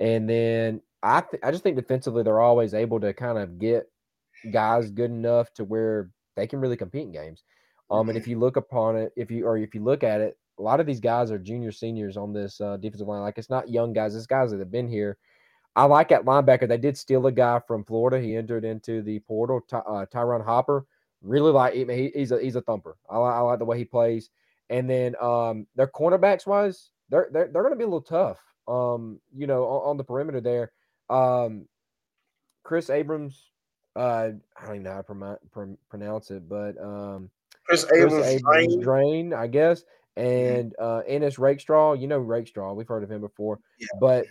And 0.00 0.28
then 0.28 0.82
I 1.04 1.20
th- 1.20 1.42
I 1.44 1.50
just 1.50 1.62
think 1.62 1.76
defensively 1.76 2.22
they're 2.22 2.40
always 2.40 2.72
able 2.72 2.98
to 3.00 3.12
kind 3.12 3.38
of 3.38 3.58
get 3.58 3.90
guys 4.50 4.90
good 4.90 5.10
enough 5.10 5.52
to 5.54 5.64
where 5.64 6.10
they 6.34 6.46
can 6.46 6.60
really 6.60 6.78
compete 6.78 7.02
in 7.02 7.12
games. 7.12 7.44
Um, 7.90 8.08
and 8.08 8.16
if 8.16 8.24
mm-hmm. 8.24 8.32
you 8.32 8.38
look 8.38 8.56
upon 8.56 8.96
it, 8.96 9.12
if 9.14 9.30
you 9.30 9.46
or 9.46 9.58
if 9.58 9.74
you 9.74 9.84
look 9.84 10.02
at 10.02 10.22
it, 10.22 10.38
a 10.58 10.62
lot 10.62 10.80
of 10.80 10.86
these 10.86 11.00
guys 11.00 11.30
are 11.30 11.38
junior 11.38 11.72
seniors 11.72 12.16
on 12.16 12.32
this 12.32 12.58
uh, 12.60 12.78
defensive 12.78 13.06
line. 13.06 13.20
Like 13.20 13.36
it's 13.36 13.50
not 13.50 13.68
young 13.68 13.92
guys; 13.92 14.16
it's 14.16 14.26
guys 14.26 14.50
that 14.50 14.60
have 14.60 14.72
been 14.72 14.88
here. 14.88 15.18
I 15.76 15.84
like 15.84 16.10
at 16.10 16.24
linebacker. 16.24 16.66
They 16.66 16.78
did 16.78 16.96
steal 16.96 17.26
a 17.26 17.32
guy 17.32 17.60
from 17.66 17.84
Florida. 17.84 18.20
He 18.20 18.36
entered 18.36 18.64
into 18.64 19.02
the 19.02 19.18
portal. 19.20 19.60
Ty, 19.60 19.78
uh, 19.78 20.06
Ty'Ron 20.06 20.40
Hopper. 20.40 20.86
Really 21.20 21.52
like. 21.52 21.74
He, 21.74 22.10
he's 22.14 22.32
a 22.32 22.40
he's 22.40 22.56
a 22.56 22.62
thumper. 22.62 22.96
I, 23.10 23.16
I 23.16 23.40
like 23.40 23.58
the 23.58 23.66
way 23.66 23.76
he 23.76 23.84
plays. 23.84 24.30
And 24.70 24.88
then 24.88 25.14
um, 25.20 25.66
their 25.76 25.86
cornerbacks 25.86 26.46
wise, 26.46 26.90
they're 27.10 27.28
they're, 27.30 27.48
they're 27.52 27.62
going 27.62 27.74
to 27.74 27.78
be 27.78 27.84
a 27.84 27.88
little 27.88 28.00
tough. 28.00 28.40
Um, 28.66 29.20
you 29.36 29.46
know, 29.46 29.64
on, 29.64 29.90
on 29.90 29.96
the 29.98 30.04
perimeter 30.04 30.40
there. 30.40 30.72
Um, 31.10 31.66
Chris 32.62 32.90
Abrams. 32.90 33.50
Uh, 33.96 34.30
I 34.56 34.66
don't 34.66 34.76
even 34.76 34.82
know 34.82 34.92
how 34.92 35.02
to 35.02 35.38
pr- 35.52 35.64
pronounce 35.88 36.30
it, 36.30 36.48
but 36.48 36.76
um, 36.82 37.30
Chris 37.66 37.86
Abrams, 37.94 38.26
Abrams-Draine, 38.26 39.32
I 39.32 39.46
guess, 39.46 39.84
and 40.16 40.74
uh, 40.80 41.02
Ennis 41.06 41.38
Rakestraw. 41.38 41.92
You 41.92 42.08
know 42.08 42.18
Rakestraw. 42.18 42.72
We've 42.72 42.88
heard 42.88 43.04
of 43.04 43.10
him 43.10 43.20
before, 43.20 43.60
yeah. 43.78 43.86
but 44.00 44.26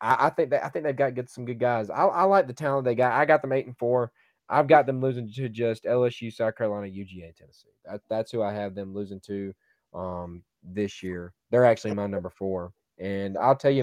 I, 0.00 0.26
I, 0.26 0.30
think 0.30 0.50
that 0.50 0.64
I 0.64 0.68
think 0.68 0.84
they've 0.84 0.96
got 0.96 1.14
get 1.14 1.28
some 1.28 1.44
good 1.44 1.58
guys. 1.58 1.90
I, 1.90 2.04
I, 2.04 2.22
like 2.24 2.46
the 2.46 2.52
talent 2.52 2.84
they 2.84 2.94
got. 2.94 3.12
I 3.12 3.24
got 3.24 3.42
them 3.42 3.52
eight 3.52 3.66
and 3.66 3.76
four. 3.76 4.10
I've 4.48 4.68
got 4.68 4.86
them 4.86 5.00
losing 5.00 5.30
to 5.32 5.48
just 5.48 5.84
LSU, 5.84 6.32
South 6.32 6.56
Carolina, 6.56 6.86
UGA, 6.86 7.34
Tennessee. 7.34 7.70
That, 7.84 8.00
that's 8.10 8.30
who 8.30 8.42
I 8.42 8.52
have 8.52 8.74
them 8.74 8.92
losing 8.94 9.20
to 9.20 9.54
um, 9.94 10.42
this 10.62 11.02
year. 11.02 11.32
They're 11.50 11.64
actually 11.64 11.94
my 11.94 12.06
number 12.06 12.30
four, 12.30 12.72
and 12.98 13.38
I'll 13.38 13.56
tell 13.56 13.70
you 13.70 13.82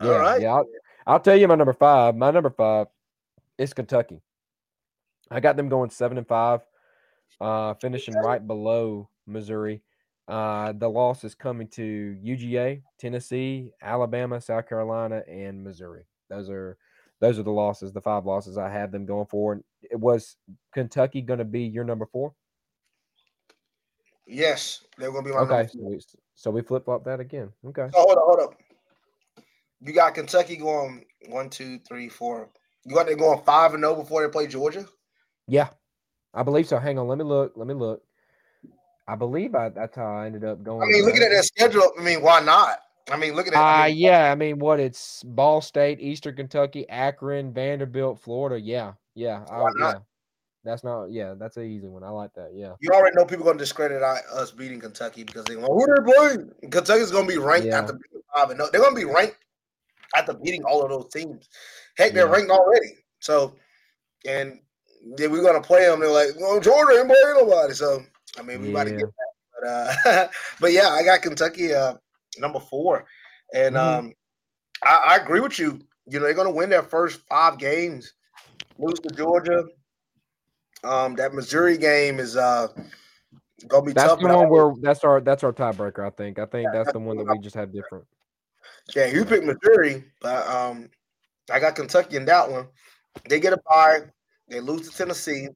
my 0.00 0.06
Yay! 0.06 0.12
number 0.12 0.12
five. 0.12 0.12
Yeah, 0.12 0.12
All 0.12 0.18
right. 0.20 0.42
yeah. 0.42 0.52
I'll, 0.54 0.66
I'll 1.06 1.20
tell 1.20 1.36
you 1.36 1.48
my 1.48 1.54
number 1.54 1.72
five. 1.72 2.16
My 2.16 2.30
number 2.30 2.50
five 2.50 2.86
is 3.56 3.72
Kentucky. 3.72 4.20
I 5.30 5.40
got 5.40 5.56
them 5.56 5.68
going 5.68 5.90
seven 5.90 6.18
and 6.18 6.26
five 6.26 6.60
uh, 7.40 7.74
finishing 7.74 8.14
right 8.14 8.44
below 8.44 9.08
Missouri. 9.26 9.82
Uh, 10.26 10.72
the 10.72 10.88
loss 10.88 11.24
is 11.24 11.34
coming 11.34 11.68
to 11.68 12.16
UGA, 12.22 12.82
Tennessee, 12.98 13.72
Alabama, 13.80 14.40
South 14.40 14.68
Carolina, 14.68 15.22
and 15.26 15.64
Missouri. 15.64 16.04
Those 16.28 16.50
are 16.50 16.76
those 17.20 17.38
are 17.38 17.42
the 17.42 17.50
losses, 17.50 17.92
the 17.92 18.00
five 18.00 18.26
losses 18.26 18.58
I 18.58 18.68
have 18.70 18.92
them 18.92 19.06
going 19.06 19.26
forward. 19.26 19.64
It 19.82 19.98
was 19.98 20.36
Kentucky 20.72 21.22
going 21.22 21.38
to 21.38 21.44
be 21.44 21.62
your 21.62 21.84
number 21.84 22.06
four? 22.06 22.34
Yes, 24.26 24.84
they're 24.98 25.10
going 25.10 25.24
to 25.24 25.30
be 25.30 25.34
my 25.34 25.42
okay. 25.42 25.68
So 25.72 25.78
we, 25.80 26.00
so 26.34 26.50
we 26.50 26.62
flip 26.62 26.84
flop 26.84 27.04
that 27.04 27.18
again. 27.18 27.50
Okay. 27.66 27.88
So 27.92 28.00
hold 28.00 28.18
up, 28.18 28.24
hold 28.24 28.40
up. 28.40 28.54
You 29.80 29.92
got 29.92 30.14
Kentucky 30.14 30.56
going 30.56 31.04
one, 31.28 31.50
two, 31.50 31.78
three, 31.80 32.08
four. 32.08 32.50
You 32.84 32.94
got 32.94 33.06
them 33.06 33.18
going 33.18 33.42
five 33.44 33.74
and 33.74 33.82
zero 33.82 33.94
oh 33.94 34.02
before 34.02 34.22
they 34.22 34.30
play 34.30 34.46
Georgia. 34.46 34.86
Yeah, 35.46 35.68
I 36.34 36.42
believe 36.42 36.66
so. 36.66 36.78
Hang 36.78 36.98
on, 36.98 37.06
let 37.06 37.18
me 37.18 37.24
look. 37.24 37.52
Let 37.56 37.66
me 37.66 37.74
look. 37.74 38.02
I 39.06 39.14
believe 39.14 39.54
I, 39.54 39.70
that's 39.70 39.96
how 39.96 40.06
I 40.06 40.26
ended 40.26 40.44
up 40.44 40.62
going. 40.62 40.82
I 40.82 40.92
mean, 40.92 41.04
looking 41.04 41.22
at 41.22 41.30
that 41.30 41.44
schedule, 41.44 41.92
I 41.98 42.02
mean, 42.02 42.22
why 42.22 42.40
not? 42.40 42.80
I 43.10 43.16
mean, 43.16 43.34
look 43.34 43.46
at 43.46 43.54
that. 43.54 43.60
Uh, 43.60 43.62
I 43.62 43.88
mean, 43.88 43.98
yeah. 43.98 44.30
I 44.30 44.34
mean, 44.34 44.58
what 44.58 44.80
it's 44.80 45.22
Ball 45.22 45.60
State, 45.60 46.00
Eastern 46.00 46.36
Kentucky, 46.36 46.88
Akron, 46.88 47.52
Vanderbilt, 47.52 48.20
Florida. 48.20 48.60
Yeah, 48.60 48.92
yeah, 49.14 49.44
I, 49.50 49.64
yeah. 49.78 49.94
That's 50.64 50.84
not. 50.84 51.10
Yeah, 51.10 51.34
that's 51.38 51.56
an 51.56 51.64
easy 51.64 51.88
one. 51.88 52.02
I 52.04 52.10
like 52.10 52.34
that. 52.34 52.50
Yeah. 52.52 52.74
You 52.80 52.90
already 52.90 53.16
know 53.16 53.24
people 53.24 53.44
going 53.44 53.56
to 53.56 53.62
discredit 53.62 54.02
us 54.02 54.50
beating 54.50 54.80
Kentucky 54.80 55.24
because 55.24 55.44
they 55.44 55.54
who 55.54 55.86
they 55.86 56.12
playing. 56.12 56.50
Kentucky's 56.70 57.10
going 57.10 57.26
to 57.26 57.32
be 57.32 57.38
ranked 57.38 57.66
yeah. 57.66 57.80
the 57.82 57.98
five 58.34 58.50
and 58.50 58.58
no, 58.58 58.68
they're 58.70 58.82
going 58.82 58.94
to 58.94 59.00
be 59.00 59.10
ranked 59.10 59.38
after 60.16 60.34
beating 60.34 60.64
all 60.64 60.82
of 60.82 60.90
those 60.90 61.12
teams. 61.12 61.48
Heck, 61.96 62.12
they're 62.12 62.26
yeah. 62.26 62.32
ranked 62.32 62.50
already. 62.50 62.94
So, 63.20 63.54
and 64.26 64.60
then 65.16 65.30
we're 65.30 65.42
gonna 65.42 65.60
play 65.60 65.86
them. 65.86 66.00
They're 66.00 66.10
like, 66.10 66.30
"Well, 66.38 66.60
Jordan 66.60 66.98
ain't 66.98 67.08
playing 67.08 67.36
nobody." 67.36 67.74
So 67.74 68.02
I 68.38 68.42
mean, 68.42 68.60
we 68.60 68.66
yeah. 68.68 68.72
about 68.72 68.84
to 68.84 68.90
get 68.90 69.00
that. 69.00 69.28
But 69.60 69.68
uh, 69.68 70.28
but 70.60 70.72
yeah, 70.72 70.88
I 70.88 71.02
got 71.02 71.22
Kentucky 71.22 71.74
uh, 71.74 71.94
number 72.38 72.60
four, 72.60 73.06
and 73.54 73.76
mm-hmm. 73.76 74.06
um, 74.06 74.12
I, 74.84 75.04
I, 75.08 75.16
agree 75.16 75.40
with 75.40 75.58
you. 75.58 75.80
You 76.06 76.18
know, 76.18 76.24
they're 76.24 76.34
gonna 76.34 76.50
win 76.50 76.70
their 76.70 76.82
first 76.82 77.20
five 77.28 77.58
games, 77.58 78.12
lose 78.78 79.00
to 79.00 79.14
Georgia. 79.14 79.64
Um, 80.84 81.16
that 81.16 81.34
Missouri 81.34 81.76
game 81.76 82.20
is 82.20 82.36
uh 82.36 82.68
gonna 83.66 83.84
be 83.84 83.92
that's 83.92 84.10
tough. 84.10 84.20
the 84.20 84.28
one 84.28 84.48
where 84.48 84.72
that's 84.80 85.02
our 85.02 85.20
that's 85.20 85.42
our 85.42 85.52
tiebreaker. 85.52 86.06
I 86.06 86.10
think. 86.10 86.38
I 86.38 86.46
think 86.46 86.66
yeah, 86.66 86.70
that's, 86.72 86.86
that's 86.86 86.92
the 86.92 87.00
one 87.00 87.16
that 87.16 87.24
we 87.24 87.38
just 87.38 87.56
have 87.56 87.72
different. 87.72 88.04
Yeah, 88.94 89.06
you 89.06 89.24
picked 89.24 89.44
Missouri, 89.44 90.04
but 90.20 90.46
um, 90.46 90.88
I 91.52 91.60
got 91.60 91.76
Kentucky 91.76 92.16
in 92.16 92.24
that 92.26 92.50
one. 92.50 92.68
They 93.28 93.40
get 93.40 93.52
a 93.52 93.58
bye. 93.68 94.02
They 94.48 94.60
lose 94.60 94.88
to 94.88 94.96
Tennessee. 94.96 95.48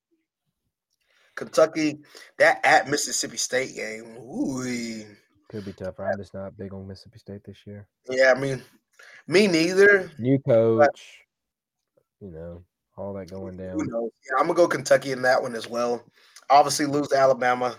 Kentucky, 1.35 2.01
that 2.39 2.61
at 2.64 2.89
Mississippi 2.89 3.39
State 3.39 3.74
game, 3.74 4.16
ooh, 4.18 5.05
could 5.49 5.64
be 5.64 5.72
tougher. 5.72 6.05
I'm 6.05 6.18
just 6.18 6.35
not 6.35 6.57
big 6.57 6.72
on 6.74 6.87
Mississippi 6.87 7.18
State 7.18 7.45
this 7.45 7.59
year. 7.66 7.87
Yeah, 8.09 8.33
I 8.37 8.39
mean, 8.39 8.62
me 9.26 9.47
neither. 9.47 10.11
New 10.18 10.39
coach, 10.41 10.78
but, 10.78 11.01
you 12.20 12.33
know, 12.33 12.62
all 12.97 13.14
that 13.14 13.30
going 13.30 13.57
down. 13.57 13.78
Yeah, 13.78 14.39
I'm 14.39 14.47
gonna 14.47 14.55
go 14.55 14.68
Kentucky 14.68 15.12
in 15.12 15.22
that 15.22 15.41
one 15.41 15.55
as 15.55 15.68
well. 15.68 16.05
Obviously, 16.51 16.87
lose 16.87 17.09
to 17.09 17.16
Alabama. 17.16 17.76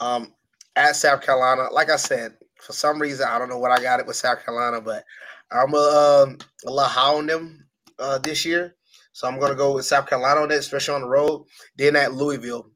Um, 0.00 0.32
at 0.76 0.94
South 0.94 1.22
Carolina, 1.22 1.68
like 1.72 1.90
I 1.90 1.96
said, 1.96 2.34
for 2.60 2.72
some 2.72 3.00
reason 3.00 3.26
I 3.28 3.38
don't 3.38 3.48
know 3.48 3.58
what 3.58 3.70
I 3.70 3.82
got 3.82 4.00
it 4.00 4.06
with 4.06 4.16
South 4.16 4.44
Carolina, 4.44 4.80
but 4.80 5.04
I'm 5.50 5.72
a, 5.74 6.24
um, 6.26 6.38
a 6.66 6.70
little 6.70 6.84
high 6.84 7.14
on 7.14 7.26
them 7.26 7.66
uh, 7.98 8.18
this 8.18 8.44
year. 8.44 8.74
So 9.12 9.26
I'm 9.26 9.38
going 9.38 9.50
to 9.50 9.56
go 9.56 9.74
with 9.74 9.84
South 9.84 10.06
Carolina 10.08 10.40
on 10.40 10.48
that, 10.48 10.58
especially 10.58 10.94
on 10.94 11.00
the 11.00 11.08
road. 11.08 11.46
Then 11.76 11.96
at 11.96 12.14
Louisville, 12.14 12.70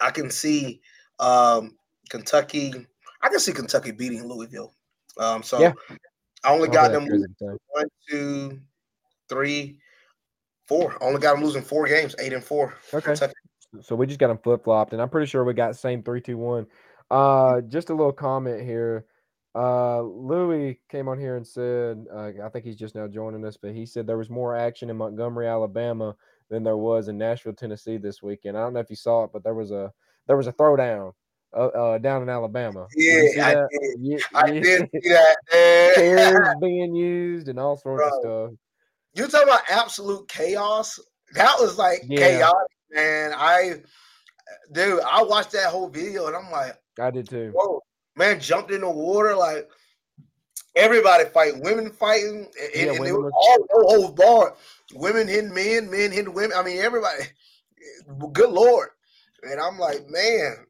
I 0.00 0.10
can 0.10 0.30
see 0.30 0.80
um, 1.18 1.76
Kentucky. 2.08 2.72
I 3.22 3.28
can 3.28 3.38
see 3.38 3.52
Kentucky 3.52 3.90
beating 3.90 4.26
Louisville. 4.26 4.74
Um, 5.18 5.42
so 5.42 5.60
yeah. 5.60 5.72
I 6.44 6.52
only 6.52 6.68
got 6.68 6.92
them 6.92 7.06
one, 7.08 7.86
two, 8.08 8.60
three, 9.28 9.78
four. 10.66 10.96
I 11.00 11.04
only 11.04 11.20
got 11.20 11.34
them 11.34 11.44
losing 11.44 11.62
four 11.62 11.86
games, 11.86 12.14
eight 12.18 12.32
and 12.32 12.44
four. 12.44 12.74
Okay. 12.94 13.04
Kentucky. 13.04 13.34
So 13.82 13.94
we 13.96 14.06
just 14.06 14.20
got 14.20 14.28
them 14.28 14.38
flip 14.38 14.64
flopped, 14.64 14.92
and 14.92 15.02
I'm 15.02 15.08
pretty 15.08 15.26
sure 15.26 15.44
we 15.44 15.52
got 15.52 15.72
the 15.72 15.78
same 15.78 16.02
three, 16.02 16.20
two, 16.20 16.38
one. 16.38 16.66
Uh, 17.10 17.60
just 17.62 17.90
a 17.90 17.94
little 17.94 18.12
comment 18.12 18.62
here. 18.62 19.06
Uh, 19.54 20.02
Louis 20.02 20.78
came 20.90 21.08
on 21.08 21.18
here 21.18 21.36
and 21.36 21.46
said, 21.46 22.04
uh, 22.12 22.30
I 22.44 22.48
think 22.50 22.64
he's 22.64 22.76
just 22.76 22.94
now 22.94 23.06
joining 23.06 23.44
us, 23.46 23.56
but 23.56 23.72
he 23.72 23.86
said 23.86 24.06
there 24.06 24.18
was 24.18 24.28
more 24.28 24.54
action 24.54 24.90
in 24.90 24.96
Montgomery, 24.98 25.48
Alabama 25.48 26.14
than 26.50 26.62
there 26.62 26.76
was 26.76 27.08
in 27.08 27.16
Nashville, 27.16 27.54
Tennessee 27.54 27.96
this 27.96 28.22
weekend. 28.22 28.56
I 28.56 28.60
don't 28.60 28.74
know 28.74 28.80
if 28.80 28.90
you 28.90 28.96
saw 28.96 29.24
it, 29.24 29.30
but 29.32 29.42
there 29.42 29.54
was 29.54 29.70
a 29.70 29.92
there 30.26 30.36
was 30.36 30.46
a 30.46 30.52
throwdown 30.52 31.12
uh, 31.56 31.66
uh 31.66 31.98
down 31.98 32.22
in 32.22 32.28
Alabama. 32.28 32.86
Yeah, 32.94 33.22
I 33.42 33.54
did. 33.54 33.96
Yeah, 33.98 34.18
I 34.34 34.46
yeah. 34.52 34.60
did 34.60 34.90
see 35.02 35.08
that. 35.08 35.36
Chairs 35.94 36.48
being 36.60 36.94
used 36.94 37.48
and 37.48 37.58
all 37.58 37.76
sorts 37.76 38.02
Bro, 38.02 38.08
of 38.08 38.50
stuff. 38.50 38.58
You 39.14 39.26
talking 39.28 39.48
about 39.48 39.62
absolute 39.70 40.28
chaos? 40.28 41.00
That 41.32 41.56
was 41.58 41.78
like 41.78 42.02
yeah. 42.04 42.18
chaotic, 42.18 42.68
man. 42.90 43.32
I, 43.34 43.76
dude, 44.72 45.00
I 45.00 45.22
watched 45.22 45.52
that 45.52 45.70
whole 45.70 45.88
video 45.88 46.26
and 46.26 46.36
I'm 46.36 46.50
like, 46.50 46.76
I 47.00 47.10
did 47.10 47.28
too. 47.28 47.52
Whoa, 47.54 47.82
man 48.16 48.40
jumped 48.40 48.70
in 48.70 48.80
the 48.80 48.90
water 48.90 49.34
like 49.34 49.68
everybody 50.74 51.24
fighting, 51.24 51.62
women 51.62 51.90
fighting, 51.90 52.46
and, 52.60 52.70
yeah, 52.74 52.92
and 52.92 53.06
it 53.06 53.12
was 53.12 53.32
all 53.34 53.58
no 53.58 53.88
whole 53.88 54.12
bar. 54.12 54.54
Women 54.94 55.26
hitting 55.26 55.54
men, 55.54 55.90
men 55.90 56.12
hitting 56.12 56.32
women. 56.32 56.56
I 56.56 56.62
mean, 56.62 56.80
everybody. 56.80 57.24
Good 58.32 58.50
lord, 58.50 58.90
and 59.42 59.60
I'm 59.60 59.78
like, 59.78 60.08
man, 60.08 60.66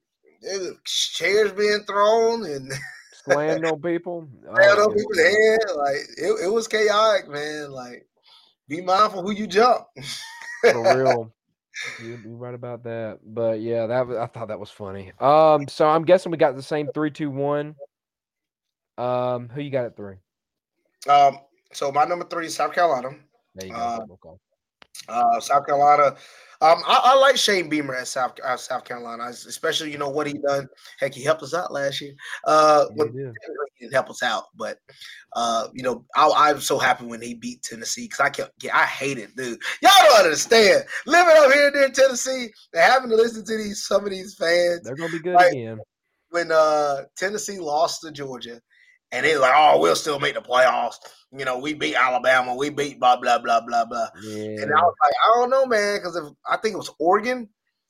chairs 0.84 1.52
being 1.52 1.80
thrown 1.86 2.44
and 2.46 2.72
slammed 3.24 3.64
on 3.64 3.80
people. 3.80 4.28
Slammed 4.42 4.78
oh, 4.78 4.84
on 4.84 4.94
people's 4.94 5.18
head. 5.18 5.58
Like 5.76 5.96
it, 6.16 6.44
it 6.44 6.52
was 6.52 6.68
chaotic, 6.68 7.28
man. 7.28 7.70
Like, 7.70 8.06
be 8.68 8.80
mindful 8.80 9.22
who 9.22 9.32
you 9.32 9.46
jump. 9.46 9.86
For 10.62 10.96
real. 10.96 11.32
You're, 12.02 12.18
you're, 12.18 12.36
right 12.36 12.54
about 12.54 12.84
that. 12.84 13.20
But 13.24 13.60
yeah, 13.60 13.86
that 13.86 14.10
I 14.10 14.26
thought 14.26 14.48
that 14.48 14.60
was 14.60 14.70
funny. 14.70 15.12
Um, 15.20 15.68
so 15.68 15.86
I'm 15.86 16.04
guessing 16.04 16.32
we 16.32 16.38
got 16.38 16.56
the 16.56 16.62
same 16.62 16.88
three, 16.94 17.10
two, 17.10 17.30
one. 17.30 17.74
Um, 18.98 19.48
who 19.48 19.60
you 19.60 19.70
got 19.70 19.84
at 19.84 19.96
three? 19.96 20.16
Um, 21.08 21.38
so 21.72 21.92
my 21.92 22.04
number 22.04 22.24
three 22.24 22.46
is 22.46 22.54
South 22.54 22.72
Carolina. 22.72 23.10
There 23.54 23.66
you 23.66 23.72
go. 23.72 23.78
Uh. 23.78 23.98
Uh, 25.08 25.40
South 25.40 25.66
Carolina 25.66 26.16
um, 26.62 26.82
I, 26.86 27.00
I, 27.04 27.14
like 27.18 27.36
Shane 27.36 27.68
Beamer 27.68 27.94
at 27.94 28.08
South 28.08 28.32
uh, 28.42 28.56
South 28.56 28.84
Carolina, 28.84 29.24
especially 29.24 29.92
you 29.92 29.98
know 29.98 30.08
what 30.08 30.26
he 30.26 30.34
done. 30.34 30.68
Heck, 30.98 31.12
he 31.12 31.22
helped 31.22 31.42
us 31.42 31.52
out 31.52 31.70
last 31.70 32.00
year. 32.00 32.14
Uh, 32.46 32.86
yeah, 32.96 33.04
he 33.74 33.84
didn't 33.84 33.92
help 33.92 34.08
us 34.08 34.22
out, 34.22 34.44
but 34.56 34.78
uh, 35.34 35.68
you 35.74 35.82
know, 35.82 36.06
I, 36.16 36.50
am 36.50 36.60
so 36.60 36.78
happy 36.78 37.04
when 37.04 37.20
he 37.20 37.34
beat 37.34 37.62
Tennessee 37.62 38.04
because 38.04 38.20
I 38.20 38.30
kept, 38.30 38.52
yeah, 38.62 38.74
I 38.74 38.84
hate 38.84 39.18
it, 39.18 39.36
dude. 39.36 39.60
Y'all 39.82 39.92
don't 39.96 40.24
understand 40.24 40.84
living 41.04 41.36
up 41.36 41.52
here 41.52 41.68
in 41.68 41.92
Tennessee 41.92 42.48
and 42.72 42.82
having 42.82 43.10
to 43.10 43.16
listen 43.16 43.44
to 43.44 43.56
these 43.58 43.86
some 43.86 44.04
of 44.04 44.10
these 44.10 44.34
fans. 44.34 44.80
They're 44.82 44.96
gonna 44.96 45.12
be 45.12 45.20
good 45.20 45.34
like, 45.34 45.52
again. 45.52 45.78
When 46.30 46.50
uh 46.50 47.02
Tennessee 47.18 47.58
lost 47.58 48.00
to 48.00 48.12
Georgia, 48.12 48.62
and 49.12 49.24
they're 49.24 49.38
like, 49.38 49.52
"Oh, 49.54 49.80
we'll 49.80 49.96
still 49.96 50.18
make 50.18 50.34
the 50.34 50.40
playoffs." 50.40 50.96
You 51.32 51.44
know, 51.44 51.58
we 51.58 51.74
beat 51.74 51.96
Alabama, 51.96 52.54
we 52.54 52.70
beat 52.70 52.98
blah 52.98 53.16
blah 53.16 53.38
blah 53.38 53.60
blah 53.60 53.84
blah. 53.84 54.08
Yeah. 54.22 54.62
And 54.62 54.72
I 54.72 54.80
was 54.80 54.94
like, 55.02 55.12
I 55.12 55.38
don't 55.38 55.50
know, 55.50 55.66
man, 55.66 55.98
because 55.98 56.16
if 56.16 56.24
I 56.48 56.56
think 56.56 56.74
it 56.74 56.78
was 56.78 56.90
Oregon, 56.98 57.48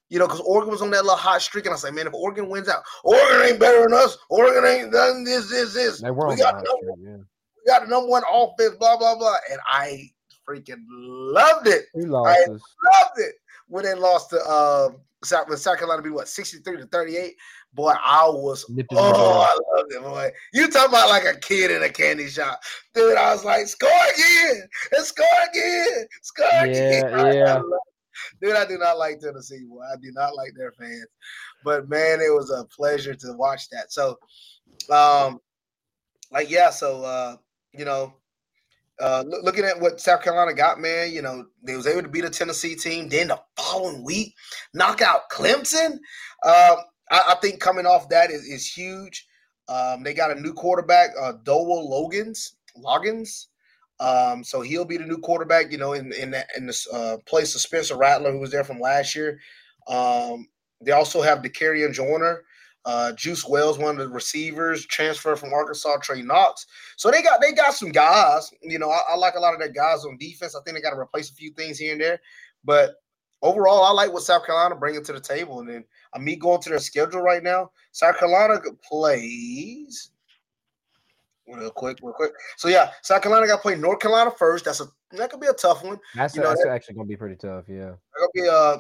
you 0.09 0.19
know, 0.19 0.27
because 0.27 0.41
Oregon 0.41 0.71
was 0.71 0.83
on 0.83 0.91
that 0.91 1.05
little 1.05 1.17
hot 1.17 1.43
streak, 1.43 1.67
and 1.67 1.75
I 1.75 1.79
like, 1.79 1.95
man, 1.95 2.07
if 2.07 2.15
Oregon 2.15 2.49
wins 2.49 2.69
out, 2.69 2.83
Oregon 3.05 3.49
ain't 3.49 3.61
better 3.61 3.83
than 3.83 3.95
us. 3.95 4.17
Oregon 4.31 4.65
ain't 4.65 4.93
done 4.93 5.25
this, 5.25 5.51
this, 5.51 5.75
this. 5.75 6.01
They 6.01 6.11
were 6.11 6.29
we 6.29 6.37
got 6.37 6.59
the 6.59 6.65
number, 6.65 6.93
streak, 6.93 7.07
yeah. 7.07 7.17
we 7.17 7.67
got 7.67 7.83
the 7.83 7.89
number 7.89 8.09
one 8.09 8.23
offense, 8.31 8.77
blah 8.79 8.97
blah 8.97 9.17
blah, 9.17 9.37
and 9.51 9.61
I 9.67 10.11
freaking 10.49 10.85
loved 10.89 11.67
it. 11.67 11.87
We 11.95 12.05
lost 12.05 12.39
I 12.39 12.51
loved 12.51 13.19
it 13.19 13.35
when 13.69 13.85
they 13.85 13.95
lost 13.95 14.31
to 14.31 14.41
uh, 14.41 14.89
South, 15.25 15.57
South 15.59 15.79
Carolina, 15.79 16.03
be 16.03 16.11
what 16.11 16.29
sixty 16.29 16.59
three 16.59 16.77
to 16.77 16.87
thirty 16.87 17.17
eight. 17.17 17.35
Boy, 17.77 17.93
I 18.03 18.27
was 18.27 18.65
oh, 18.93 19.41
I 19.43 19.77
love 19.77 19.87
it, 19.91 20.03
boy. 20.03 20.31
You 20.55 20.71
talking 20.71 20.89
about 20.89 21.11
like 21.11 21.27
a 21.27 21.39
kid 21.39 21.71
in 21.71 21.83
a 21.83 21.91
candy 21.91 22.27
shop, 22.27 22.59
dude? 22.95 23.19
I 23.19 23.35
was 23.35 23.45
like, 23.45 23.67
score 23.67 23.91
again, 24.15 24.63
and 24.97 25.05
score 25.05 25.27
again, 25.51 26.07
score 26.23 26.47
yeah, 26.47 26.63
again. 26.63 27.13
Yeah, 27.35 27.61
dude, 28.41 28.57
I 28.57 28.65
do 28.65 28.79
not 28.79 28.97
like 28.97 29.21
Tennessee. 29.21 29.65
Boy, 29.69 29.83
I 29.83 29.97
do 29.97 30.11
not 30.13 30.35
like 30.35 30.53
their 30.57 30.73
fans, 30.73 31.05
but 31.65 31.87
man, 31.91 32.23
it 32.23 32.33
was 32.33 32.51
a 32.51 32.65
pleasure 32.65 33.15
to 33.15 33.33
watch 33.35 33.69
that. 33.69 33.93
So, 33.93 34.19
um, 34.91 35.39
like 36.33 36.49
yeah, 36.49 36.71
so 36.71 37.05
uh, 37.05 37.37
you 37.75 37.85
know, 37.85 38.15
uh, 39.01 39.23
looking 39.43 39.67
at 39.67 39.79
what 39.79 40.01
South 40.01 40.23
Carolina 40.23 40.55
got, 40.55 40.81
man, 40.81 41.13
you 41.13 41.21
know, 41.21 41.45
they 41.63 41.77
was 41.77 41.87
able 41.87 42.05
to 42.05 42.09
beat 42.09 42.25
a 42.25 42.31
Tennessee 42.31 42.75
team. 42.75 43.11
Then 43.11 43.29
the 43.29 43.39
following 43.55 44.03
week, 44.03 44.35
knock 44.73 45.03
out 45.03 45.29
Clemson. 45.31 45.99
Um, 46.43 46.77
I, 47.11 47.23
I 47.29 47.35
think 47.41 47.61
coming 47.61 47.87
off 47.87 48.09
that 48.11 48.31
is, 48.31 48.45
is 48.45 48.67
huge. 48.67 49.27
Um, 49.69 50.03
they 50.03 50.15
got 50.15 50.37
a 50.37 50.41
new 50.41 50.53
quarterback, 50.53 51.11
uh, 51.21 51.33
Dowell. 51.45 51.89
Loggins. 52.79 53.47
Um, 53.99 54.45
so 54.45 54.61
he'll 54.61 54.85
be 54.85 54.99
the 54.99 55.07
new 55.07 55.19
quarterback, 55.19 55.73
you 55.73 55.79
know, 55.79 55.95
in 55.95 56.13
in, 56.13 56.31
the, 56.33 56.47
in 56.57 56.67
this 56.67 56.87
uh, 56.93 57.17
place 57.27 57.55
of 57.55 57.61
Spencer 57.63 57.97
Rattler, 57.97 58.31
who 58.31 58.39
was 58.39 58.51
there 58.51 58.65
from 58.65 58.81
last 58.81 59.15
year. 59.15 59.41
Um, 59.89 60.49
they 60.83 60.93
also 60.93 61.23
have 61.23 61.39
Dakereon 61.39 61.95
Joyner, 61.95 62.43
uh, 62.85 63.13
Juice 63.13 63.47
Wells, 63.47 63.79
one 63.79 63.99
of 63.99 64.07
the 64.07 64.15
receivers, 64.15 64.85
transfer 64.85 65.35
from 65.35 65.55
Arkansas, 65.55 65.97
Trey 66.03 66.21
Knox. 66.21 66.67
So 66.97 67.11
they 67.11 67.23
got 67.23 67.41
they 67.41 67.53
got 67.53 67.73
some 67.73 67.91
guys. 67.91 68.51
You 68.63 68.79
know, 68.79 68.91
I, 68.91 69.01
I 69.11 69.17
like 69.17 69.35
a 69.37 69.41
lot 69.41 69.55
of 69.55 69.61
their 69.61 69.71
guys 69.71 70.05
on 70.05 70.19
defense. 70.19 70.55
I 70.55 70.61
think 70.63 70.77
they 70.77 70.83
got 70.83 70.91
to 70.91 71.01
replace 71.01 71.31
a 71.31 71.35
few 71.35 71.53
things 71.53 71.79
here 71.79 71.93
and 71.93 72.01
there, 72.01 72.21
but 72.65 72.97
overall, 73.43 73.85
I 73.85 73.93
like 73.93 74.13
what 74.13 74.23
South 74.23 74.45
Carolina 74.45 74.75
bringing 74.75 75.05
to 75.05 75.13
the 75.13 75.21
table. 75.21 75.61
And 75.61 75.69
then 75.69 75.85
uh, 76.17 76.19
me 76.19 76.37
going 76.37 76.61
to 76.63 76.71
their 76.71 76.79
schedule 76.79 77.21
right 77.21 77.43
now, 77.43 77.71
South 77.93 78.19
Carolina 78.19 78.61
plays 78.83 80.11
real 81.47 81.71
quick, 81.71 81.99
real 82.03 82.15
quick. 82.15 82.33
So 82.57 82.69
yeah, 82.69 82.91
South 83.03 83.23
Carolina 83.23 83.47
got 83.47 83.57
to 83.57 83.63
play 83.63 83.77
North 83.77 84.01
Carolina 84.01 84.31
first. 84.31 84.65
That's 84.65 84.81
a 84.81 84.87
that 85.13 85.31
could 85.31 85.41
be 85.41 85.47
a 85.47 85.53
tough 85.53 85.85
one. 85.85 85.99
That's, 86.15 86.35
you 86.35 86.43
know, 86.43 86.49
that's 86.49 86.65
that, 86.65 86.71
actually 86.71 86.97
gonna 86.97 87.09
be 87.09 87.17
pretty 87.17 87.37
tough. 87.37 87.65
Yeah, 87.69 87.93
gonna 88.19 88.31
be 88.35 88.49
uh. 88.49 88.79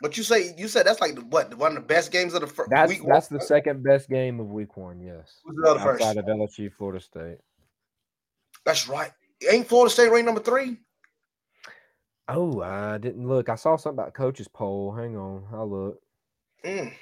But 0.00 0.16
you 0.16 0.22
say 0.22 0.54
you 0.56 0.68
said 0.68 0.86
that's 0.86 1.00
like 1.00 1.16
the, 1.16 1.22
what 1.22 1.52
one 1.56 1.72
of 1.72 1.82
the 1.82 1.86
best 1.88 2.12
games 2.12 2.32
of 2.32 2.42
the 2.42 2.46
first 2.46 2.70
that's, 2.70 2.88
week. 2.88 3.02
That's 3.04 3.32
one, 3.32 3.40
the 3.40 3.44
second 3.44 3.82
best 3.82 4.08
game 4.08 4.38
of 4.38 4.46
week 4.46 4.76
one. 4.76 5.00
Yes, 5.00 5.40
Who's 5.44 5.56
the 5.56 5.70
other 5.70 5.80
outside 5.80 6.14
first? 6.14 6.18
of 6.18 6.24
LSU, 6.26 6.72
Florida 6.72 7.00
State. 7.00 7.38
That's 8.64 8.88
right. 8.88 9.10
Ain't 9.50 9.66
Florida 9.66 9.92
State 9.92 10.12
ranked 10.12 10.26
number 10.26 10.40
three? 10.40 10.76
Oh, 12.28 12.60
I 12.60 12.98
didn't 12.98 13.26
look. 13.26 13.48
I 13.48 13.56
saw 13.56 13.76
something 13.76 13.98
about 13.98 14.14
coaches 14.14 14.46
poll. 14.46 14.92
Hang 14.92 15.16
on, 15.16 15.44
I'll 15.52 15.68
look. 15.68 16.00
Mm. 16.64 16.92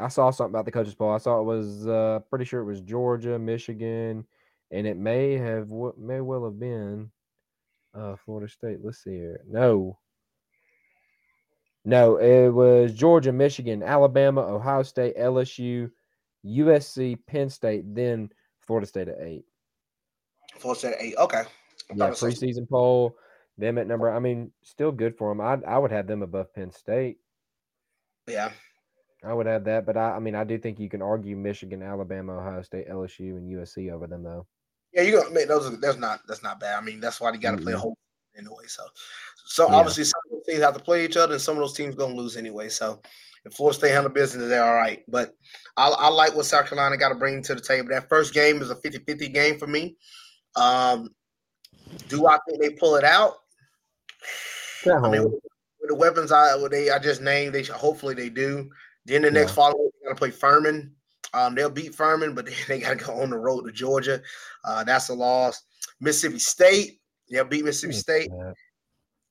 I 0.00 0.08
saw 0.08 0.30
something 0.30 0.52
about 0.52 0.64
the 0.64 0.72
coaches 0.72 0.94
poll. 0.94 1.10
I 1.10 1.18
saw 1.18 1.40
it 1.40 1.44
was 1.44 1.86
uh, 1.86 2.20
pretty 2.28 2.44
sure 2.44 2.60
it 2.60 2.66
was 2.66 2.80
Georgia, 2.80 3.38
Michigan, 3.38 4.24
and 4.70 4.86
it 4.86 4.96
may 4.96 5.32
have 5.34 5.68
what 5.68 5.98
may 5.98 6.20
well 6.20 6.44
have 6.44 6.58
been 6.58 7.10
uh, 7.94 8.16
Florida 8.24 8.50
State. 8.50 8.78
Let's 8.82 9.02
see 9.02 9.10
here. 9.10 9.40
No, 9.48 9.98
no, 11.84 12.16
it 12.16 12.50
was 12.50 12.92
Georgia, 12.92 13.32
Michigan, 13.32 13.82
Alabama, 13.82 14.42
Ohio 14.42 14.82
State, 14.82 15.16
LSU, 15.16 15.90
USC, 16.44 17.18
Penn 17.26 17.48
State, 17.48 17.94
then 17.94 18.30
Florida 18.60 18.86
State 18.86 19.08
at 19.08 19.20
eight. 19.20 19.44
Florida 20.58 20.78
State 20.78 20.92
at 20.94 21.02
eight. 21.02 21.16
Okay. 21.16 21.42
Yeah, 21.94 22.10
preseason 22.10 22.68
poll. 22.68 23.16
Them 23.58 23.76
at 23.78 23.86
number, 23.86 24.10
I 24.10 24.20
mean, 24.20 24.52
still 24.62 24.92
good 24.92 25.18
for 25.18 25.30
them. 25.30 25.40
I 25.40 25.58
I 25.66 25.78
would 25.78 25.90
have 25.90 26.06
them 26.06 26.22
above 26.22 26.54
Penn 26.54 26.70
State. 26.70 27.18
Yeah, 28.26 28.50
I 29.24 29.34
would 29.34 29.46
have 29.46 29.64
that, 29.64 29.84
but 29.84 29.96
I, 29.96 30.12
I 30.12 30.18
mean, 30.18 30.34
I 30.34 30.44
do 30.44 30.58
think 30.58 30.80
you 30.80 30.88
can 30.88 31.02
argue 31.02 31.36
Michigan, 31.36 31.82
Alabama, 31.82 32.38
Ohio 32.38 32.62
State, 32.62 32.88
LSU, 32.88 33.36
and 33.36 33.50
USC 33.50 33.92
over 33.92 34.06
them, 34.06 34.22
though. 34.22 34.46
Yeah, 34.92 35.02
you 35.02 35.12
gonna 35.12 35.30
make 35.34 35.48
those. 35.48 35.66
Are, 35.66 35.76
that's 35.76 35.98
not 35.98 36.20
that's 36.26 36.42
not 36.42 36.58
bad. 36.58 36.78
I 36.78 36.80
mean, 36.80 37.00
that's 37.00 37.20
why 37.20 37.30
you 37.32 37.38
got 37.38 37.52
to 37.52 37.56
mm-hmm. 37.56 37.64
play 37.64 37.72
a 37.74 37.78
whole 37.78 37.96
anyway. 38.36 38.64
So, 38.66 38.82
so 39.46 39.68
yeah. 39.68 39.76
obviously, 39.76 40.04
some 40.04 40.20
of 40.26 40.32
those 40.32 40.46
teams 40.46 40.64
have 40.64 40.76
to 40.76 40.82
play 40.82 41.04
each 41.04 41.16
other, 41.16 41.34
and 41.34 41.42
some 41.42 41.56
of 41.56 41.60
those 41.60 41.74
teams 41.74 41.94
gonna 41.94 42.14
lose 42.14 42.36
anyway. 42.36 42.70
So, 42.70 43.00
If 43.44 43.54
Florida 43.54 43.78
State 43.78 43.92
handle 43.92 44.12
business, 44.12 44.48
they're 44.48 44.64
all 44.64 44.74
right. 44.74 45.02
But 45.06 45.34
I, 45.76 45.88
I 45.88 46.08
like 46.08 46.34
what 46.34 46.46
South 46.46 46.66
Carolina 46.66 46.96
got 46.96 47.10
to 47.10 47.14
bring 47.14 47.42
to 47.42 47.54
the 47.54 47.60
table. 47.60 47.88
That 47.90 48.08
first 48.08 48.34
game 48.34 48.62
is 48.62 48.70
a 48.70 48.74
50-50 48.76 49.32
game 49.32 49.58
for 49.58 49.66
me. 49.66 49.96
Um, 50.56 51.10
do 52.08 52.26
I 52.26 52.38
think 52.48 52.60
they 52.60 52.70
pull 52.70 52.96
it 52.96 53.04
out? 53.04 53.34
I 54.86 55.08
mean, 55.08 55.38
the 55.90 55.96
weapons 55.96 56.30
I 56.30 56.56
they 56.70 56.90
I 56.90 56.98
just 56.98 57.20
named, 57.20 57.54
they 57.54 57.64
should, 57.64 57.74
hopefully 57.74 58.14
they 58.14 58.30
do. 58.30 58.70
Then 59.06 59.22
the 59.22 59.30
next 59.30 59.50
yeah. 59.50 59.56
follow, 59.56 59.74
they 59.74 60.06
got 60.06 60.10
to 60.10 60.14
play 60.14 60.30
Furman. 60.30 60.92
Um, 61.34 61.54
they'll 61.54 61.68
beat 61.68 61.94
Furman, 61.94 62.34
but 62.34 62.48
they 62.68 62.80
got 62.80 62.98
to 62.98 63.04
go 63.04 63.20
on 63.20 63.30
the 63.30 63.38
road 63.38 63.62
to 63.66 63.72
Georgia. 63.72 64.22
Uh, 64.64 64.84
that's 64.84 65.08
a 65.08 65.14
loss. 65.14 65.62
Mississippi 66.00 66.38
State, 66.38 67.00
they'll 67.28 67.44
beat 67.44 67.64
Mississippi 67.64 67.94
State. 67.94 68.30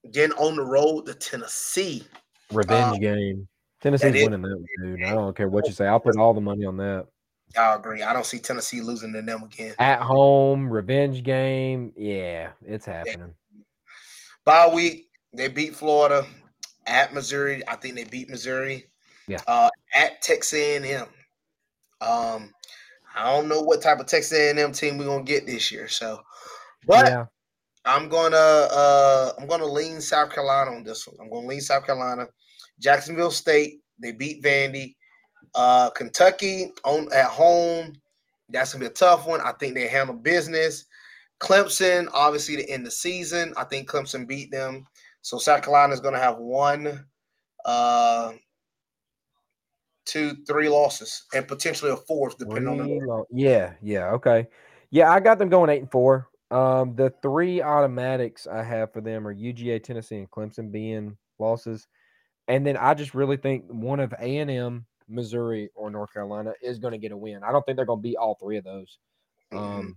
Then 0.03 0.34
on 0.34 0.57
the 0.57 0.64
road 0.64 1.05
to 1.05 1.14
Tennessee. 1.14 2.03
Revenge 2.51 2.95
um, 2.95 2.99
game. 2.99 3.47
Tennessee's 3.82 4.14
winning 4.14 4.41
that, 4.41 4.66
dude. 4.82 5.03
I 5.03 5.12
don't 5.12 5.36
care 5.36 5.47
what 5.47 5.66
you 5.66 5.72
say. 5.72 5.88
I'll 5.88 5.99
put 5.99 6.18
all 6.18 6.34
the 6.34 6.41
money 6.41 6.66
on 6.66 6.76
that. 6.78 7.07
I 7.57 7.76
agree. 7.76 8.03
I 8.03 8.12
don't 8.12 8.26
see 8.26 8.39
Tennessee 8.39 8.82
losing 8.82 9.14
to 9.14 9.22
them 9.22 9.43
again. 9.43 9.76
At 9.80 10.01
home, 10.01 10.70
revenge 10.70 11.24
game. 11.24 11.93
Yeah, 11.95 12.49
it's 12.66 12.86
happening. 12.86 13.34
Yeah. 13.55 13.64
Bye 14.43 14.74
week, 14.74 15.10
they 15.34 15.47
beat 15.47 15.76
Florida. 15.76 16.26
At 16.90 17.14
Missouri, 17.14 17.62
I 17.68 17.76
think 17.76 17.96
they 17.96 18.04
beat 18.04 18.30
Missouri. 18.30 18.88
Yeah. 19.28 19.40
Uh, 19.48 19.70
at 19.96 20.22
Texas 20.22 20.60
A&M. 20.60 21.08
Um, 22.02 22.52
I 23.16 23.32
don't 23.32 23.48
know 23.48 23.62
what 23.62 23.82
type 23.82 24.00
of 24.00 24.08
Texas 24.08 24.34
A&M 24.34 24.72
team 24.72 24.98
we're 24.98 25.06
gonna 25.06 25.24
get 25.24 25.46
this 25.46 25.72
year. 25.72 25.88
So, 25.88 26.22
but 26.88 27.06
yeah. 27.08 27.26
I'm 27.86 28.10
gonna 28.10 28.36
uh, 28.36 29.34
I'm 29.40 29.48
gonna 29.48 29.66
lean 29.66 30.02
South 30.02 30.32
Carolina 30.32 30.72
on 30.72 30.84
this 30.84 31.08
one. 31.08 31.18
I'm 31.22 31.30
gonna 31.30 31.48
lean 31.48 31.62
South 31.62 31.86
Carolina. 31.86 32.28
Jacksonville 32.80 33.32
State, 33.32 33.82
they 34.02 34.12
beat 34.12 34.44
Vandy. 34.44 34.96
Uh, 35.56 35.90
Kentucky 35.92 36.72
on 36.84 37.12
at 37.14 37.26
home, 37.26 37.94
that's 38.50 38.74
gonna 38.74 38.84
be 38.84 38.88
a 38.88 38.94
tough 38.94 39.28
one. 39.28 39.42
I 39.42 39.52
think 39.54 39.76
they 39.76 39.88
handle 39.88 40.16
business. 40.16 40.86
Clemson, 41.40 42.10
obviously, 42.14 42.58
to 42.58 42.70
end 42.70 42.86
the 42.86 42.92
season, 42.92 43.54
I 43.56 43.64
think 43.64 43.90
Clemson 43.90 44.28
beat 44.28 44.52
them. 44.52 44.86
So 45.22 45.38
South 45.38 45.64
Carolina 45.64 45.94
is 45.94 46.00
gonna 46.00 46.20
have 46.20 46.38
one, 46.38 47.06
uh, 47.66 48.34
two, 50.06 50.36
three 50.48 50.70
losses, 50.70 51.26
and 51.34 51.48
potentially 51.48 51.92
a 51.92 51.98
fourth, 51.98 52.38
depending 52.38 52.78
three 52.78 52.82
on 52.82 53.00
the. 53.00 53.06
Lo- 53.06 53.28
yeah, 53.32 53.74
yeah, 53.82 54.12
okay, 54.12 54.48
yeah. 54.92 55.12
I 55.12 55.20
got 55.20 55.40
them 55.40 55.50
going 55.50 55.70
eight 55.70 55.82
and 55.82 55.92
four. 55.92 56.30
Um, 56.52 56.96
the 56.96 57.14
three 57.22 57.62
automatics 57.62 58.48
I 58.48 58.64
have 58.64 58.92
for 58.92 59.02
them 59.02 59.28
are 59.28 59.34
UGA, 59.34 59.84
Tennessee, 59.84 60.18
and 60.18 60.32
Clemson 60.32 60.72
being 60.72 61.16
losses. 61.38 61.88
And 62.48 62.66
then 62.66 62.78
I 62.78 62.96
just 62.96 63.14
really 63.14 63.38
think 63.38 63.66
one 63.68 64.00
of 64.00 64.14
A 64.20 64.38
and 64.38 64.50
M, 64.50 64.86
Missouri, 65.08 65.70
or 65.76 65.92
North 65.92 66.12
Carolina 66.12 66.54
is 66.64 66.80
going 66.80 66.94
to 66.94 66.98
get 66.98 67.12
a 67.12 67.18
win. 67.18 67.44
I 67.44 67.52
don't 67.52 67.64
think 67.64 67.76
they're 67.76 67.86
going 67.86 68.00
to 68.00 68.04
beat 68.04 68.18
all 68.18 68.36
three 68.42 68.58
of 68.58 68.64
those. 68.64 68.98
Mm-hmm. 69.54 69.64
Um, 69.64 69.96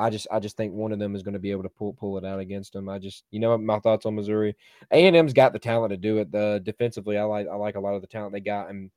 I 0.00 0.10
just 0.10 0.26
I 0.30 0.40
just 0.40 0.56
think 0.56 0.72
one 0.72 0.92
of 0.92 0.98
them 0.98 1.14
is 1.14 1.22
going 1.22 1.34
to 1.34 1.40
be 1.40 1.50
able 1.50 1.62
to 1.62 1.68
pull 1.68 1.92
pull 1.94 2.18
it 2.18 2.24
out 2.24 2.40
against 2.40 2.72
them. 2.72 2.88
I 2.88 2.98
just 2.98 3.24
you 3.30 3.40
know 3.40 3.56
my 3.58 3.78
thoughts 3.80 4.06
on 4.06 4.14
Missouri. 4.14 4.56
A 4.90 5.06
and 5.06 5.16
M's 5.16 5.32
got 5.32 5.52
the 5.52 5.58
talent 5.58 5.90
to 5.90 5.96
do 5.96 6.18
it. 6.18 6.32
The 6.32 6.60
defensively, 6.64 7.18
I 7.18 7.24
like 7.24 7.46
I 7.48 7.54
like 7.54 7.76
a 7.76 7.80
lot 7.80 7.94
of 7.94 8.00
the 8.00 8.08
talent 8.08 8.32
they 8.32 8.40
got, 8.40 8.70
and 8.70 8.90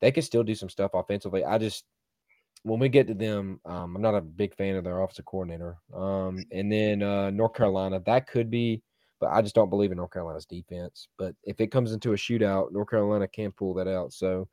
they 0.00 0.12
can 0.12 0.22
still 0.22 0.42
do 0.42 0.54
some 0.54 0.70
stuff 0.70 0.92
offensively. 0.94 1.44
I 1.44 1.58
just 1.58 1.84
when 2.62 2.80
we 2.80 2.88
get 2.88 3.06
to 3.08 3.14
them, 3.14 3.60
um, 3.66 3.96
I'm 3.96 4.02
not 4.02 4.14
a 4.14 4.22
big 4.22 4.54
fan 4.56 4.76
of 4.76 4.84
their 4.84 5.02
offensive 5.02 5.26
coordinator. 5.26 5.76
Um, 5.94 6.44
and 6.50 6.72
then 6.72 7.02
uh, 7.02 7.30
North 7.30 7.54
Carolina, 7.54 8.00
that 8.06 8.26
could 8.26 8.50
be 8.50 8.82
but 9.24 9.32
I 9.32 9.40
just 9.40 9.54
don't 9.54 9.70
believe 9.70 9.90
in 9.90 9.96
North 9.96 10.12
Carolina's 10.12 10.44
defense. 10.44 11.08
But 11.16 11.34
if 11.44 11.58
it 11.60 11.70
comes 11.70 11.92
into 11.92 12.12
a 12.12 12.16
shootout, 12.16 12.72
North 12.72 12.90
Carolina 12.90 13.26
can 13.26 13.52
pull 13.52 13.72
that 13.74 13.88
out. 13.88 14.12
So, 14.12 14.48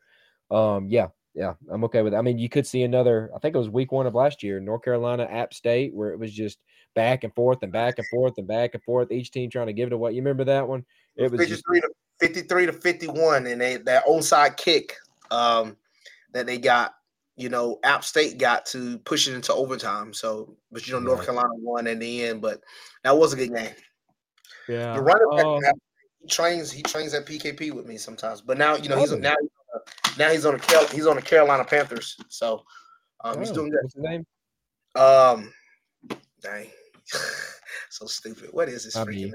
um, 0.50 0.88
yeah, 0.88 1.08
yeah, 1.34 1.54
I'm 1.72 1.84
okay 1.86 2.02
with 2.02 2.14
that. 2.14 2.20
I 2.20 2.22
mean, 2.22 2.38
you 2.38 2.50
could 2.50 2.68
see 2.68 2.84
another. 2.84 3.30
I 3.36 3.40
think 3.40 3.56
it 3.56 3.60
was 3.60 3.70
week 3.70 3.92
one 3.92 4.06
of 4.06 4.16
last 4.16 4.44
year, 4.44 4.60
North 4.60 4.84
Carolina, 4.84 5.24
App 5.24 5.54
State, 5.54 5.94
where 5.94 6.12
it 6.12 6.20
was 6.20 6.34
just 6.34 6.60
back 6.94 7.24
and 7.24 7.34
forth 7.34 7.60
and 7.64 7.72
back 7.72 7.98
and 7.98 8.08
forth 8.08 8.34
and 8.38 8.48
back 8.48 8.72
and 8.74 8.84
forth. 8.84 9.12
Each 9.12 9.32
team 9.32 9.50
trying 9.50 9.68
to 9.68 9.74
give 9.74 9.88
it 9.88 9.94
away. 9.94 10.12
You 10.12 10.18
remember 10.18 10.44
that 10.46 10.68
one? 10.68 10.84
It 11.16 11.32
was 11.32 11.40
53 11.40 11.48
just, 11.48 11.64
to 11.64 12.28
53 12.28 12.66
to 12.66 12.74
51, 12.74 13.48
and 13.48 13.62
they 13.62 13.78
that 13.78 14.06
onside 14.06 14.58
kick 14.58 14.98
um, 15.30 15.78
that 16.34 16.46
they 16.46 16.58
got. 16.58 16.96
You 17.38 17.50
know, 17.50 17.80
App 17.84 18.04
State 18.04 18.38
got 18.38 18.66
to 18.68 19.00
push 19.00 19.28
it 19.28 19.34
into 19.34 19.54
overtime. 19.54 20.14
So, 20.14 20.58
but 20.72 20.86
you 20.86 20.94
know, 20.94 21.00
North 21.00 21.26
Carolina 21.26 21.50
won 21.56 21.88
in 21.88 21.98
the 21.98 22.26
end. 22.26 22.42
But 22.42 22.62
that 23.04 23.18
was 23.18 23.34
a 23.34 23.38
good 23.38 23.56
game. 23.56 23.72
Yeah, 24.68 24.94
the 24.94 25.02
running 25.02 25.60
back 25.62 25.74
he 26.22 26.28
trains. 26.28 26.72
He 26.72 26.84
trains 26.84 27.14
at 27.14 27.26
PKP 27.26 27.72
with 27.72 27.88
me 27.88 27.98
sometimes. 27.98 28.42
But 28.42 28.58
now 28.58 28.76
you 28.76 28.90
know 28.90 28.98
he's 28.98 29.12
now 29.14 29.34
now 30.18 30.30
he's 30.30 30.46
on 30.46 30.58
the 30.58 30.90
he's 30.94 31.08
on 31.08 31.16
the 31.16 31.22
Carolina 31.22 31.64
Panthers. 31.64 32.18
So 32.30 32.64
um, 33.24 33.36
oh, 33.36 33.40
he's 33.40 33.52
doing 33.52 33.70
good. 33.70 33.80
What's 33.82 33.96
his 33.96 34.04
name? 34.04 34.26
Um, 34.96 35.54
dang, 36.42 36.68
so 37.90 38.06
stupid. 38.06 38.50
What 38.52 38.70
is 38.70 38.84
his 38.84 38.96
freaking? 38.96 39.32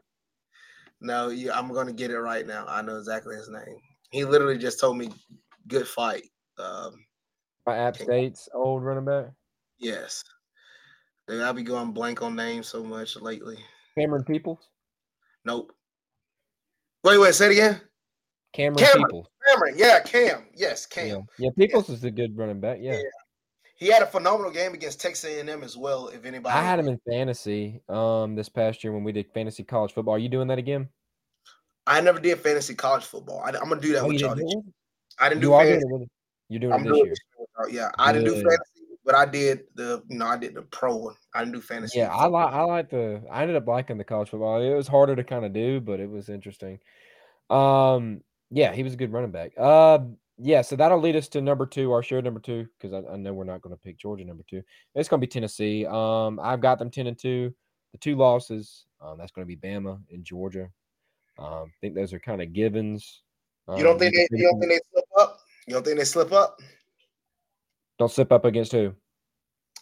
No, 1.01 1.29
you, 1.29 1.53
I'm 1.53 1.73
gonna 1.73 1.93
get 1.93 2.11
it 2.11 2.19
right 2.19 2.47
now. 2.47 2.65
I 2.69 2.83
know 2.83 2.97
exactly 2.97 3.37
his 3.37 3.49
name. 3.49 3.77
He 4.11 4.25
literally 4.25 4.59
just 4.59 4.81
told 4.81 4.97
me, 4.97 5.11
"Good 5.69 5.87
fight." 5.87 6.25
Um, 6.59 7.05
By 7.65 7.77
App 7.77 7.97
State's 7.97 8.49
old 8.55 8.85
running 8.85 9.05
back. 9.05 9.27
Yes, 9.79 10.23
I'll 11.29 11.53
be 11.53 11.63
going 11.63 11.93
blank 11.93 12.23
on 12.23 12.35
names 12.35 12.69
so 12.69 12.83
much 12.83 13.17
lately. 13.17 13.59
Camerun 13.97 14.27
Peoples. 14.27 14.69
Nope. 15.45 15.73
Wait, 17.05 17.19
wait, 17.19 17.35
say 17.35 17.47
it 17.47 17.53
again. 17.53 17.81
Camerun, 18.57 18.77
Camerun 18.77 18.97
Peoples. 18.97 19.27
Camerun, 19.49 19.73
yeah, 19.77 20.01
Cam. 20.01 20.47
Yes, 20.55 20.87
Cam. 20.87 21.07
Yeah, 21.07 21.19
yeah 21.39 21.51
Peoples 21.57 21.89
is 21.89 22.05
a 22.05 22.11
good 22.11 22.37
running 22.37 22.61
back. 22.61 22.79
Yeah. 22.81 22.95
yeah. 22.95 23.03
He 23.77 23.89
had 23.89 24.03
a 24.03 24.07
phenomenal 24.07 24.51
game 24.51 24.73
against 24.73 25.01
Texas 25.01 25.31
A&M 25.31 25.63
as 25.63 25.77
well. 25.77 26.09
If 26.09 26.25
anybody, 26.25 26.55
I 26.55 26.63
had 26.63 26.79
him 26.79 26.89
in 26.89 26.99
fantasy 27.07 27.83
um 27.89 28.35
this 28.35 28.49
past 28.49 28.83
year 28.83 28.93
when 28.93 29.05
we 29.05 29.13
did 29.13 29.27
fantasy 29.35 29.65
college 29.65 29.93
football. 29.93 30.15
Are 30.15 30.19
you 30.19 30.31
doing 30.31 30.49
that 30.49 30.59
again? 30.59 30.89
I 31.87 32.01
never 32.01 32.19
did 32.19 32.39
fantasy 32.41 32.75
college 32.75 33.05
football. 33.05 33.43
I, 33.45 33.51
am 33.51 33.69
gonna 33.69 33.81
do 33.81 33.93
that 33.93 34.03
oh, 34.03 34.09
with 34.09 34.21
y'all. 34.21 34.33
I 35.21 35.29
didn't 35.29 35.43
you 35.43 35.49
do 35.49 35.55
fantasy. 35.55 35.89
Doing 35.89 36.03
it 36.03 36.09
You're 36.49 36.61
doing 36.61 36.73
I'm 36.73 36.87
it 36.87 36.91
this 36.91 36.97
year. 36.97 37.69
yeah, 37.71 37.91
I 37.99 38.13
didn't 38.13 38.29
do 38.29 38.35
fantasy 38.37 38.77
but 39.07 39.15
I 39.15 39.25
did 39.25 39.61
the 39.77 40.03
you 40.09 40.19
know 40.19 40.27
I 40.27 40.37
did 40.37 40.55
the 40.55 40.63
pro 40.63 40.97
one. 40.97 41.15
I 41.33 41.39
didn't 41.39 41.55
do 41.55 41.61
fantasy. 41.61 42.01
Yeah, 42.01 42.13
I 42.13 42.27
like 42.27 42.53
I 42.53 42.63
like 42.63 42.91
the 42.91 43.23
I 43.31 43.43
ended 43.43 43.57
up 43.57 43.67
liking 43.67 43.99
the 43.99 44.05
college 44.05 44.31
football. 44.31 44.61
It 44.61 44.75
was 44.75 44.89
harder 44.89 45.15
to 45.15 45.25
kind 45.25 45.45
of 45.45 45.53
do, 45.53 45.81
but 45.81 46.01
it 46.01 46.11
was 46.11 46.29
interesting. 46.29 46.81
Um, 47.49 48.23
yeah, 48.51 48.73
he 48.73 48.83
was 48.83 48.95
a 48.95 48.97
good 48.97 49.13
running 49.13 49.31
back. 49.31 49.53
Uh, 49.57 49.99
yeah, 50.39 50.63
so 50.63 50.77
that'll 50.77 51.01
lead 51.01 51.17
us 51.17 51.29
to 51.29 51.41
number 51.41 51.67
two, 51.67 51.93
our 51.93 52.03
show 52.03 52.21
number 52.21 52.41
two, 52.41 52.67
because 52.79 52.93
I, 52.93 53.13
I, 53.13 53.17
know 53.17 53.33
we're 53.33 53.45
not 53.45 53.63
going 53.63 53.75
to 53.75 53.81
pick 53.81 53.99
Georgia 53.99 54.25
number 54.25 54.45
two. 54.49 54.63
It's 54.95 55.09
going 55.09 55.21
to 55.21 55.27
be 55.27 55.31
Tennessee. 55.31 55.87
Um, 55.87 56.39
I've 56.43 56.61
got 56.61 56.79
them 56.79 56.91
ten 56.91 57.07
and 57.07 57.19
two. 57.19 57.55
The 57.93 57.99
two 57.99 58.17
losses, 58.17 58.85
um, 59.01 59.17
that's 59.19 59.33
going 59.33 59.49
to 59.49 59.57
be 59.57 59.57
Bama 59.57 59.99
and 60.11 60.25
Georgia. 60.25 60.69
Um, 61.39 61.65
I 61.67 61.77
think 61.81 61.95
those 61.95 62.13
are 62.13 62.19
kind 62.19 62.43
of 62.43 62.53
givens. 62.53 63.23
you 63.77 63.83
don't 63.83 63.95
um, 63.95 63.99
think 63.99 64.15
they? 64.15 64.29
You 64.31 64.51
don't 64.51 64.61
think 64.61 64.73
they 64.73 64.81
slip 64.93 65.05
up? 65.19 65.41
You 65.67 65.75
don't 65.75 65.85
think 65.85 65.99
they 65.99 66.05
slip 66.05 66.33
up? 66.33 66.61
Don't 67.99 68.11
slip 68.11 68.31
up 68.31 68.45
against 68.45 68.73
who? 68.73 68.95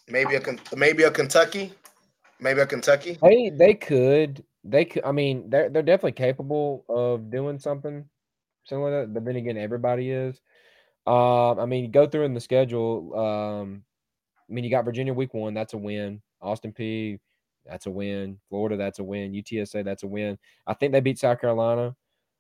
Maybe 0.09 0.37
a 0.37 0.43
maybe 0.77 1.03
a 1.03 1.11
Kentucky, 1.11 1.73
maybe 2.39 2.61
a 2.61 2.67
Kentucky. 2.67 3.19
They 3.23 3.51
they 3.51 3.75
could 3.75 4.45
they 4.63 4.85
could. 4.85 5.05
I 5.05 5.13
mean, 5.13 5.51
they're 5.51 5.69
they're 5.69 5.83
definitely 5.83 6.13
capable 6.13 6.85
of 6.89 7.31
doing 7.31 7.59
something 7.59 8.05
that. 8.69 9.11
But 9.13 9.25
then 9.25 9.37
again, 9.37 9.57
everybody 9.57 10.11
is. 10.11 10.41
Um, 11.07 11.59
I 11.61 11.67
mean, 11.67 11.91
go 11.91 12.07
through 12.07 12.25
in 12.25 12.35
the 12.35 12.41
schedule. 12.41 13.15
Um, 13.15 13.85
I 14.49 14.53
mean, 14.53 14.65
you 14.65 14.71
got 14.71 14.85
Virginia 14.85 15.13
week 15.13 15.35
one. 15.35 15.55
That's 15.55 15.75
a 15.75 15.79
win. 15.79 16.23
Austin 16.41 16.73
Peay. 16.73 17.19
That's 17.67 17.87
a 17.87 17.91
win. 17.91 18.39
Florida. 18.49 18.77
That's 18.77 18.99
a 18.99 19.05
win. 19.05 19.33
UTSA. 19.33 19.85
That's 19.85 20.03
a 20.03 20.07
win. 20.07 20.39
I 20.67 20.75
think 20.75 20.93
they 20.93 21.01
beat 21.01 21.19
South 21.19 21.41
Carolina. 21.41 21.95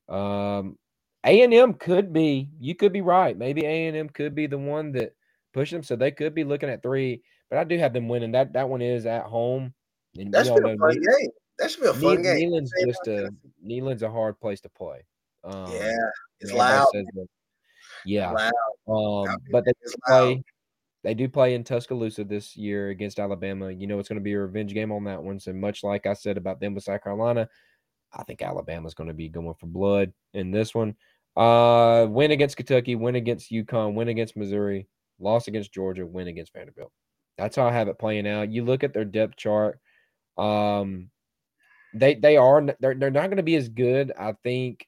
Um, 0.09 0.79
A 1.25 1.43
and 1.43 1.55
M 1.55 1.75
could 1.75 2.13
be. 2.13 2.51
You 2.61 2.75
could 2.75 2.93
be 2.93 3.01
right. 3.01 3.37
Maybe 3.37 3.65
A 3.65 3.87
and 3.89 3.97
M 3.97 4.09
could 4.09 4.35
be 4.35 4.47
the 4.47 4.59
one 4.59 4.93
that 4.93 5.15
push 5.53 5.71
them. 5.71 5.83
So 5.83 5.97
they 5.97 6.11
could 6.11 6.35
be 6.35 6.45
looking 6.45 6.69
at 6.69 6.83
three, 6.83 7.23
but 7.49 7.59
I 7.59 7.65
do 7.65 7.79
have 7.79 7.93
them 7.95 8.09
winning. 8.09 8.33
That 8.33 8.53
that 8.53 8.69
one 8.69 8.83
is 8.83 9.07
at 9.07 9.25
home. 9.25 9.73
And 10.19 10.33
That's 10.33 10.51
been 10.51 10.65
a 10.65 10.77
fun 10.77 10.95
game. 10.95 11.31
That 11.59 11.71
should 11.71 11.83
be 11.83 11.89
a 11.89 11.95
fun 11.95 12.23
game. 12.23 12.51
Neyland's 12.51 12.73
just 12.85 13.07
a 13.07 13.31
Neyland's 13.65 14.03
a 14.03 14.11
hard 14.11 14.39
place 14.41 14.61
to 14.63 14.69
play. 14.69 15.05
Um, 15.45 15.71
yeah, 15.73 15.97
it's 16.41 16.53
loud. 16.53 16.87
yeah, 18.05 18.31
loud. 18.31 19.29
Um, 19.29 19.37
but 19.51 19.65
they 19.65 19.73
play. 20.07 20.45
They 21.03 21.13
do 21.13 21.29
play 21.29 21.55
in 21.55 21.65
Tuscaloosa 21.65 22.25
this 22.25 22.57
year 22.57 22.89
against 22.89 23.19
Alabama. 23.19 23.71
You 23.71 23.87
know 23.87 23.99
it's 23.99 24.09
going 24.09 24.19
to 24.19 24.25
be 24.25 24.33
a 24.33 24.41
revenge 24.41 24.73
game 24.73 24.91
on 24.91 25.05
that 25.05 25.23
one. 25.23 25.39
So 25.39 25.53
much 25.53 25.85
like 25.85 26.07
I 26.07 26.15
said 26.15 26.39
about 26.39 26.61
them 26.61 26.75
with 26.75 26.85
South 26.85 27.05
Carolina, 27.05 27.47
I 28.11 28.23
think 28.23 28.41
Alabama's 28.41 28.95
going 28.95 29.09
to 29.09 29.15
be 29.15 29.29
going 29.29 29.55
for 29.61 29.67
blood 29.67 30.15
in 30.33 30.51
this 30.51 30.75
one. 30.75 30.97
Uh, 31.37 32.07
win 32.09 32.31
against 32.31 32.57
Kentucky, 32.57 32.95
win 32.95 33.17
against 33.17 33.53
UConn, 33.53 33.93
win 33.95 34.09
against 34.09 34.37
Missouri 34.37 34.89
loss 35.19 35.49
against 35.49 35.73
Georgia, 35.73 36.07
win 36.07 36.29
against 36.29 36.53
Vanderbilt. 36.53 36.93
That's 37.39 37.57
how 37.57 37.67
I 37.67 37.73
have 37.73 37.89
it 37.89 37.99
playing 37.99 38.27
out. 38.29 38.53
You 38.53 38.65
look 38.65 38.85
at 38.85 38.93
their 38.93 39.05
depth 39.05 39.37
chart. 39.37 39.79
Um, 40.39 41.11
they 41.95 42.15
they 42.15 42.37
are 42.37 42.65
they're 42.81 42.95
they're 42.95 43.11
not 43.11 43.27
going 43.27 43.37
to 43.37 43.43
be 43.43 43.57
as 43.57 43.69
good, 43.69 44.13
I 44.19 44.35
think, 44.43 44.87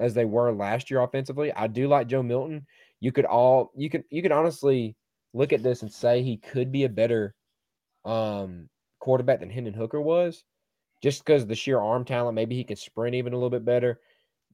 as 0.00 0.14
they 0.14 0.24
were 0.24 0.52
last 0.52 0.90
year 0.90 1.00
offensively. 1.00 1.52
I 1.52 1.66
do 1.66 1.88
like 1.88 2.08
Joe 2.08 2.22
Milton. 2.22 2.66
You 3.00 3.12
could 3.12 3.24
all 3.24 3.72
you 3.76 3.90
could 3.90 4.04
you 4.10 4.22
could 4.22 4.32
honestly 4.32 4.96
look 5.32 5.52
at 5.52 5.62
this 5.62 5.82
and 5.82 5.92
say 5.92 6.22
he 6.22 6.36
could 6.38 6.72
be 6.72 6.84
a 6.84 6.88
better 6.88 7.34
um 8.04 8.68
quarterback 8.98 9.40
than 9.40 9.50
Hendon 9.50 9.74
Hooker 9.74 10.00
was, 10.00 10.44
just 11.02 11.24
because 11.24 11.46
the 11.46 11.54
sheer 11.54 11.80
arm 11.80 12.04
talent. 12.04 12.34
Maybe 12.34 12.56
he 12.56 12.64
could 12.64 12.78
sprint 12.78 13.14
even 13.14 13.32
a 13.32 13.36
little 13.36 13.50
bit 13.50 13.64
better. 13.64 14.00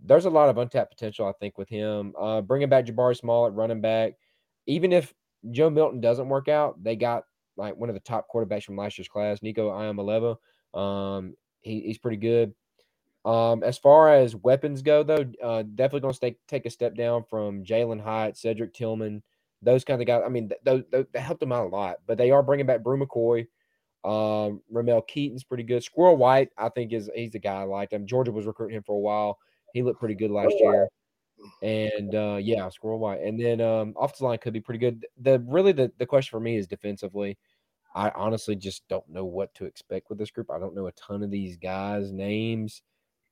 There's 0.05 0.27
a 0.27 0.31
lot 0.31 0.49
of 0.49 0.59
untapped 0.59 0.91
potential, 0.91 1.27
I 1.27 1.33
think, 1.41 1.57
with 1.57 1.69
him. 1.69 2.13
Uh, 2.21 2.43
bringing 2.43 2.69
back 2.69 2.87
Jabari 2.87 3.17
Small 3.17 3.47
at 3.47 3.55
running 3.55 3.81
back, 3.81 4.13
even 4.67 4.93
if 4.93 5.15
Joe 5.51 5.71
Milton 5.71 6.01
doesn't 6.01 6.29
work 6.29 6.49
out, 6.49 6.83
they 6.83 6.97
got 6.97 7.25
like 7.57 7.77
one 7.77 7.89
of 7.89 7.95
the 7.95 8.01
top 8.01 8.27
quarterbacks 8.33 8.65
from 8.65 8.77
last 8.77 8.99
year's 8.99 9.09
class, 9.09 9.43
Nico 9.43 9.71
Iamaleava. 9.71 10.37
Um, 10.79 11.35
he, 11.63 11.81
he's 11.81 11.99
pretty 11.99 12.19
good. 12.19 12.55
Um, 13.27 13.65
as 13.65 13.77
far 13.77 14.15
as 14.15 14.37
weapons 14.37 14.83
go, 14.83 15.03
though, 15.03 15.27
uh, 15.43 15.65
definitely 15.75 16.01
going 16.01 16.15
to 16.15 16.21
take 16.21 16.47
take 16.47 16.65
a 16.65 16.71
step 16.71 16.95
down 16.95 17.25
from 17.29 17.65
Jalin 17.65 18.01
Hyatt, 18.01 18.37
Cedric 18.37 18.73
Tillman, 18.73 19.21
those 19.63 19.85
kind 19.85 20.01
of 20.01 20.07
guys. 20.07 20.23
I 20.25 20.29
mean, 20.29 20.53
those, 20.65 20.85
they 20.93 21.21
helped 21.21 21.41
them 21.41 21.51
out 21.51 21.67
a 21.67 21.69
lot, 21.69 21.97
but 22.07 22.19
they 22.19 22.31
are 22.31 22.43
bringing 22.43 22.67
back 22.67 22.85
Bru 22.85 23.05
McCoy. 23.05 23.49
Um, 24.05 24.63
Ramel 24.71 25.03
Keyton's 25.03 25.43
pretty 25.43 25.65
good. 25.65 25.83
Squirrel 25.83 26.17
White, 26.17 26.51
I 26.57 26.69
think, 26.69 26.93
is 26.93 27.11
he's 27.17 27.33
the 27.33 27.41
guy 27.41 27.63
I 27.63 27.65
liked. 27.65 27.93
him. 27.93 28.07
Georgia 28.07 28.31
was 28.31 28.47
recruiting 28.47 28.77
him 28.77 28.85
for 28.85 28.95
a 28.95 29.01
while. 29.01 29.39
He 29.75 29.83
looked 29.83 29.99
pretty 29.99 30.15
good 30.15 30.31
last 30.31 30.55
year. 30.61 30.89
And 31.63 32.15
uh, 32.15 32.39
yeah, 32.41 32.69
Squirrel 32.69 33.01
White. 33.01 33.23
And 33.23 33.41
then 33.41 33.61
um, 33.61 33.95
off 33.97 34.17
the 34.17 34.25
line 34.25 34.39
could 34.39 34.53
be 34.53 34.61
pretty 34.61 34.79
good. 34.79 35.05
The 35.21 35.41
really 35.41 35.73
the, 35.73 35.91
the 35.99 36.07
question 36.07 36.31
for 36.31 36.41
me 36.41 36.57
is 36.57 36.69
defensively. 36.69 37.37
I 37.93 38.11
honestly 38.15 38.55
just 38.55 38.87
don't 38.89 39.09
know 39.09 39.25
what 39.25 39.53
to 39.57 39.65
expect 39.65 40.11
with 40.11 40.19
this 40.19 40.31
group. 40.31 40.53
I 40.53 40.61
don't 40.61 40.77
know 40.77 40.87
a 40.87 40.93
ton 40.93 41.25
of 41.25 41.33
these 41.33 41.57
guys' 41.57 42.13
names. 42.13 42.83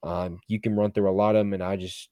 Um, 0.04 0.38
you 0.46 0.60
can 0.60 0.76
run 0.76 0.92
through 0.92 1.10
a 1.10 1.12
lot 1.12 1.34
of 1.34 1.40
them, 1.40 1.54
and 1.54 1.62
I 1.62 1.76
just 1.76 2.08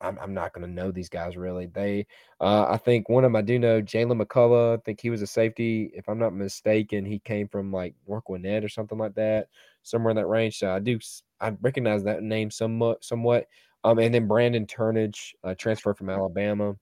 I'm, 0.00 0.18
I'm 0.20 0.34
not 0.34 0.52
going 0.52 0.66
to 0.66 0.72
know 0.72 0.90
these 0.90 1.08
guys 1.08 1.36
really. 1.36 1.66
They, 1.66 2.06
uh, 2.40 2.66
I 2.68 2.76
think 2.76 3.08
one 3.08 3.24
of 3.24 3.28
them 3.28 3.36
I 3.36 3.42
do 3.42 3.58
know, 3.58 3.82
Jaylen 3.82 4.20
McCollough. 4.20 4.78
I 4.78 4.80
think 4.82 5.00
he 5.00 5.10
was 5.10 5.22
a 5.22 5.26
safety, 5.26 5.90
if 5.94 6.08
I'm 6.08 6.18
not 6.18 6.34
mistaken. 6.34 7.04
He 7.04 7.18
came 7.18 7.48
from 7.48 7.72
like 7.72 7.94
North 8.06 8.24
Gwinnett 8.24 8.64
or 8.64 8.68
something 8.68 8.98
like 8.98 9.14
that, 9.16 9.48
somewhere 9.82 10.10
in 10.10 10.16
that 10.16 10.26
range. 10.26 10.58
So 10.58 10.70
I 10.70 10.78
do, 10.78 10.98
I 11.40 11.56
recognize 11.60 12.04
that 12.04 12.22
name 12.22 12.50
somewhat, 12.50 13.04
somewhat. 13.04 13.46
Um, 13.84 13.98
and 13.98 14.14
then 14.14 14.28
Brandon 14.28 14.66
Turnage, 14.66 15.34
uh, 15.44 15.54
transfer 15.54 15.94
from 15.94 16.10
Alabama. 16.10 16.74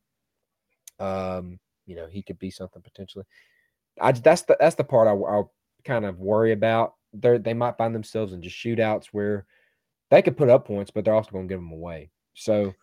Um, 0.99 1.59
you 1.87 1.97
know, 1.97 2.07
he 2.07 2.23
could 2.23 2.39
be 2.39 2.51
something 2.51 2.83
potentially. 2.83 3.25
I 4.01 4.13
that's 4.13 4.43
the 4.43 4.57
that's 4.61 4.77
the 4.77 4.85
part 4.85 5.09
I, 5.09 5.13
I'll 5.13 5.53
kind 5.85 6.05
of 6.05 6.19
worry 6.19 6.53
about. 6.53 6.95
They 7.15 7.39
they 7.39 7.55
might 7.55 7.79
find 7.79 7.95
themselves 7.95 8.33
in 8.33 8.43
just 8.43 8.57
shootouts 8.57 9.07
where 9.13 9.47
they 10.11 10.23
could 10.23 10.37
put 10.37 10.49
up 10.49 10.67
points, 10.67 10.91
but 10.91 11.05
they're 11.05 11.15
also 11.15 11.31
going 11.31 11.49
to 11.49 11.53
give 11.53 11.61
them 11.61 11.73
away. 11.73 12.11
So 12.35 12.75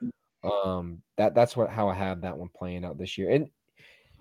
um, 0.43 1.01
that 1.17 1.35
that's 1.35 1.55
what 1.55 1.69
how 1.69 1.87
I 1.89 1.93
have 1.93 2.21
that 2.21 2.37
one 2.37 2.49
playing 2.55 2.85
out 2.85 2.97
this 2.97 3.17
year. 3.17 3.29
And 3.29 3.49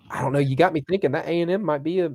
I 0.09 0.21
don't 0.21 0.33
know, 0.33 0.39
you 0.39 0.55
got 0.55 0.73
me 0.73 0.83
thinking 0.87 1.11
that 1.11 1.27
A 1.27 1.41
and 1.41 1.51
M 1.51 1.63
might 1.63 1.83
be 1.83 1.99
a 1.99 2.11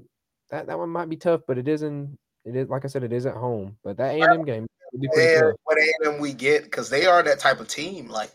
that, 0.51 0.67
that 0.67 0.79
one 0.79 0.89
might 0.89 1.11
be 1.11 1.17
tough, 1.17 1.43
but 1.47 1.59
it 1.59 1.69
isn't. 1.69 2.19
It 2.45 2.57
is 2.57 2.69
like 2.69 2.85
I 2.85 2.89
said, 2.89 3.05
it 3.05 3.13
is 3.13 3.27
at 3.27 3.35
home. 3.35 3.77
But 3.85 3.97
that 3.99 4.15
A 4.15 4.21
and 4.21 4.41
M 4.41 4.45
game 4.45 4.67
would 4.93 5.03
be 5.03 5.09
pretty 5.13 5.41
tough. 5.41 5.55
What 5.65 5.79
A 5.79 5.93
and 6.01 6.15
M 6.15 6.21
we 6.21 6.33
get 6.33 6.65
because 6.65 6.89
they 6.89 7.07
are 7.07 7.23
that 7.23 7.39
type 7.39 7.61
of 7.61 7.69
team. 7.69 8.09
Like 8.09 8.33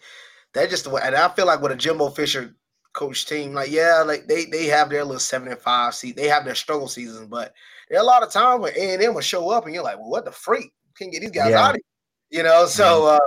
they're 0.53 0.67
just 0.67 0.83
the 0.83 0.91
way. 0.91 1.01
And 1.03 1.15
I 1.15 1.29
feel 1.29 1.47
like 1.47 1.61
with 1.61 1.71
a 1.71 1.75
Jimbo 1.75 2.09
Fisher 2.09 2.55
coach 2.93 3.25
team, 3.25 3.53
like 3.53 3.71
yeah, 3.71 4.03
like 4.05 4.27
they 4.27 4.45
they 4.45 4.65
have 4.65 4.89
their 4.89 5.03
little 5.03 5.19
seven 5.19 5.47
and 5.47 5.59
five 5.59 5.95
seat. 5.95 6.15
They 6.15 6.27
have 6.27 6.45
their 6.45 6.55
struggle 6.55 6.87
seasons, 6.87 7.27
but 7.27 7.53
there 7.89 7.97
are 7.99 8.03
a 8.03 8.05
lot 8.05 8.23
of 8.23 8.31
times 8.31 8.61
when 8.61 8.73
A 8.75 8.93
and 8.93 9.01
M 9.01 9.13
will 9.15 9.21
show 9.21 9.49
up 9.49 9.65
and 9.65 9.73
you're 9.73 9.83
like, 9.83 9.97
well, 9.97 10.09
what 10.09 10.25
the 10.25 10.31
freak? 10.31 10.71
Can't 10.97 11.11
get 11.11 11.21
these 11.21 11.31
guys 11.31 11.51
yeah. 11.51 11.65
out 11.65 11.75
of 11.75 11.75
here, 11.77 11.92
you 12.33 12.43
know? 12.43 12.65
So. 12.65 13.07
uh 13.07 13.19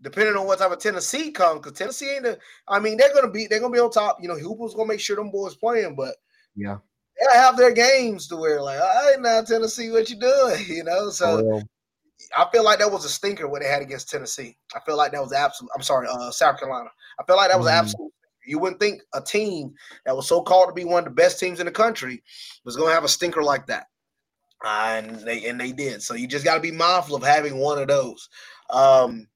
depending 0.00 0.36
on 0.36 0.46
what 0.46 0.58
type 0.58 0.70
of 0.70 0.78
Tennessee 0.78 1.32
comes, 1.32 1.60
because 1.60 1.76
Tennessee 1.76 2.10
ain't 2.10 2.22
the. 2.22 2.38
I 2.68 2.78
mean, 2.78 2.96
they're 2.96 3.12
gonna 3.12 3.30
be 3.30 3.46
they're 3.46 3.60
gonna 3.60 3.72
be 3.72 3.80
on 3.80 3.90
top. 3.90 4.18
You 4.20 4.28
know, 4.28 4.36
Heupel's 4.36 4.74
gonna 4.74 4.88
make 4.88 5.00
sure 5.00 5.16
them 5.16 5.30
boys 5.30 5.56
playing, 5.56 5.96
but 5.96 6.14
yeah, 6.54 6.78
they 7.18 7.38
have 7.38 7.56
their 7.56 7.72
games 7.72 8.28
to 8.28 8.36
where 8.36 8.62
like, 8.62 8.80
all 8.80 8.86
right, 8.86 9.20
now 9.20 9.42
Tennessee, 9.42 9.90
what 9.90 10.08
you 10.10 10.16
doing? 10.16 10.64
You 10.68 10.84
know, 10.84 11.10
so. 11.10 11.62
I 12.36 12.46
feel 12.52 12.64
like 12.64 12.80
that 12.80 12.90
was 12.90 13.04
a 13.04 13.08
stinker 13.08 13.46
what 13.46 13.62
they 13.62 13.68
had 13.68 13.80
against 13.80 14.10
Tennessee. 14.10 14.56
I 14.74 14.80
feel 14.80 14.96
like 14.96 15.12
that 15.12 15.22
was 15.22 15.32
absolute. 15.32 15.70
I'm 15.74 15.82
sorry, 15.82 16.08
uh, 16.10 16.32
South 16.32 16.58
Carolina. 16.58 16.90
I 17.18 17.24
feel 17.24 17.36
like 17.36 17.50
that 17.50 17.58
was 17.58 17.68
mm. 17.68 17.78
absolute. 17.78 18.12
You 18.44 18.58
wouldn't 18.58 18.80
think 18.80 19.02
a 19.14 19.20
team 19.20 19.72
that 20.04 20.16
was 20.16 20.26
so 20.26 20.42
called 20.42 20.68
to 20.68 20.74
be 20.74 20.84
one 20.84 20.98
of 20.98 21.04
the 21.04 21.10
best 21.12 21.38
teams 21.38 21.60
in 21.60 21.66
the 21.66 21.72
country 21.72 22.22
was 22.64 22.76
going 22.76 22.88
to 22.88 22.94
have 22.94 23.04
a 23.04 23.08
stinker 23.08 23.42
like 23.42 23.66
that, 23.66 23.86
and 24.64 25.16
they 25.20 25.46
and 25.46 25.60
they 25.60 25.72
did. 25.72 26.02
So 26.02 26.14
you 26.14 26.26
just 26.26 26.44
got 26.44 26.54
to 26.54 26.60
be 26.60 26.70
mindful 26.70 27.16
of 27.16 27.22
having 27.22 27.58
one 27.58 27.78
of 27.78 27.88
those. 27.88 28.28
Um, 28.70 29.28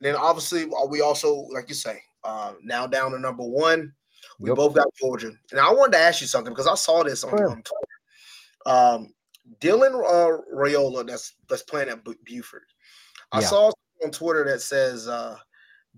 then 0.00 0.16
obviously 0.16 0.64
uh, 0.64 0.86
we 0.88 1.00
also, 1.00 1.46
like 1.52 1.68
you 1.68 1.74
say, 1.74 2.00
uh, 2.24 2.54
now 2.62 2.86
down 2.86 3.12
to 3.12 3.18
number 3.18 3.44
one. 3.44 3.92
We 4.38 4.50
yep. 4.50 4.56
both 4.56 4.74
got 4.74 4.86
Georgia. 5.00 5.30
And 5.50 5.60
I 5.60 5.70
wanted 5.72 5.92
to 5.92 5.98
ask 5.98 6.20
you 6.20 6.26
something 6.26 6.52
because 6.52 6.66
I 6.66 6.74
saw 6.74 7.04
this 7.04 7.22
on, 7.22 7.30
sure. 7.30 7.50
on 7.50 7.62
Twitter. 7.62 8.66
Um, 8.66 9.14
Dylan 9.60 9.94
uh, 9.94 10.42
Raiola, 10.52 11.06
that's 11.06 11.34
that's 11.48 11.62
playing 11.62 11.88
at 11.88 12.04
Buford. 12.24 12.62
I 13.32 13.40
yeah. 13.40 13.46
saw 13.46 13.72
on 14.04 14.10
Twitter 14.10 14.44
that 14.44 14.60
says 14.60 15.08
uh, 15.08 15.36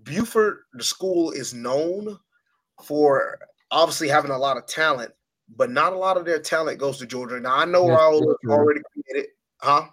Buford, 0.03 0.59
the 0.73 0.83
school 0.83 1.31
is 1.31 1.53
known 1.53 2.17
for 2.83 3.37
obviously 3.71 4.07
having 4.07 4.31
a 4.31 4.37
lot 4.37 4.57
of 4.57 4.65
talent, 4.67 5.11
but 5.53 5.69
not 5.69 5.93
a 5.93 5.97
lot 5.97 6.17
of 6.17 6.25
their 6.25 6.39
talent 6.39 6.79
goes 6.79 6.97
to 6.97 7.05
Georgia. 7.05 7.39
Now 7.39 7.55
I 7.55 7.65
know 7.65 7.85
Raul 7.85 8.21
is 8.21 8.49
already 8.49 8.81
committed, 8.93 9.31
huh? 9.61 9.87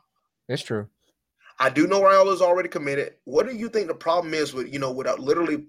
It's 0.48 0.62
true. 0.62 0.88
I 1.59 1.70
do 1.70 1.86
know 1.86 2.03
Raul 2.03 2.32
is 2.32 2.42
already 2.42 2.68
committed. 2.68 3.14
What 3.24 3.46
do 3.46 3.55
you 3.55 3.68
think 3.68 3.86
the 3.86 3.94
problem 3.94 4.34
is 4.34 4.53
with 4.53 4.72
you 4.72 4.78
know 4.78 4.92
without 4.92 5.20
literally 5.20 5.64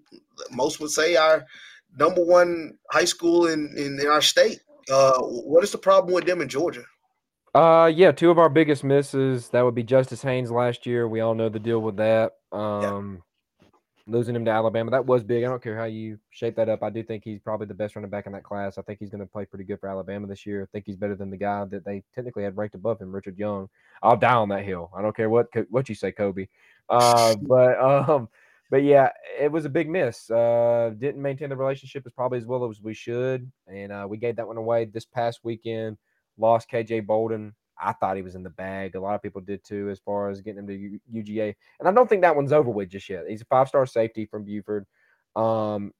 most 0.51 0.79
would 0.79 0.91
say 0.91 1.15
our 1.15 1.45
number 1.97 2.23
one 2.23 2.77
high 2.91 3.05
school 3.05 3.47
in 3.47 3.73
in, 3.77 3.99
in 3.99 4.07
our 4.07 4.21
state? 4.21 4.61
Uh, 4.91 5.19
what 5.19 5.63
is 5.63 5.71
the 5.71 5.77
problem 5.77 6.13
with 6.13 6.25
them 6.25 6.41
in 6.41 6.49
Georgia? 6.49 6.83
Uh, 7.55 7.91
yeah, 7.93 8.11
two 8.11 8.31
of 8.31 8.39
our 8.39 8.49
biggest 8.49 8.83
misses 8.83 9.49
that 9.49 9.63
would 9.63 9.75
be 9.75 9.83
Justice 9.83 10.23
Haynes 10.23 10.51
last 10.51 10.85
year. 10.87 11.07
We 11.07 11.19
all 11.19 11.35
know 11.35 11.49
the 11.49 11.59
deal 11.59 11.79
with 11.79 11.97
that. 11.97 12.31
Um, 12.51 13.21
losing 14.05 14.35
him 14.35 14.45
to 14.45 14.51
Alabama. 14.51 14.91
That 14.91 15.05
was 15.05 15.23
big. 15.23 15.43
I 15.43 15.47
don't 15.47 15.63
care 15.63 15.77
how 15.77 15.85
you 15.85 16.19
shape 16.29 16.55
that 16.57 16.69
up. 16.69 16.83
I 16.83 16.89
do 16.89 17.03
think 17.03 17.23
he's 17.23 17.39
probably 17.39 17.67
the 17.67 17.73
best 17.73 17.95
running 17.95 18.09
back 18.09 18.25
in 18.25 18.33
that 18.33 18.43
class. 18.43 18.77
I 18.77 18.81
think 18.81 18.99
he's 18.99 19.09
going 19.09 19.21
to 19.21 19.27
play 19.27 19.45
pretty 19.45 19.63
good 19.63 19.79
for 19.79 19.87
Alabama 19.89 20.27
this 20.27 20.45
year. 20.45 20.63
I 20.63 20.65
think 20.71 20.85
he's 20.85 20.97
better 20.97 21.15
than 21.15 21.29
the 21.29 21.37
guy 21.37 21.65
that 21.65 21.85
they 21.85 22.03
technically 22.13 22.43
had 22.43 22.57
ranked 22.57 22.75
above 22.75 22.99
him, 22.99 23.13
Richard 23.13 23.37
Young. 23.37 23.69
I'll 24.01 24.17
die 24.17 24.33
on 24.33 24.49
that 24.49 24.65
hill. 24.65 24.91
I 24.95 25.01
don't 25.01 25.15
care 25.15 25.29
what 25.29 25.47
what 25.69 25.87
you 25.87 25.95
say, 25.95 26.11
Kobe. 26.11 26.47
Uh, 26.89 27.35
but 27.41 27.79
um, 27.79 28.29
but 28.69 28.83
yeah, 28.83 29.09
it 29.39 29.51
was 29.51 29.65
a 29.65 29.69
big 29.69 29.89
miss. 29.89 30.29
Uh, 30.29 30.93
didn't 30.97 31.21
maintain 31.21 31.49
the 31.49 31.55
relationship 31.55 32.03
as 32.05 32.11
probably 32.11 32.39
as 32.39 32.45
well 32.45 32.69
as 32.69 32.81
we 32.81 32.93
should, 32.93 33.49
and 33.67 33.91
uh, 33.91 34.05
we 34.09 34.17
gave 34.17 34.35
that 34.35 34.47
one 34.47 34.57
away 34.57 34.85
this 34.85 35.05
past 35.05 35.39
weekend. 35.43 35.97
Lost 36.37 36.69
KJ 36.69 37.05
Bolden. 37.05 37.53
I 37.79 37.93
thought 37.93 38.15
he 38.15 38.21
was 38.21 38.35
in 38.35 38.43
the 38.43 38.49
bag. 38.49 38.95
A 38.95 38.99
lot 38.99 39.15
of 39.15 39.21
people 39.21 39.41
did 39.41 39.63
too, 39.63 39.89
as 39.89 39.99
far 39.99 40.29
as 40.29 40.41
getting 40.41 40.59
him 40.59 40.67
to 40.67 40.75
U- 40.75 40.99
UGA. 41.13 41.55
And 41.79 41.87
I 41.87 41.91
don't 41.91 42.07
think 42.07 42.21
that 42.21 42.35
one's 42.35 42.53
over 42.53 42.69
with 42.69 42.89
just 42.89 43.09
yet. 43.09 43.23
He's 43.27 43.41
a 43.41 43.45
five 43.45 43.67
star 43.67 43.85
safety 43.85 44.25
from 44.25 44.43
Buford. 44.43 44.85
Um, 45.35 45.91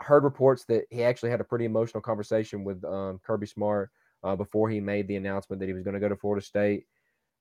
heard 0.00 0.24
reports 0.24 0.64
that 0.66 0.84
he 0.90 1.02
actually 1.02 1.30
had 1.30 1.40
a 1.40 1.44
pretty 1.44 1.64
emotional 1.64 2.00
conversation 2.00 2.64
with 2.64 2.84
um, 2.84 3.20
Kirby 3.24 3.46
Smart 3.46 3.90
uh, 4.22 4.36
before 4.36 4.68
he 4.68 4.80
made 4.80 5.08
the 5.08 5.16
announcement 5.16 5.60
that 5.60 5.66
he 5.66 5.72
was 5.72 5.82
going 5.82 5.94
to 5.94 6.00
go 6.00 6.08
to 6.08 6.16
Florida 6.16 6.44
State. 6.44 6.84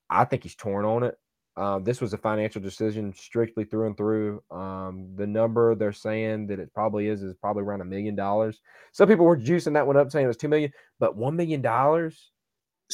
I 0.10 0.26
think 0.26 0.44
he's 0.44 0.56
torn 0.56 0.86
on 0.86 1.04
it. 1.04 1.18
Uh, 1.58 1.80
this 1.80 2.02
was 2.02 2.14
a 2.14 2.18
financial 2.18 2.62
decision 2.62 3.14
strictly 3.14 3.64
through 3.64 3.88
and 3.88 3.96
through. 3.96 4.44
Um, 4.52 5.08
the 5.16 5.26
number 5.26 5.74
they're 5.74 5.94
saying 5.94 6.48
that 6.48 6.60
it 6.60 6.74
probably 6.74 7.08
is 7.08 7.24
is 7.24 7.34
probably 7.36 7.64
around 7.64 7.82
a 7.82 7.86
million 7.86 8.14
dollars. 8.14 8.60
Some 8.92 9.08
people 9.08 9.26
were 9.26 9.38
juicing 9.38 9.74
that 9.74 9.88
one 9.88 9.96
up, 9.96 10.12
saying 10.12 10.26
it 10.26 10.28
was 10.28 10.38
two 10.38 10.50
million, 10.50 10.72
but 11.00 11.16
one 11.16 11.36
million 11.36 11.62
dollars 11.62 12.32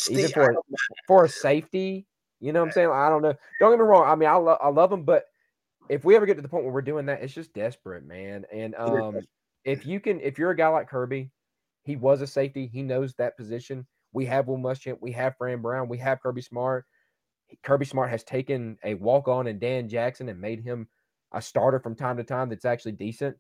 even 0.10 0.32
for 0.32 0.56
for 1.08 1.26
a 1.26 1.30
safety. 1.30 2.08
You 2.40 2.52
know 2.52 2.62
what 2.62 2.68
I'm 2.68 2.72
saying? 2.72 2.90
I 2.92 3.10
don't 3.10 3.22
know. 3.22 3.36
Don't 3.60 3.72
get 3.72 3.80
me 3.80 3.86
wrong. 3.86 4.08
I 4.08 4.16
mean, 4.16 4.28
I, 4.28 4.36
lo- 4.36 4.58
I 4.62 4.70
love 4.70 4.92
him, 4.92 5.04
but 5.04 5.26
if 5.90 6.04
we 6.04 6.16
ever 6.16 6.26
get 6.26 6.36
to 6.36 6.42
the 6.42 6.48
point 6.48 6.64
where 6.64 6.74
we're 6.74 6.82
doing 6.82 7.06
that, 7.06 7.22
it's 7.22 7.34
just 7.34 7.54
desperate, 7.54 8.04
man. 8.06 8.46
And 8.52 8.74
um, 8.76 9.28
if 9.64 9.86
you 9.86 10.00
can, 10.00 10.20
if 10.22 10.40
you're 10.40 10.52
a 10.52 10.56
guy 10.56 10.70
like 10.70 10.90
Kirby, 10.90 11.30
he 11.84 11.96
was 11.96 12.22
a 12.22 12.28
safety. 12.28 12.66
He 12.66 12.82
knows 12.82 13.14
that 13.16 13.38
position. 13.38 13.86
We 14.14 14.26
have 14.26 14.48
Will 14.48 14.58
Muschamp. 14.58 14.98
We 15.02 15.12
have 15.12 15.36
Fran 15.38 15.62
Brown. 15.62 15.88
We 15.88 15.98
have 16.00 16.22
Kirby 16.22 16.42
Smart. 16.42 16.86
Kirby 17.64 17.86
Smart 17.86 18.10
has 18.10 18.24
taken 18.24 18.78
a 18.84 18.94
walk 18.96 19.28
on 19.28 19.48
and 19.48 19.60
Dan 19.60 19.90
Jackson 19.90 20.30
and 20.30 20.40
made 20.40 20.64
him 20.64 20.88
a 21.34 21.42
starter 21.42 21.80
from 21.80 21.96
time 21.96 22.18
to 22.18 22.24
time 22.24 22.50
that's 22.50 22.66
actually 22.66 22.94
decent. 22.94 23.38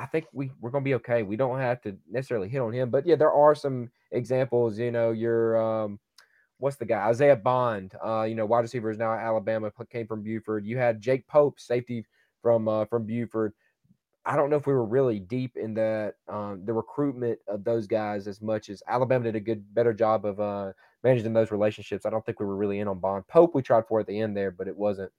I 0.00 0.06
think 0.06 0.26
we 0.32 0.50
we're 0.60 0.70
gonna 0.70 0.82
be 0.84 0.94
okay. 0.94 1.22
We 1.22 1.36
don't 1.36 1.58
have 1.58 1.82
to 1.82 1.94
necessarily 2.10 2.48
hit 2.48 2.60
on 2.60 2.72
him, 2.72 2.90
but 2.90 3.06
yeah, 3.06 3.16
there 3.16 3.32
are 3.32 3.54
some 3.54 3.90
examples. 4.12 4.78
You 4.78 4.90
know, 4.90 5.10
your 5.10 5.60
um, 5.60 6.00
what's 6.58 6.76
the 6.76 6.86
guy 6.86 7.06
Isaiah 7.06 7.36
Bond? 7.36 7.94
Uh, 8.02 8.22
you 8.22 8.34
know, 8.34 8.46
wide 8.46 8.60
receiver 8.60 8.90
is 8.90 8.96
now 8.96 9.12
at 9.12 9.20
Alabama, 9.20 9.70
came 9.90 10.06
from 10.06 10.22
Buford. 10.22 10.64
You 10.64 10.78
had 10.78 11.02
Jake 11.02 11.26
Pope, 11.26 11.60
safety 11.60 12.06
from 12.42 12.66
uh, 12.66 12.86
from 12.86 13.04
Buford. 13.04 13.52
I 14.24 14.36
don't 14.36 14.48
know 14.48 14.56
if 14.56 14.66
we 14.66 14.72
were 14.72 14.84
really 14.84 15.18
deep 15.18 15.56
in 15.56 15.74
that 15.74 16.14
um, 16.28 16.62
the 16.64 16.72
recruitment 16.72 17.38
of 17.46 17.64
those 17.64 17.86
guys 17.86 18.26
as 18.26 18.40
much 18.40 18.70
as 18.70 18.82
Alabama 18.88 19.24
did 19.24 19.36
a 19.36 19.40
good 19.40 19.62
better 19.74 19.92
job 19.92 20.24
of 20.24 20.40
uh, 20.40 20.72
managing 21.02 21.34
those 21.34 21.50
relationships. 21.50 22.06
I 22.06 22.10
don't 22.10 22.24
think 22.24 22.40
we 22.40 22.46
were 22.46 22.56
really 22.56 22.80
in 22.80 22.88
on 22.88 23.00
Bond. 23.00 23.26
Pope 23.28 23.54
we 23.54 23.62
tried 23.62 23.86
for 23.86 24.00
at 24.00 24.06
the 24.06 24.18
end 24.18 24.34
there, 24.34 24.50
but 24.50 24.68
it 24.68 24.76
wasn't 24.76 25.12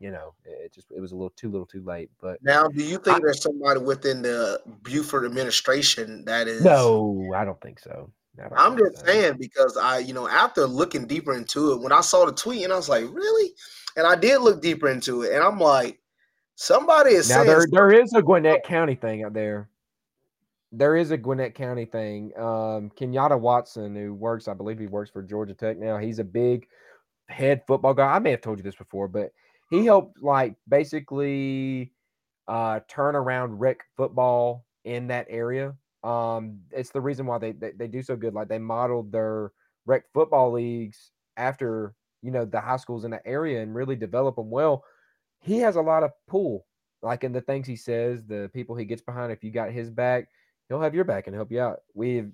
you 0.00 0.10
know, 0.10 0.32
it 0.44 0.72
just 0.72 0.90
it 0.90 1.00
was 1.00 1.12
a 1.12 1.14
little 1.14 1.30
too 1.30 1.50
little 1.50 1.66
too 1.66 1.82
late. 1.84 2.10
But 2.20 2.42
now, 2.42 2.66
do 2.66 2.82
you 2.82 2.98
think 2.98 3.18
I, 3.18 3.20
there's 3.20 3.42
somebody 3.42 3.80
within 3.80 4.22
the 4.22 4.60
Buford 4.82 5.26
administration 5.26 6.24
that 6.24 6.48
is? 6.48 6.64
No, 6.64 7.30
I 7.36 7.44
don't 7.44 7.60
think 7.60 7.78
so. 7.78 8.10
I'm 8.56 8.78
just 8.78 8.98
so. 8.98 9.06
saying 9.06 9.36
because 9.38 9.76
I, 9.76 9.98
you 9.98 10.14
know, 10.14 10.26
after 10.26 10.66
looking 10.66 11.06
deeper 11.06 11.36
into 11.36 11.72
it, 11.72 11.80
when 11.80 11.92
I 11.92 12.00
saw 12.00 12.24
the 12.24 12.32
tweet 12.32 12.64
and 12.64 12.72
I 12.72 12.76
was 12.76 12.88
like, 12.88 13.04
really? 13.12 13.52
And 13.96 14.06
I 14.06 14.16
did 14.16 14.40
look 14.40 14.62
deeper 14.62 14.88
into 14.88 15.22
it, 15.22 15.34
and 15.34 15.44
I'm 15.44 15.58
like, 15.58 16.00
somebody 16.54 17.10
is 17.10 17.28
now 17.28 17.44
there 17.44 17.66
there 17.70 17.92
is 17.92 18.14
a 18.14 18.22
Gwinnett 18.22 18.64
County 18.64 18.94
thing 18.94 19.24
out 19.24 19.34
there. 19.34 19.68
There 20.72 20.96
is 20.96 21.10
a 21.10 21.18
Gwinnett 21.18 21.54
County 21.54 21.84
thing. 21.84 22.32
Um, 22.38 22.90
Kenyatta 22.96 23.38
Watson, 23.38 23.94
who 23.94 24.14
works, 24.14 24.48
I 24.48 24.54
believe 24.54 24.78
he 24.78 24.86
works 24.86 25.10
for 25.10 25.20
Georgia 25.20 25.52
Tech 25.52 25.76
now. 25.76 25.98
He's 25.98 26.20
a 26.20 26.24
big 26.24 26.68
head 27.28 27.62
football 27.66 27.92
guy. 27.92 28.06
I 28.06 28.20
may 28.20 28.30
have 28.30 28.40
told 28.40 28.58
you 28.58 28.62
this 28.62 28.76
before, 28.76 29.08
but 29.08 29.32
he 29.70 29.84
helped 29.84 30.22
like 30.22 30.56
basically 30.68 31.92
uh, 32.48 32.80
turn 32.88 33.14
around 33.14 33.60
rec 33.60 33.84
football 33.96 34.66
in 34.84 35.06
that 35.08 35.26
area. 35.30 35.74
Um, 36.02 36.60
it's 36.70 36.90
the 36.90 37.00
reason 37.00 37.26
why 37.26 37.38
they, 37.38 37.52
they, 37.52 37.72
they 37.72 37.86
do 37.86 38.02
so 38.02 38.16
good. 38.16 38.34
Like 38.34 38.48
they 38.48 38.58
modeled 38.58 39.12
their 39.12 39.52
rec 39.86 40.04
football 40.12 40.52
leagues 40.52 41.12
after 41.36 41.94
you 42.22 42.30
know 42.30 42.44
the 42.44 42.60
high 42.60 42.76
schools 42.76 43.04
in 43.04 43.10
the 43.12 43.26
area 43.26 43.62
and 43.62 43.74
really 43.74 43.96
develop 43.96 44.36
them 44.36 44.50
well. 44.50 44.84
He 45.40 45.58
has 45.58 45.76
a 45.76 45.80
lot 45.80 46.02
of 46.02 46.10
pull, 46.28 46.66
like 47.00 47.24
in 47.24 47.32
the 47.32 47.40
things 47.40 47.66
he 47.66 47.76
says, 47.76 48.24
the 48.24 48.50
people 48.52 48.76
he 48.76 48.84
gets 48.84 49.02
behind. 49.02 49.32
If 49.32 49.44
you 49.44 49.50
got 49.50 49.70
his 49.70 49.88
back, 49.88 50.28
he'll 50.68 50.82
have 50.82 50.94
your 50.94 51.04
back 51.04 51.26
and 51.26 51.36
help 51.36 51.52
you 51.52 51.60
out. 51.60 51.80
We 51.94 52.24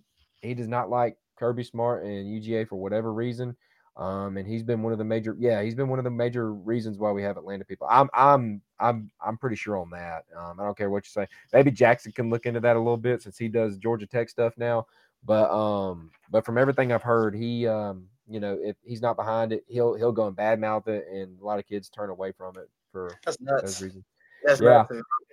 he 0.41 0.55
does 0.55 0.69
not 0.69 0.91
like 0.91 1.19
Kirby 1.39 1.65
Smart 1.65 2.05
and 2.05 2.27
UGA 2.27 2.69
for 2.69 2.77
whatever 2.77 3.13
reason. 3.13 3.57
Um, 3.97 4.37
and 4.37 4.47
he's 4.47 4.63
been 4.63 4.83
one 4.83 4.93
of 4.93 4.99
the 4.99 5.05
major, 5.05 5.35
yeah, 5.39 5.63
he's 5.63 5.75
been 5.75 5.89
one 5.89 5.99
of 5.99 6.05
the 6.05 6.11
major 6.11 6.53
reasons 6.53 6.99
why 6.99 7.11
we 7.13 7.23
have 7.23 7.39
Atlanta 7.39 7.65
people. 7.65 7.87
I'm, 7.91 8.11
I'm, 8.13 8.61
I'm, 8.79 9.11
I'm 9.25 9.39
pretty 9.39 9.57
sure 9.57 9.79
on 9.79 9.89
that. 9.91 10.25
Um, 10.37 10.61
I 10.61 10.65
don't 10.65 10.77
care 10.77 10.91
what 10.91 11.07
you 11.07 11.11
say. 11.11 11.27
Maybe 11.53 11.71
Jackson 11.71 12.13
can 12.13 12.29
look 12.29 12.45
into 12.45 12.61
that 12.61 12.77
a 12.77 12.79
little 12.79 12.99
bit 12.99 13.23
since 13.23 13.39
he 13.39 13.49
does 13.49 13.79
Georgia 13.79 14.07
Tech 14.07 14.29
stuff 14.29 14.53
now. 14.59 14.87
But, 15.25 15.51
um, 15.51 16.11
but 16.31 16.45
from 16.45 16.59
everything 16.59 16.93
I've 16.93 17.03
heard, 17.03 17.35
he, 17.35 17.67
um, 17.67 18.07
you 18.29 18.39
know, 18.39 18.59
if 18.61 18.77
he's 18.85 19.01
not 19.01 19.17
behind 19.17 19.53
it, 19.53 19.65
he'll, 19.67 19.95
he'll 19.95 20.13
go 20.13 20.27
and 20.27 20.37
badmouth 20.37 20.89
it, 20.89 21.07
and 21.11 21.41
a 21.41 21.45
lot 21.45 21.59
of 21.59 21.67
kids 21.67 21.89
turn 21.89 22.11
away 22.11 22.33
from 22.33 22.55
it 22.59 22.69
for 22.93 23.11
those 23.41 23.81
reasons. 23.81 24.05
That's 24.45 24.61
yeah. 24.61 24.85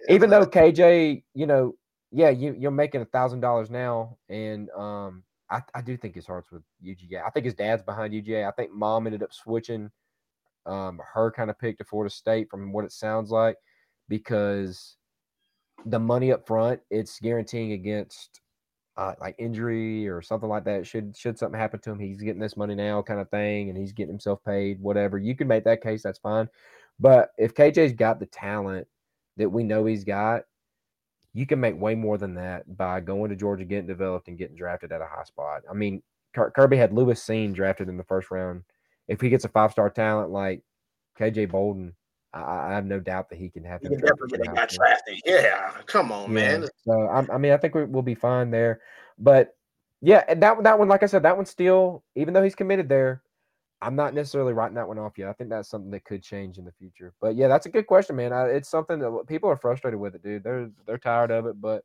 Even 0.09 0.29
though 0.29 0.45
KJ, 0.45 1.23
you 1.33 1.45
know, 1.45 1.75
yeah, 2.11 2.29
you, 2.29 2.55
you're 2.57 2.71
making 2.71 3.01
a 3.01 3.05
thousand 3.05 3.41
dollars 3.41 3.69
now, 3.69 4.17
and 4.29 4.69
um, 4.71 5.23
I, 5.53 5.61
I 5.75 5.81
do 5.81 5.95
think 5.95 6.15
his 6.15 6.25
heart's 6.25 6.51
with 6.51 6.63
UGA. 6.83 7.23
I 7.23 7.29
think 7.29 7.45
his 7.45 7.53
dad's 7.53 7.83
behind 7.83 8.13
UGA. 8.13 8.47
I 8.47 8.51
think 8.51 8.71
mom 8.71 9.05
ended 9.05 9.21
up 9.21 9.31
switching 9.31 9.91
um, 10.65 10.99
her 11.13 11.31
kind 11.31 11.49
of 11.51 11.59
pick 11.59 11.77
to 11.77 11.83
Florida 11.83 12.09
State 12.09 12.49
from 12.49 12.71
what 12.71 12.85
it 12.85 12.91
sounds 12.91 13.29
like 13.29 13.57
because 14.09 14.97
the 15.85 15.99
money 15.99 16.31
up 16.31 16.47
front 16.47 16.79
it's 16.89 17.19
guaranteeing 17.19 17.73
against 17.73 18.41
uh, 18.95 19.13
like 19.19 19.35
injury 19.37 20.07
or 20.07 20.21
something 20.21 20.49
like 20.49 20.63
that. 20.65 20.87
Should 20.87 21.15
should 21.15 21.37
something 21.37 21.59
happen 21.59 21.79
to 21.81 21.91
him, 21.91 21.99
he's 21.99 22.21
getting 22.21 22.41
this 22.41 22.57
money 22.57 22.75
now, 22.75 23.01
kind 23.01 23.19
of 23.19 23.29
thing, 23.29 23.69
and 23.69 23.77
he's 23.77 23.93
getting 23.93 24.11
himself 24.13 24.43
paid. 24.43 24.81
Whatever 24.81 25.17
you 25.17 25.35
can 25.35 25.47
make 25.47 25.65
that 25.65 25.83
case, 25.83 26.01
that's 26.01 26.19
fine. 26.19 26.49
But 26.99 27.29
if 27.37 27.53
KJ's 27.53 27.93
got 27.93 28.19
the 28.19 28.25
talent 28.27 28.87
that 29.37 29.49
we 29.49 29.63
know 29.63 29.85
he's 29.85 30.03
got, 30.03 30.43
you 31.33 31.45
can 31.45 31.59
make 31.59 31.79
way 31.79 31.95
more 31.95 32.17
than 32.17 32.35
that 32.35 32.77
by 32.77 32.99
going 32.99 33.29
to 33.29 33.35
Georgia, 33.35 33.65
getting 33.65 33.87
developed, 33.87 34.27
and 34.27 34.37
getting 34.37 34.55
drafted 34.55 34.91
at 34.91 35.01
a 35.01 35.05
high 35.05 35.23
spot. 35.23 35.61
I 35.69 35.73
mean, 35.73 36.01
Kirby 36.33 36.77
had 36.77 36.93
Lewis 36.93 37.23
Cine 37.25 37.53
drafted 37.53 37.89
in 37.89 37.97
the 37.97 38.03
first 38.03 38.31
round. 38.31 38.63
If 39.07 39.21
he 39.21 39.29
gets 39.29 39.45
a 39.45 39.49
five 39.49 39.71
star 39.71 39.89
talent 39.89 40.29
like 40.29 40.61
KJ 41.19 41.49
Bolden, 41.51 41.93
I, 42.33 42.69
I, 42.69 42.71
have 42.73 42.85
no 42.85 42.99
doubt 42.99 43.29
that 43.29 43.37
he 43.37 43.49
can 43.49 43.63
have. 43.63 43.81
He 43.81 43.89
can 43.89 43.99
definitely 43.99 44.39
get 44.39 44.55
got 44.55 44.69
drafted. 44.69 45.21
Yeah, 45.25 45.71
come 45.85 46.11
on, 46.11 46.23
yeah. 46.23 46.27
man. 46.27 46.67
So 46.85 47.01
I, 47.03 47.25
I, 47.33 47.37
mean, 47.37 47.51
I 47.51 47.57
think 47.57 47.75
we, 47.75 47.85
will 47.85 48.01
be 48.01 48.15
fine 48.15 48.49
there. 48.49 48.81
But 49.19 49.55
yeah, 50.01 50.23
and 50.27 50.41
that 50.41 50.63
that 50.63 50.79
one, 50.79 50.87
like 50.87 51.03
I 51.03 51.07
said, 51.07 51.23
that 51.23 51.35
one's 51.35 51.49
still, 51.49 52.03
even 52.15 52.33
though 52.33 52.43
he's 52.43 52.55
committed 52.55 52.89
there, 52.89 53.21
I'm 53.83 53.95
not 53.95 54.13
necessarily 54.13 54.53
writing 54.53 54.75
that 54.75 54.87
one 54.87 54.97
off 54.97 55.17
yet. 55.17 55.27
I 55.27 55.33
think 55.33 55.49
that's 55.49 55.69
something 55.69 55.91
that 55.91 56.05
could 56.05 56.23
change 56.23 56.57
in 56.57 56.65
the 56.65 56.71
future. 56.71 57.13
But 57.19 57.35
yeah, 57.35 57.47
that's 57.49 57.65
a 57.65 57.69
good 57.69 57.85
question, 57.85 58.15
man. 58.15 58.31
I, 58.31 58.45
it's 58.45 58.69
something 58.69 58.97
that 58.99 59.25
people 59.27 59.49
are 59.49 59.57
frustrated 59.57 59.99
with 59.99 60.15
it, 60.15 60.23
dude. 60.23 60.43
They're 60.43 60.69
they're 60.85 60.97
tired 60.97 61.31
of 61.31 61.45
it. 61.45 61.59
But 61.59 61.83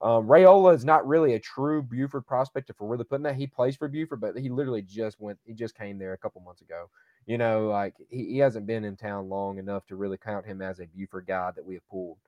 um, 0.00 0.26
Raiola 0.26 0.74
is 0.74 0.84
not 0.84 1.06
really 1.06 1.34
a 1.34 1.40
true 1.40 1.82
Buford 1.82 2.26
prospect. 2.26 2.70
If 2.70 2.80
we're 2.80 2.88
really 2.88 3.04
putting 3.04 3.24
that, 3.24 3.34
he 3.34 3.46
plays 3.46 3.76
for 3.76 3.88
Buford, 3.88 4.20
but 4.20 4.38
he 4.38 4.48
literally 4.48 4.82
just 4.82 5.20
went. 5.20 5.38
He 5.44 5.52
just 5.52 5.76
came 5.76 5.98
there 5.98 6.12
a 6.12 6.18
couple 6.18 6.40
months 6.40 6.62
ago. 6.62 6.88
You 7.26 7.36
know, 7.36 7.66
like 7.68 7.94
he, 8.08 8.26
he 8.26 8.38
hasn't 8.38 8.66
been 8.66 8.84
in 8.84 8.96
town 8.96 9.28
long 9.28 9.58
enough 9.58 9.86
to 9.86 9.96
really 9.96 10.16
count 10.16 10.46
him 10.46 10.62
as 10.62 10.78
a 10.78 10.86
Buford 10.86 11.26
guy 11.26 11.50
that 11.56 11.64
we 11.64 11.74
have 11.74 11.88
pulled. 11.88 12.18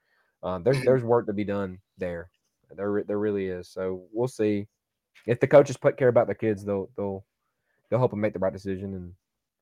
Um, 0.43 0.65
there's 0.65 0.81
there's 0.85 1.05
work 1.05 1.27
to 1.27 1.33
be 1.33 1.45
done 1.45 1.79
there. 1.97 2.29
There 2.75 3.05
there 3.07 3.19
really 3.19 3.47
is. 3.47 3.69
So 3.69 4.03
we'll 4.13 4.29
see. 4.29 4.67
If 5.27 5.39
the 5.39 5.47
coaches 5.47 5.77
put 5.77 5.97
care 5.97 6.09
about 6.09 6.27
the 6.27 6.35
kids, 6.35 6.65
they'll 6.65 6.91
they'll 6.97 7.25
they'll 7.93 7.99
help 7.99 8.13
them 8.13 8.23
make 8.23 8.33
the 8.33 8.39
right 8.39 8.55
decision, 8.55 8.95
and 8.95 9.13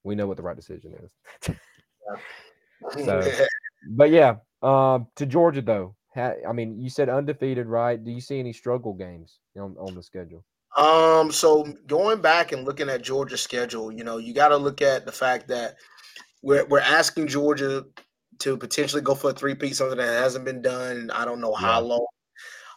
we 0.04 0.14
know 0.14 0.28
what 0.28 0.36
the 0.36 0.42
right 0.44 0.54
decision 0.54 0.94
is. 1.02 1.54
so, 3.04 3.20
but 3.96 4.10
yeah, 4.10 4.36
um, 4.62 5.08
to 5.16 5.26
Georgia 5.26 5.62
though. 5.62 5.96
Ha, 6.14 6.34
I 6.48 6.52
mean, 6.52 6.80
you 6.80 6.90
said 6.90 7.08
undefeated, 7.08 7.66
right? 7.66 8.02
Do 8.02 8.12
you 8.12 8.20
see 8.20 8.38
any 8.38 8.52
struggle 8.52 8.94
games 8.94 9.40
on, 9.56 9.74
on 9.78 9.96
the 9.96 10.02
schedule? 10.02 10.44
Um, 10.76 11.32
so 11.32 11.66
going 11.88 12.20
back 12.20 12.52
and 12.52 12.64
looking 12.64 12.88
at 12.88 13.02
Georgia's 13.02 13.40
schedule, 13.40 13.90
you 13.90 14.04
know, 14.04 14.18
you 14.18 14.32
got 14.32 14.48
to 14.48 14.56
look 14.56 14.80
at 14.80 15.04
the 15.06 15.12
fact 15.12 15.48
that 15.48 15.74
we're 16.42 16.64
we're 16.66 16.78
asking 16.78 17.26
Georgia 17.26 17.84
to 18.38 18.56
potentially 18.56 19.02
go 19.02 19.16
for 19.16 19.30
a 19.30 19.34
three 19.34 19.56
piece, 19.56 19.78
something 19.78 19.98
that 19.98 20.22
hasn't 20.22 20.44
been 20.44 20.62
done. 20.62 21.10
I 21.10 21.24
don't 21.24 21.40
know 21.40 21.54
how 21.54 21.80
long. 21.80 22.06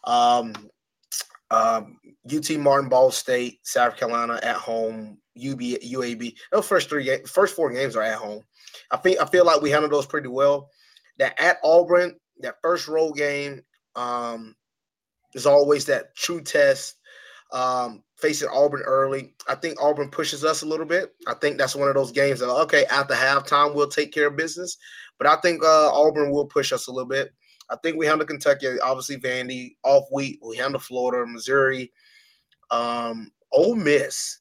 Um, 0.04 0.70
um, 1.54 2.00
UT 2.32 2.50
Martin, 2.58 2.90
Ball 2.90 3.12
State, 3.12 3.60
South 3.64 3.98
Carolina 3.98 4.40
at 4.44 4.56
home, 4.56 5.18
UB, 5.38 5.60
UAB. 5.60 6.34
Those 6.52 6.68
first 6.68 6.90
three, 6.90 7.04
games, 7.04 7.30
first 7.30 7.56
four 7.56 7.72
games 7.72 7.96
are 7.96 8.04
at 8.04 8.18
home. 8.18 8.42
I 8.92 8.98
think 8.98 9.20
I 9.22 9.26
feel 9.26 9.46
like 9.46 9.62
we 9.62 9.70
handled 9.70 9.94
those 9.94 10.06
pretty 10.06 10.30
well. 10.30 10.70
That 11.20 11.40
at 11.40 11.58
Auburn, 11.64 12.16
that 12.40 12.56
first 12.62 12.88
road 12.88 13.14
game, 13.14 13.62
um, 13.96 14.56
is 15.34 15.46
always 15.46 15.86
that 15.86 16.16
true 16.16 16.42
test. 16.42 16.96
Um, 17.52 18.04
facing 18.18 18.50
Auburn 18.52 18.82
early, 18.82 19.36
I 19.48 19.54
think 19.54 19.80
Auburn 19.80 20.10
pushes 20.10 20.44
us 20.44 20.64
a 20.64 20.66
little 20.66 20.88
bit. 20.88 21.14
I 21.28 21.36
think 21.36 21.60
that's 21.60 21.76
one 21.76 21.88
of 21.88 21.94
those 21.94 22.12
games 22.12 22.40
that 22.40 22.50
okay, 22.50 22.86
after 22.86 23.14
halftime 23.14 23.76
we'll 23.76 23.88
take 23.88 24.12
care 24.12 24.28
of 24.28 24.36
business. 24.36 24.78
But 25.20 25.28
I 25.28 25.36
think 25.36 25.64
uh, 25.64 25.92
Auburn 25.94 26.32
will 26.32 26.48
push 26.48 26.72
us 26.72 26.88
a 26.88 26.92
little 26.92 27.08
bit. 27.08 27.32
I 27.70 27.76
think 27.78 27.98
we 27.98 28.06
handle 28.06 28.28
Kentucky, 28.28 28.80
obviously 28.80 29.18
Vandy, 29.18 29.76
off 29.84 30.06
week. 30.12 30.40
We 30.42 30.58
handle 30.58 30.80
Florida, 30.80 31.30
Missouri, 31.30 31.92
um, 32.72 33.32
Ole 33.52 33.76
Miss. 33.76 34.40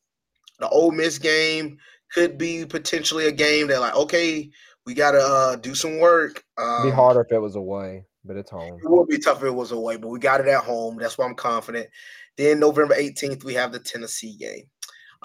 The 0.58 0.68
Ole 0.68 0.92
Miss 0.92 1.18
game 1.18 1.78
could 2.12 2.38
be 2.38 2.64
potentially 2.64 3.26
a 3.26 3.32
game 3.32 3.68
that, 3.68 3.80
like, 3.80 3.96
okay, 3.96 4.50
we 4.84 4.94
got 4.94 5.12
to 5.12 5.20
uh, 5.20 5.56
do 5.56 5.74
some 5.74 5.98
work. 5.98 6.44
Um, 6.58 6.84
be 6.84 6.90
harder 6.90 7.22
if 7.22 7.32
it 7.32 7.38
was 7.38 7.56
away, 7.56 8.04
but 8.24 8.36
it's 8.36 8.50
home. 8.50 8.78
It 8.82 8.90
would 8.90 9.08
be 9.08 9.18
tough 9.18 9.38
if 9.38 9.44
it 9.44 9.54
was 9.54 9.72
away, 9.72 9.96
but 9.96 10.08
we 10.08 10.18
got 10.18 10.40
it 10.40 10.46
at 10.46 10.64
home. 10.64 10.96
That's 10.98 11.18
why 11.18 11.26
I'm 11.26 11.34
confident. 11.34 11.88
Then 12.36 12.60
November 12.60 12.94
18th, 12.94 13.44
we 13.44 13.54
have 13.54 13.72
the 13.72 13.78
Tennessee 13.78 14.36
game. 14.36 14.64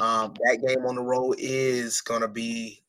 Um, 0.01 0.33
that 0.43 0.63
game 0.65 0.85
on 0.85 0.95
the 0.95 1.01
road 1.01 1.37
is 1.39 2.01
gonna 2.01 2.27
be 2.27 2.83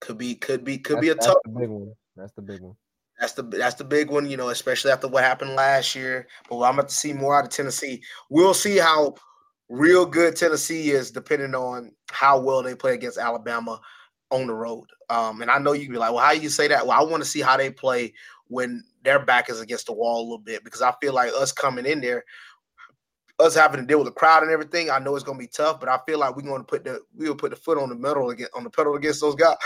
could 0.00 0.18
be 0.18 0.34
could 0.34 0.64
be 0.64 0.76
could 0.78 0.96
that's, 0.96 1.06
be 1.06 1.08
a 1.10 1.14
tough 1.14 1.38
big 1.58 1.70
one. 1.70 1.94
That's 2.14 2.32
the 2.32 2.42
big 2.42 2.60
one. 2.60 2.76
That's 3.18 3.32
the 3.32 3.42
that's 3.42 3.76
the 3.76 3.84
big 3.84 4.10
one, 4.10 4.28
you 4.28 4.36
know, 4.36 4.50
especially 4.50 4.90
after 4.90 5.08
what 5.08 5.24
happened 5.24 5.54
last 5.54 5.94
year. 5.94 6.26
But 6.48 6.60
I'm 6.62 6.74
about 6.74 6.88
to 6.88 6.94
see 6.94 7.12
more 7.12 7.38
out 7.38 7.44
of 7.44 7.50
Tennessee. 7.50 8.02
We'll 8.28 8.54
see 8.54 8.76
how 8.76 9.14
real 9.68 10.04
good 10.04 10.36
Tennessee 10.36 10.90
is, 10.90 11.10
depending 11.10 11.54
on 11.54 11.92
how 12.10 12.38
well 12.38 12.62
they 12.62 12.74
play 12.74 12.94
against 12.94 13.18
Alabama 13.18 13.80
on 14.30 14.46
the 14.46 14.54
road. 14.54 14.86
Um, 15.08 15.40
and 15.40 15.50
I 15.50 15.58
know 15.58 15.72
you'd 15.72 15.90
be 15.90 15.98
like, 15.98 16.12
well, 16.12 16.24
how 16.24 16.34
do 16.34 16.40
you 16.40 16.48
say 16.48 16.68
that? 16.68 16.86
Well, 16.86 16.98
I 16.98 17.08
want 17.08 17.22
to 17.22 17.28
see 17.28 17.40
how 17.40 17.56
they 17.56 17.70
play 17.70 18.12
when 18.48 18.84
their 19.02 19.18
back 19.18 19.50
is 19.50 19.60
against 19.60 19.86
the 19.86 19.92
wall 19.92 20.20
a 20.20 20.22
little 20.22 20.38
bit 20.38 20.64
because 20.64 20.82
I 20.82 20.92
feel 21.00 21.12
like 21.12 21.32
us 21.32 21.52
coming 21.52 21.86
in 21.86 22.00
there, 22.00 22.24
us 23.38 23.54
having 23.54 23.80
to 23.80 23.86
deal 23.86 23.98
with 23.98 24.06
the 24.06 24.12
crowd 24.12 24.42
and 24.42 24.52
everything, 24.52 24.90
I 24.90 24.98
know 24.98 25.14
it's 25.14 25.24
gonna 25.24 25.38
be 25.38 25.46
tough, 25.48 25.78
but 25.80 25.88
I 25.88 25.98
feel 26.06 26.18
like 26.18 26.34
we're 26.36 26.42
gonna 26.42 26.64
put 26.64 26.84
the 26.84 27.00
we 27.14 27.28
will 27.28 27.36
put 27.36 27.50
the 27.50 27.56
foot 27.56 27.78
on 27.78 27.88
the 27.88 27.94
metal 27.94 28.30
again 28.30 28.48
on 28.54 28.64
the 28.64 28.70
pedal 28.70 28.94
against 28.94 29.20
those 29.20 29.34
guys. 29.34 29.56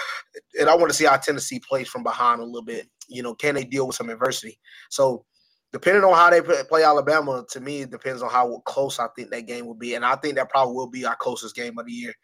And 0.59 0.68
I 0.68 0.74
want 0.74 0.90
to 0.90 0.96
see 0.96 1.05
how 1.05 1.16
Tennessee 1.16 1.61
plays 1.61 1.88
from 1.88 2.03
behind 2.03 2.40
a 2.40 2.44
little 2.44 2.62
bit. 2.62 2.88
You 3.11 3.23
know, 3.23 3.35
can 3.35 3.55
they 3.55 3.65
deal 3.65 3.87
with 3.87 3.97
some 3.97 4.11
adversity? 4.11 4.59
So 4.89 5.25
depending 5.73 6.05
on 6.05 6.15
how 6.15 6.31
they 6.31 6.41
play 6.65 6.83
Alabama, 6.83 7.45
to 7.51 7.61
me, 7.61 7.83
it 7.83 7.91
depends 7.91 8.23
on 8.23 8.31
how 8.31 8.59
close 8.67 8.99
I 8.99 9.09
think 9.15 9.31
that 9.31 9.47
game 9.47 9.67
will 9.67 9.75
be. 9.75 9.95
And 9.95 10.05
I 10.05 10.17
think 10.17 10.35
that 10.35 10.51
probably 10.51 10.75
will 10.75 10.91
be 10.91 11.05
our 11.05 11.17
closest 11.17 11.55
game 11.55 11.79
of 11.79 11.87
the 11.87 11.93
year. 11.93 12.15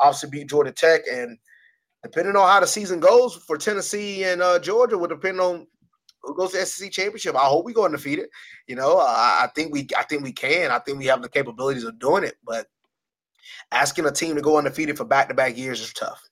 Obviously, 0.00 0.30
beat 0.30 0.48
Georgia 0.48 0.72
Tech. 0.72 1.02
And 1.10 1.38
depending 2.02 2.36
on 2.36 2.48
how 2.48 2.60
the 2.60 2.66
season 2.66 3.00
goes 3.00 3.34
for 3.34 3.56
Tennessee 3.56 4.24
and 4.24 4.40
uh, 4.40 4.58
Georgia, 4.58 4.96
will 4.96 5.08
depend 5.08 5.40
on 5.40 5.66
who 6.22 6.34
goes 6.34 6.52
to 6.52 6.64
SEC 6.64 6.90
championship. 6.90 7.36
I 7.36 7.44
hope 7.44 7.66
we 7.66 7.74
go 7.74 7.84
undefeated. 7.84 8.26
You 8.66 8.76
know, 8.76 8.98
I, 8.98 9.42
I 9.44 9.48
think 9.54 9.72
we, 9.72 9.86
I 9.96 10.04
think 10.04 10.22
we 10.22 10.32
can. 10.32 10.70
I 10.70 10.78
think 10.78 10.98
we 10.98 11.06
have 11.06 11.20
the 11.20 11.28
capabilities 11.28 11.84
of 11.84 11.98
doing 11.98 12.24
it. 12.24 12.36
But 12.42 12.66
asking 13.70 14.06
a 14.06 14.12
team 14.12 14.34
to 14.36 14.42
go 14.42 14.56
undefeated 14.56 14.96
for 14.96 15.04
back 15.04 15.28
to 15.28 15.34
back 15.34 15.58
years 15.58 15.80
is 15.80 15.92
tough. 15.92 16.22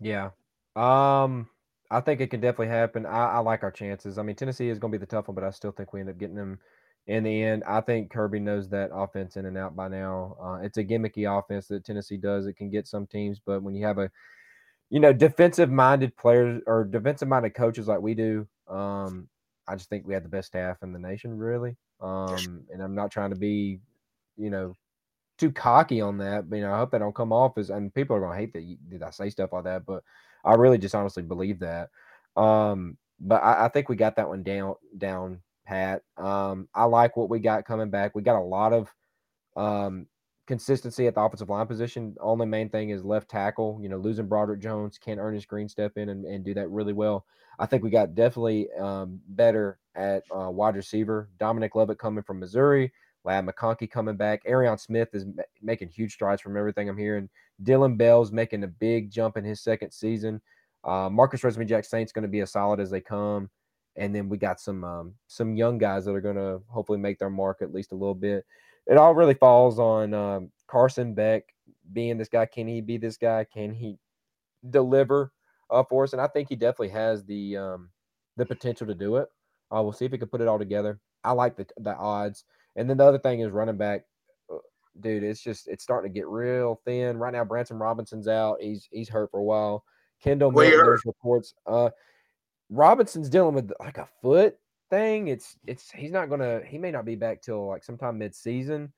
Yeah. 0.00 0.30
Um, 0.76 1.48
I 1.90 2.00
think 2.00 2.20
it 2.20 2.30
can 2.30 2.40
definitely 2.40 2.68
happen. 2.68 3.06
I, 3.06 3.26
I 3.32 3.38
like 3.38 3.62
our 3.62 3.72
chances. 3.72 4.18
I 4.18 4.22
mean, 4.22 4.36
Tennessee 4.36 4.68
is 4.68 4.78
going 4.78 4.92
to 4.92 4.98
be 4.98 5.04
the 5.04 5.10
tough 5.10 5.28
one, 5.28 5.34
but 5.34 5.44
I 5.44 5.50
still 5.50 5.72
think 5.72 5.92
we 5.92 6.00
end 6.00 6.10
up 6.10 6.18
getting 6.18 6.36
them 6.36 6.60
in 7.06 7.24
the 7.24 7.42
end. 7.42 7.64
I 7.66 7.80
think 7.80 8.10
Kirby 8.10 8.40
knows 8.40 8.68
that 8.68 8.90
offense 8.92 9.36
in 9.36 9.46
and 9.46 9.58
out 9.58 9.74
by 9.74 9.88
now. 9.88 10.36
Uh, 10.40 10.58
it's 10.62 10.78
a 10.78 10.84
gimmicky 10.84 11.26
offense 11.26 11.66
that 11.68 11.84
Tennessee 11.84 12.16
does. 12.16 12.46
It 12.46 12.56
can 12.56 12.70
get 12.70 12.86
some 12.86 13.06
teams, 13.06 13.40
but 13.44 13.62
when 13.62 13.74
you 13.74 13.84
have 13.86 13.98
a 13.98 14.10
you 14.90 14.98
know, 14.98 15.12
defensive 15.12 15.70
minded 15.70 16.16
players 16.16 16.60
or 16.66 16.84
defensive 16.84 17.28
minded 17.28 17.54
coaches 17.54 17.86
like 17.86 18.00
we 18.00 18.14
do. 18.14 18.46
Um, 18.68 19.28
I 19.66 19.76
just 19.76 19.88
think 19.88 20.06
we 20.06 20.14
have 20.14 20.24
the 20.24 20.28
best 20.28 20.48
staff 20.48 20.78
in 20.82 20.92
the 20.92 20.98
nation, 20.98 21.38
really. 21.38 21.76
Um, 22.00 22.64
and 22.72 22.82
I'm 22.82 22.94
not 22.94 23.12
trying 23.12 23.30
to 23.30 23.36
be, 23.36 23.78
you 24.36 24.50
know, 24.50 24.74
too 25.38 25.52
cocky 25.52 26.00
on 26.00 26.18
that. 26.18 26.50
But 26.50 26.56
you 26.56 26.62
know, 26.62 26.74
I 26.74 26.78
hope 26.78 26.90
that 26.90 26.98
don't 26.98 27.14
come 27.14 27.32
off 27.32 27.56
as 27.56 27.70
and 27.70 27.94
people 27.94 28.16
are 28.16 28.20
gonna 28.20 28.36
hate 28.36 28.52
that 28.54 28.62
you, 28.62 28.76
did 28.88 29.02
I 29.04 29.10
say 29.10 29.30
stuff 29.30 29.52
like 29.52 29.64
that, 29.64 29.86
but 29.86 30.02
I 30.44 30.54
really 30.54 30.78
just 30.78 30.94
honestly 30.94 31.22
believe 31.22 31.58
that. 31.60 31.90
Um, 32.36 32.96
but 33.20 33.42
I, 33.42 33.66
I 33.66 33.68
think 33.68 33.88
we 33.88 33.96
got 33.96 34.16
that 34.16 34.28
one 34.28 34.42
down 34.42 34.74
down 34.96 35.40
pat. 35.66 36.02
Um, 36.16 36.68
I 36.74 36.84
like 36.84 37.16
what 37.16 37.30
we 37.30 37.38
got 37.38 37.64
coming 37.64 37.90
back. 37.90 38.14
We 38.14 38.22
got 38.22 38.40
a 38.40 38.44
lot 38.44 38.72
of 38.72 38.94
um 39.56 40.06
consistency 40.46 41.06
at 41.06 41.14
the 41.14 41.20
offensive 41.20 41.48
line 41.48 41.66
position. 41.66 42.16
Only 42.20 42.46
main 42.46 42.68
thing 42.70 42.90
is 42.90 43.04
left 43.04 43.30
tackle. 43.30 43.78
You 43.80 43.88
know, 43.88 43.98
losing 43.98 44.26
Broderick 44.26 44.60
Jones, 44.60 44.98
can 44.98 45.20
Earnest 45.20 45.46
Greene 45.46 45.68
step 45.68 45.92
in 45.96 46.08
and, 46.08 46.24
and 46.24 46.44
do 46.44 46.54
that 46.54 46.68
really 46.70 46.92
well? 46.92 47.24
I 47.60 47.66
think 47.66 47.84
we 47.84 47.90
got 47.90 48.14
definitely 48.16 48.68
um, 48.72 49.20
better 49.28 49.78
at 49.94 50.24
uh, 50.34 50.50
wide 50.50 50.76
receiver. 50.76 51.28
Dominic 51.38 51.74
Lovett 51.74 51.98
coming 51.98 52.24
from 52.24 52.40
Missouri, 52.40 52.92
Ladd 53.24 53.46
McConkey 53.46 53.90
coming 53.90 54.16
back. 54.16 54.42
Arian 54.46 54.78
Smith 54.78 55.08
is 55.12 55.26
ma- 55.26 55.42
making 55.62 55.88
huge 55.88 56.12
strides 56.12 56.40
from 56.40 56.56
everything 56.56 56.88
I'm 56.88 56.96
hearing. 56.96 57.28
Dillon 57.62 57.96
Bell's 57.96 58.32
making 58.32 58.64
a 58.64 58.68
big 58.68 59.10
jump 59.10 59.36
in 59.36 59.44
his 59.44 59.60
second 59.60 59.92
season. 59.92 60.40
Uh, 60.84 61.10
Marcus 61.10 61.42
Rosemy-Jacksaint's 61.42 62.12
going 62.12 62.22
to 62.22 62.28
be 62.28 62.40
as 62.40 62.52
solid 62.52 62.80
as 62.80 62.90
they 62.90 63.00
come. 63.00 63.50
And 63.96 64.14
then 64.14 64.28
we 64.28 64.38
got 64.38 64.60
some 64.60 64.84
um, 64.84 65.14
some 65.26 65.56
young 65.56 65.76
guys 65.76 66.04
that 66.04 66.14
are 66.14 66.20
going 66.20 66.36
to 66.36 66.62
hopefully 66.68 66.98
make 66.98 67.18
their 67.18 67.28
mark 67.28 67.58
at 67.60 67.74
least 67.74 67.92
a 67.92 67.96
little 67.96 68.14
bit 68.14 68.46
it 68.86 68.96
all 68.96 69.14
really 69.14 69.34
falls 69.34 69.78
on 69.78 70.14
um, 70.14 70.50
Carson 70.66 71.14
Beck 71.14 71.44
being 71.92 72.18
this 72.18 72.28
guy. 72.28 72.46
Can 72.46 72.66
he 72.66 72.80
be 72.80 72.96
this 72.96 73.16
guy? 73.16 73.44
Can 73.44 73.72
he 73.72 73.98
deliver 74.68 75.32
uh, 75.70 75.84
for 75.88 76.04
us? 76.04 76.12
And 76.12 76.20
I 76.20 76.26
think 76.26 76.48
he 76.48 76.56
definitely 76.56 76.88
has 76.90 77.24
the 77.24 77.56
um, 77.56 77.90
the 78.36 78.46
potential 78.46 78.86
to 78.86 78.94
do 78.94 79.16
it. 79.16 79.28
Uh, 79.74 79.82
we'll 79.82 79.92
see 79.92 80.04
if 80.04 80.12
he 80.12 80.18
can 80.18 80.28
put 80.28 80.40
it 80.40 80.48
all 80.48 80.58
together. 80.58 80.98
I 81.22 81.32
like 81.32 81.56
the 81.56 81.66
the 81.78 81.94
odds. 81.94 82.44
And 82.76 82.88
then 82.88 82.96
the 82.96 83.04
other 83.04 83.18
thing 83.18 83.40
is 83.40 83.50
running 83.50 83.76
back. 83.76 84.04
Uh, 84.52 84.58
dude, 85.00 85.22
it's 85.22 85.42
just 85.42 85.68
it's 85.68 85.82
starting 85.82 86.12
to 86.12 86.18
get 86.18 86.28
real 86.28 86.80
thin 86.84 87.18
right 87.18 87.32
now. 87.32 87.44
Branson 87.44 87.78
Robinson's 87.78 88.28
out. 88.28 88.58
He's 88.60 88.88
he's 88.90 89.08
hurt 89.08 89.30
for 89.30 89.40
a 89.40 89.44
while. 89.44 89.84
Kendall 90.22 90.52
Milton, 90.52 90.84
there's 90.84 91.04
reports. 91.04 91.54
Uh, 91.66 91.90
Robinson's 92.68 93.28
dealing 93.28 93.54
with 93.54 93.72
like 93.80 93.98
a 93.98 94.08
foot 94.22 94.58
thing. 94.90 95.28
It's 95.28 95.56
it's 95.66 95.90
he's 95.90 96.12
not 96.12 96.28
gonna 96.28 96.60
he 96.66 96.78
may 96.78 96.90
not 96.90 97.04
be 97.04 97.16
back 97.16 97.42
till 97.42 97.68
like 97.68 97.82
sometime 97.82 98.18
mid 98.18 98.34
season. 98.34 98.92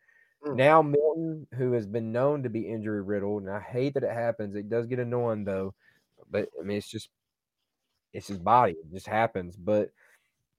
Mm. 0.44 0.56
Now 0.56 0.82
Milton, 0.82 1.46
who 1.56 1.72
has 1.72 1.86
been 1.86 2.12
known 2.12 2.42
to 2.42 2.48
be 2.50 2.68
injury 2.68 3.02
riddled, 3.02 3.42
and 3.42 3.50
I 3.50 3.60
hate 3.60 3.94
that 3.94 4.02
it 4.02 4.12
happens. 4.12 4.56
It 4.56 4.68
does 4.68 4.86
get 4.86 4.98
annoying 4.98 5.44
though, 5.44 5.74
but 6.30 6.48
I 6.60 6.64
mean 6.64 6.78
it's 6.78 6.90
just 6.90 7.08
it's 8.12 8.28
his 8.28 8.38
body. 8.38 8.72
It 8.72 8.92
just 8.92 9.06
happens. 9.06 9.56
But 9.56 9.90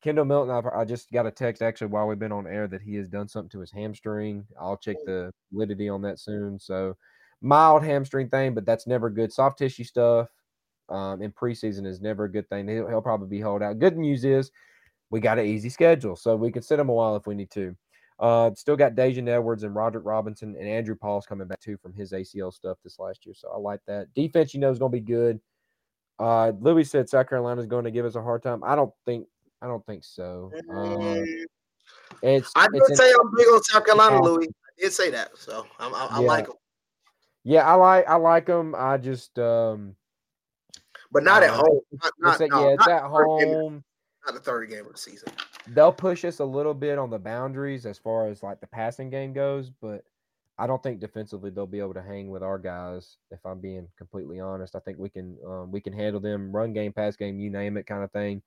Kendall 0.03 0.25
Milton, 0.25 0.53
I've, 0.53 0.65
i 0.65 0.83
just 0.83 1.11
got 1.11 1.25
a 1.25 1.31
text 1.31 1.61
actually 1.61 1.87
while 1.87 2.07
we've 2.07 2.19
been 2.19 2.33
on 2.33 2.45
air 2.45 2.67
that 2.67 2.81
he 2.81 2.95
has 2.95 3.07
done 3.07 3.29
something 3.29 3.49
to 3.51 3.61
his 3.61 3.71
hamstring. 3.71 4.45
I'll 4.59 4.75
check 4.75 4.97
the 5.05 5.31
validity 5.51 5.87
on 5.87 6.01
that 6.01 6.19
soon. 6.19 6.59
So 6.59 6.97
mild 7.41 7.83
hamstring 7.83 8.29
thing, 8.29 8.53
but 8.53 8.65
that's 8.65 8.85
never 8.85 9.09
good. 9.09 9.31
Soft 9.31 9.59
tissue 9.59 9.85
stuff 9.85 10.27
um, 10.89 11.21
in 11.21 11.31
preseason 11.31 11.85
is 11.85 12.01
never 12.01 12.25
a 12.25 12.31
good 12.31 12.49
thing. 12.49 12.67
He'll, 12.67 12.87
he'll 12.87 13.01
probably 13.01 13.29
be 13.29 13.39
held 13.39 13.63
out. 13.63 13.79
Good 13.79 13.97
news 13.97 14.25
is 14.25 14.51
we 15.09 15.21
got 15.21 15.39
an 15.39 15.45
easy 15.45 15.69
schedule, 15.69 16.17
so 16.17 16.35
we 16.35 16.51
can 16.51 16.63
sit 16.63 16.79
him 16.79 16.89
a 16.89 16.93
while 16.93 17.15
if 17.15 17.25
we 17.25 17.35
need 17.35 17.51
to. 17.51 17.75
Uh, 18.19 18.51
still 18.55 18.75
got 18.75 18.95
Daijun 18.95 19.27
Edwards 19.29 19.63
and 19.63 19.73
Roderick 19.73 20.05
Robinson 20.05 20.55
and 20.59 20.67
Andrew 20.67 20.95
Paul's 20.95 21.25
coming 21.25 21.47
back 21.47 21.59
too 21.59 21.77
from 21.77 21.93
his 21.93 22.11
ACL 22.11 22.53
stuff 22.53 22.77
this 22.83 22.99
last 22.99 23.25
year. 23.25 23.35
So 23.35 23.49
I 23.53 23.57
like 23.57 23.79
that. 23.87 24.13
Defense, 24.13 24.53
you 24.53 24.59
know, 24.59 24.69
is 24.69 24.79
going 24.79 24.91
to 24.91 24.97
be 24.97 25.01
good. 25.01 25.39
Uh, 26.19 26.51
Louis 26.59 26.83
said 26.83 27.09
South 27.09 27.27
Carolina 27.27 27.59
is 27.59 27.67
going 27.67 27.85
to 27.85 27.91
give 27.91 28.05
us 28.05 28.15
a 28.15 28.21
hard 28.21 28.43
time. 28.43 28.63
I 28.63 28.75
don't 28.75 28.93
think. 29.05 29.27
I 29.63 29.67
don't 29.67 29.85
think 29.85 30.03
so. 30.03 30.51
Uh, 30.71 31.23
it's. 32.21 32.51
I 32.55 32.67
did 32.67 32.81
it's 32.87 32.97
say 32.97 33.09
in, 33.09 33.15
I'm 33.19 33.35
big 33.35 33.47
on 33.47 33.63
South 33.63 33.85
Carolina, 33.85 34.21
Louis. 34.21 34.47
I 34.47 34.81
did 34.81 34.91
say 34.91 35.09
that, 35.11 35.37
so 35.37 35.65
I, 35.79 35.87
I, 35.87 36.17
I 36.17 36.21
yeah. 36.21 36.27
like 36.27 36.45
them. 36.45 36.55
Yeah, 37.43 37.67
I 37.67 37.73
like 37.75 38.07
I 38.07 38.15
like 38.15 38.45
them. 38.45 38.75
I 38.77 38.97
just 38.97 39.39
um, 39.39 39.95
but 41.11 41.23
not 41.23 41.43
uh, 41.43 41.45
at 41.45 41.51
home. 41.51 41.79
Not, 41.91 42.11
not, 42.19 42.41
it's, 42.41 42.51
no, 42.51 42.67
yeah, 42.67 42.75
it's 42.75 42.87
at 42.87 43.03
home 43.03 43.83
not 44.25 44.33
the 44.33 44.39
third 44.39 44.69
game 44.69 44.85
of 44.85 44.93
the 44.93 44.97
season. 44.97 45.29
They'll 45.67 45.93
push 45.93 46.25
us 46.25 46.39
a 46.39 46.45
little 46.45 46.73
bit 46.73 46.97
on 46.97 47.09
the 47.09 47.19
boundaries 47.19 47.85
as 47.85 47.97
far 47.97 48.27
as 48.27 48.43
like 48.43 48.59
the 48.59 48.67
passing 48.67 49.09
game 49.09 49.33
goes, 49.33 49.69
but 49.69 50.03
I 50.57 50.67
don't 50.67 50.83
think 50.83 50.99
defensively 50.99 51.49
they'll 51.49 51.65
be 51.67 51.79
able 51.79 51.95
to 51.95 52.01
hang 52.01 52.29
with 52.29 52.43
our 52.43 52.59
guys. 52.59 53.17
If 53.31 53.39
I'm 53.45 53.59
being 53.59 53.87
completely 53.97 54.39
honest, 54.39 54.75
I 54.75 54.79
think 54.79 54.97
we 54.99 55.09
can 55.09 55.37
um, 55.45 55.71
we 55.71 55.81
can 55.81 55.93
handle 55.93 56.21
them 56.21 56.51
run 56.51 56.73
game, 56.73 56.93
pass 56.93 57.15
game, 57.15 57.39
you 57.39 57.49
name 57.49 57.77
it, 57.77 57.87
kind 57.87 58.03
of 58.03 58.11
thing. 58.11 58.41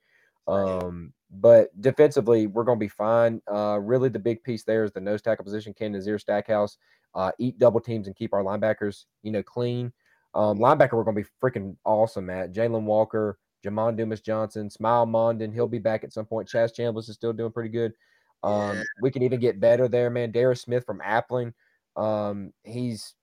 Um, 0.47 1.13
but 1.31 1.69
defensively, 1.81 2.47
we're 2.47 2.65
going 2.65 2.79
to 2.79 2.85
be 2.85 2.89
fine. 2.89 3.43
Uh, 3.51 3.79
really, 3.81 4.09
the 4.09 4.19
big 4.19 4.43
piece 4.43 4.65
there 4.65 4.85
is 4.85 4.93
the 4.93 5.01
nose 5.01 5.23
tackle 5.23 5.45
position. 5.45 5.75
Can 5.75 5.93
Nazir 5.93 6.19
Stackhouse 6.19 6.79
uh, 7.15 7.33
eat 7.39 7.59
double 7.59 7.81
teams 7.81 8.07
and 8.07 8.17
keep 8.17 8.33
our 8.33 8.43
linebackers, 8.43 9.05
you 9.23 9.33
know, 9.33 9.43
clean? 9.43 9.93
Um, 10.35 10.59
linebacker, 10.59 10.93
we're 10.93 11.05
going 11.05 11.17
to 11.17 11.23
be 11.23 11.29
freaking 11.43 11.77
awesome 11.85 12.31
at 12.31 12.53
Jalen 12.53 12.83
Walker, 12.83 13.39
Jamon 13.65 13.97
Dumas 13.97 14.21
Johnson, 14.21 14.69
Smael 14.69 15.09
Mondon, 15.09 15.53
he'll 15.53 15.67
be 15.67 15.79
back 15.79 16.05
at 16.05 16.13
some 16.13 16.27
point. 16.27 16.49
Chaz 16.49 16.77
Chambliss 16.77 17.09
is 17.09 17.15
still 17.15 17.33
doing 17.33 17.53
pretty 17.53 17.71
good. 17.71 17.93
Um, 18.43 18.77
yeah. 18.77 18.83
We 19.01 19.11
can 19.11 19.23
even 19.23 19.41
get 19.41 19.61
better 19.61 19.89
there, 19.89 20.11
man. 20.11 20.33
Darris 20.33 20.61
Smith 20.61 20.85
from 20.85 21.01
Appling, 21.01 21.53
um, 21.97 22.53
he's 22.65 23.15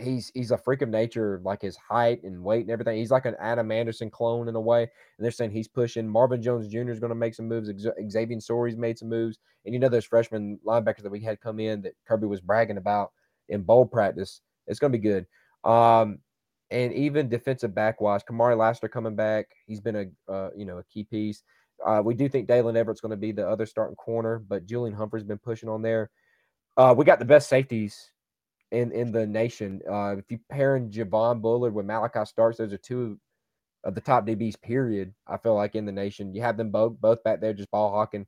he's 0.00 0.30
he's 0.34 0.50
a 0.50 0.58
freak 0.58 0.82
of 0.82 0.88
nature, 0.88 1.40
like 1.44 1.62
his 1.62 1.76
height 1.76 2.22
and 2.22 2.42
weight 2.42 2.62
and 2.62 2.70
everything. 2.70 2.96
He's 2.96 3.10
like 3.10 3.26
an 3.26 3.36
Adam 3.40 3.70
Anderson 3.70 4.10
clone 4.10 4.48
in 4.48 4.56
a 4.56 4.60
way. 4.60 4.82
And 4.82 5.24
they're 5.24 5.30
saying 5.30 5.52
he's 5.52 5.68
pushing. 5.68 6.08
Marvin 6.08 6.42
Jones 6.42 6.68
Jr. 6.68 6.90
is 6.90 7.00
going 7.00 7.10
to 7.10 7.14
make 7.14 7.34
some 7.34 7.48
moves. 7.48 7.70
Xavier 8.10 8.40
Sori's 8.40 8.76
made 8.76 8.98
some 8.98 9.08
moves. 9.08 9.38
And 9.64 9.74
you 9.74 9.80
know 9.80 9.88
those 9.88 10.04
freshman 10.04 10.58
linebackers 10.66 11.02
that 11.02 11.12
we 11.12 11.20
had 11.20 11.40
come 11.40 11.60
in 11.60 11.82
that 11.82 11.94
Kirby 12.06 12.26
was 12.26 12.40
bragging 12.40 12.78
about 12.78 13.12
in 13.48 13.62
bowl 13.62 13.86
practice. 13.86 14.40
It's 14.66 14.78
going 14.78 14.92
to 14.92 14.98
be 14.98 15.02
good. 15.02 15.26
Um, 15.64 16.18
and 16.70 16.92
even 16.92 17.28
defensive 17.28 17.74
back 17.74 17.98
Kamari 18.00 18.56
Lassiter 18.56 18.88
coming 18.88 19.16
back, 19.16 19.46
he's 19.66 19.80
been 19.80 19.96
a 19.96 20.32
uh, 20.32 20.50
you 20.56 20.64
know 20.64 20.78
a 20.78 20.84
key 20.84 21.04
piece. 21.04 21.42
Uh, 21.84 22.02
we 22.04 22.14
do 22.14 22.28
think 22.28 22.48
Daylen 22.48 22.76
Everett's 22.76 23.00
going 23.00 23.10
to 23.10 23.16
be 23.16 23.32
the 23.32 23.48
other 23.48 23.66
starting 23.66 23.96
corner, 23.96 24.38
but 24.38 24.66
Julian 24.66 24.94
Humphrey's 24.94 25.24
been 25.24 25.38
pushing 25.38 25.68
on 25.68 25.82
there. 25.82 26.10
Uh, 26.76 26.94
we 26.96 27.04
got 27.04 27.18
the 27.18 27.24
best 27.24 27.48
safeties 27.48 28.10
in 28.70 28.92
in 28.92 29.12
the 29.12 29.26
nation. 29.26 29.80
Uh, 29.90 30.16
if 30.18 30.30
you 30.30 30.38
pairing 30.50 30.90
Javon 30.90 31.40
Bullard 31.40 31.74
with 31.74 31.86
Malachi 31.86 32.24
Starks, 32.24 32.58
those 32.58 32.72
are 32.72 32.78
two 32.78 33.18
of 33.84 33.94
the 33.94 34.00
top 34.00 34.26
DBs. 34.26 34.60
Period. 34.60 35.14
I 35.26 35.36
feel 35.38 35.54
like 35.54 35.74
in 35.74 35.86
the 35.86 35.92
nation, 35.92 36.34
you 36.34 36.42
have 36.42 36.56
them 36.56 36.70
both 36.70 37.00
both 37.00 37.22
back 37.24 37.40
there 37.40 37.52
just 37.52 37.70
ball 37.70 37.90
hawking. 37.90 38.26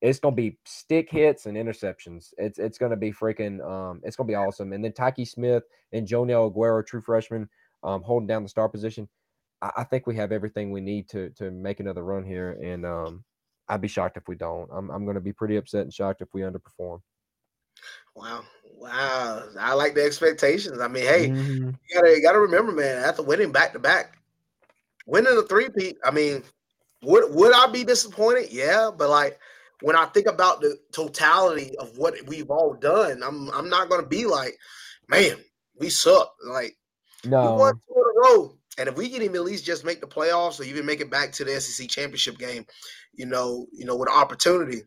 It's 0.00 0.18
gonna 0.18 0.34
be 0.34 0.58
stick 0.64 1.10
hits 1.10 1.46
and 1.46 1.56
interceptions. 1.56 2.32
It's 2.38 2.58
it's 2.58 2.78
gonna 2.78 2.96
be 2.96 3.12
freaking 3.12 3.64
um 3.64 4.00
it's 4.04 4.16
gonna 4.16 4.28
be 4.28 4.34
awesome. 4.34 4.72
And 4.72 4.84
then 4.84 4.92
Tykee 4.92 5.28
Smith 5.28 5.64
and 5.92 6.06
Joenel 6.06 6.52
Aguero, 6.52 6.84
true 6.84 7.00
freshman 7.00 7.48
um, 7.82 8.02
holding 8.02 8.26
down 8.26 8.42
the 8.42 8.48
star 8.48 8.68
position. 8.68 9.08
I, 9.60 9.70
I, 9.78 9.84
think 9.84 10.06
we 10.06 10.16
have 10.16 10.32
everything 10.32 10.70
we 10.70 10.80
need 10.80 11.08
to 11.10 11.30
to 11.30 11.50
make 11.50 11.80
another 11.80 12.04
run 12.04 12.24
here, 12.24 12.58
and 12.62 12.86
um, 12.86 13.24
I'd 13.68 13.80
be 13.80 13.88
shocked 13.88 14.16
if 14.16 14.28
we 14.28 14.36
don't. 14.36 14.68
I'm 14.72 14.90
I'm 14.90 15.04
going 15.04 15.14
to 15.14 15.20
be 15.20 15.32
pretty 15.32 15.56
upset 15.56 15.82
and 15.82 15.92
shocked 15.92 16.22
if 16.22 16.28
we 16.32 16.42
underperform. 16.42 17.00
Wow, 18.14 18.42
wow! 18.76 19.42
I 19.58 19.74
like 19.74 19.94
the 19.94 20.04
expectations. 20.04 20.80
I 20.80 20.88
mean, 20.88 21.04
hey, 21.04 21.28
mm-hmm. 21.28 21.68
you 21.68 21.94
gotta 21.94 22.10
you 22.10 22.22
gotta 22.22 22.40
remember, 22.40 22.72
man. 22.72 23.04
After 23.04 23.22
winning 23.22 23.52
back 23.52 23.72
to 23.72 23.78
back, 23.78 24.18
winning 25.06 25.36
a 25.36 25.42
three 25.42 25.68
peat. 25.70 25.96
I 26.04 26.10
mean, 26.10 26.42
would 27.02 27.34
would 27.34 27.54
I 27.54 27.70
be 27.72 27.84
disappointed? 27.84 28.52
Yeah, 28.52 28.90
but 28.96 29.08
like 29.08 29.38
when 29.80 29.96
I 29.96 30.06
think 30.06 30.26
about 30.26 30.60
the 30.60 30.76
totality 30.92 31.76
of 31.78 31.96
what 31.96 32.14
we've 32.26 32.50
all 32.50 32.74
done, 32.74 33.22
I'm 33.22 33.50
I'm 33.50 33.68
not 33.68 33.88
gonna 33.88 34.06
be 34.06 34.26
like, 34.26 34.56
man, 35.08 35.36
we 35.78 35.88
suck. 35.88 36.32
Like 36.46 36.76
no. 37.24 37.52
We 37.52 37.58
won 37.58 37.74
two 37.74 37.94
in 37.94 38.02
a 38.02 38.20
row. 38.20 38.58
And 38.78 38.88
if 38.88 38.96
we 38.96 39.08
can 39.08 39.22
even 39.22 39.36
at 39.36 39.44
least 39.44 39.66
just 39.66 39.84
make 39.84 40.00
the 40.00 40.06
playoffs 40.06 40.58
or 40.58 40.64
even 40.64 40.86
make 40.86 41.00
it 41.00 41.10
back 41.10 41.32
to 41.32 41.44
the 41.44 41.60
SEC 41.60 41.88
championship 41.88 42.38
game, 42.38 42.64
you 43.12 43.26
know, 43.26 43.66
you 43.72 43.84
know, 43.84 43.96
with 43.96 44.08
opportunity, 44.08 44.82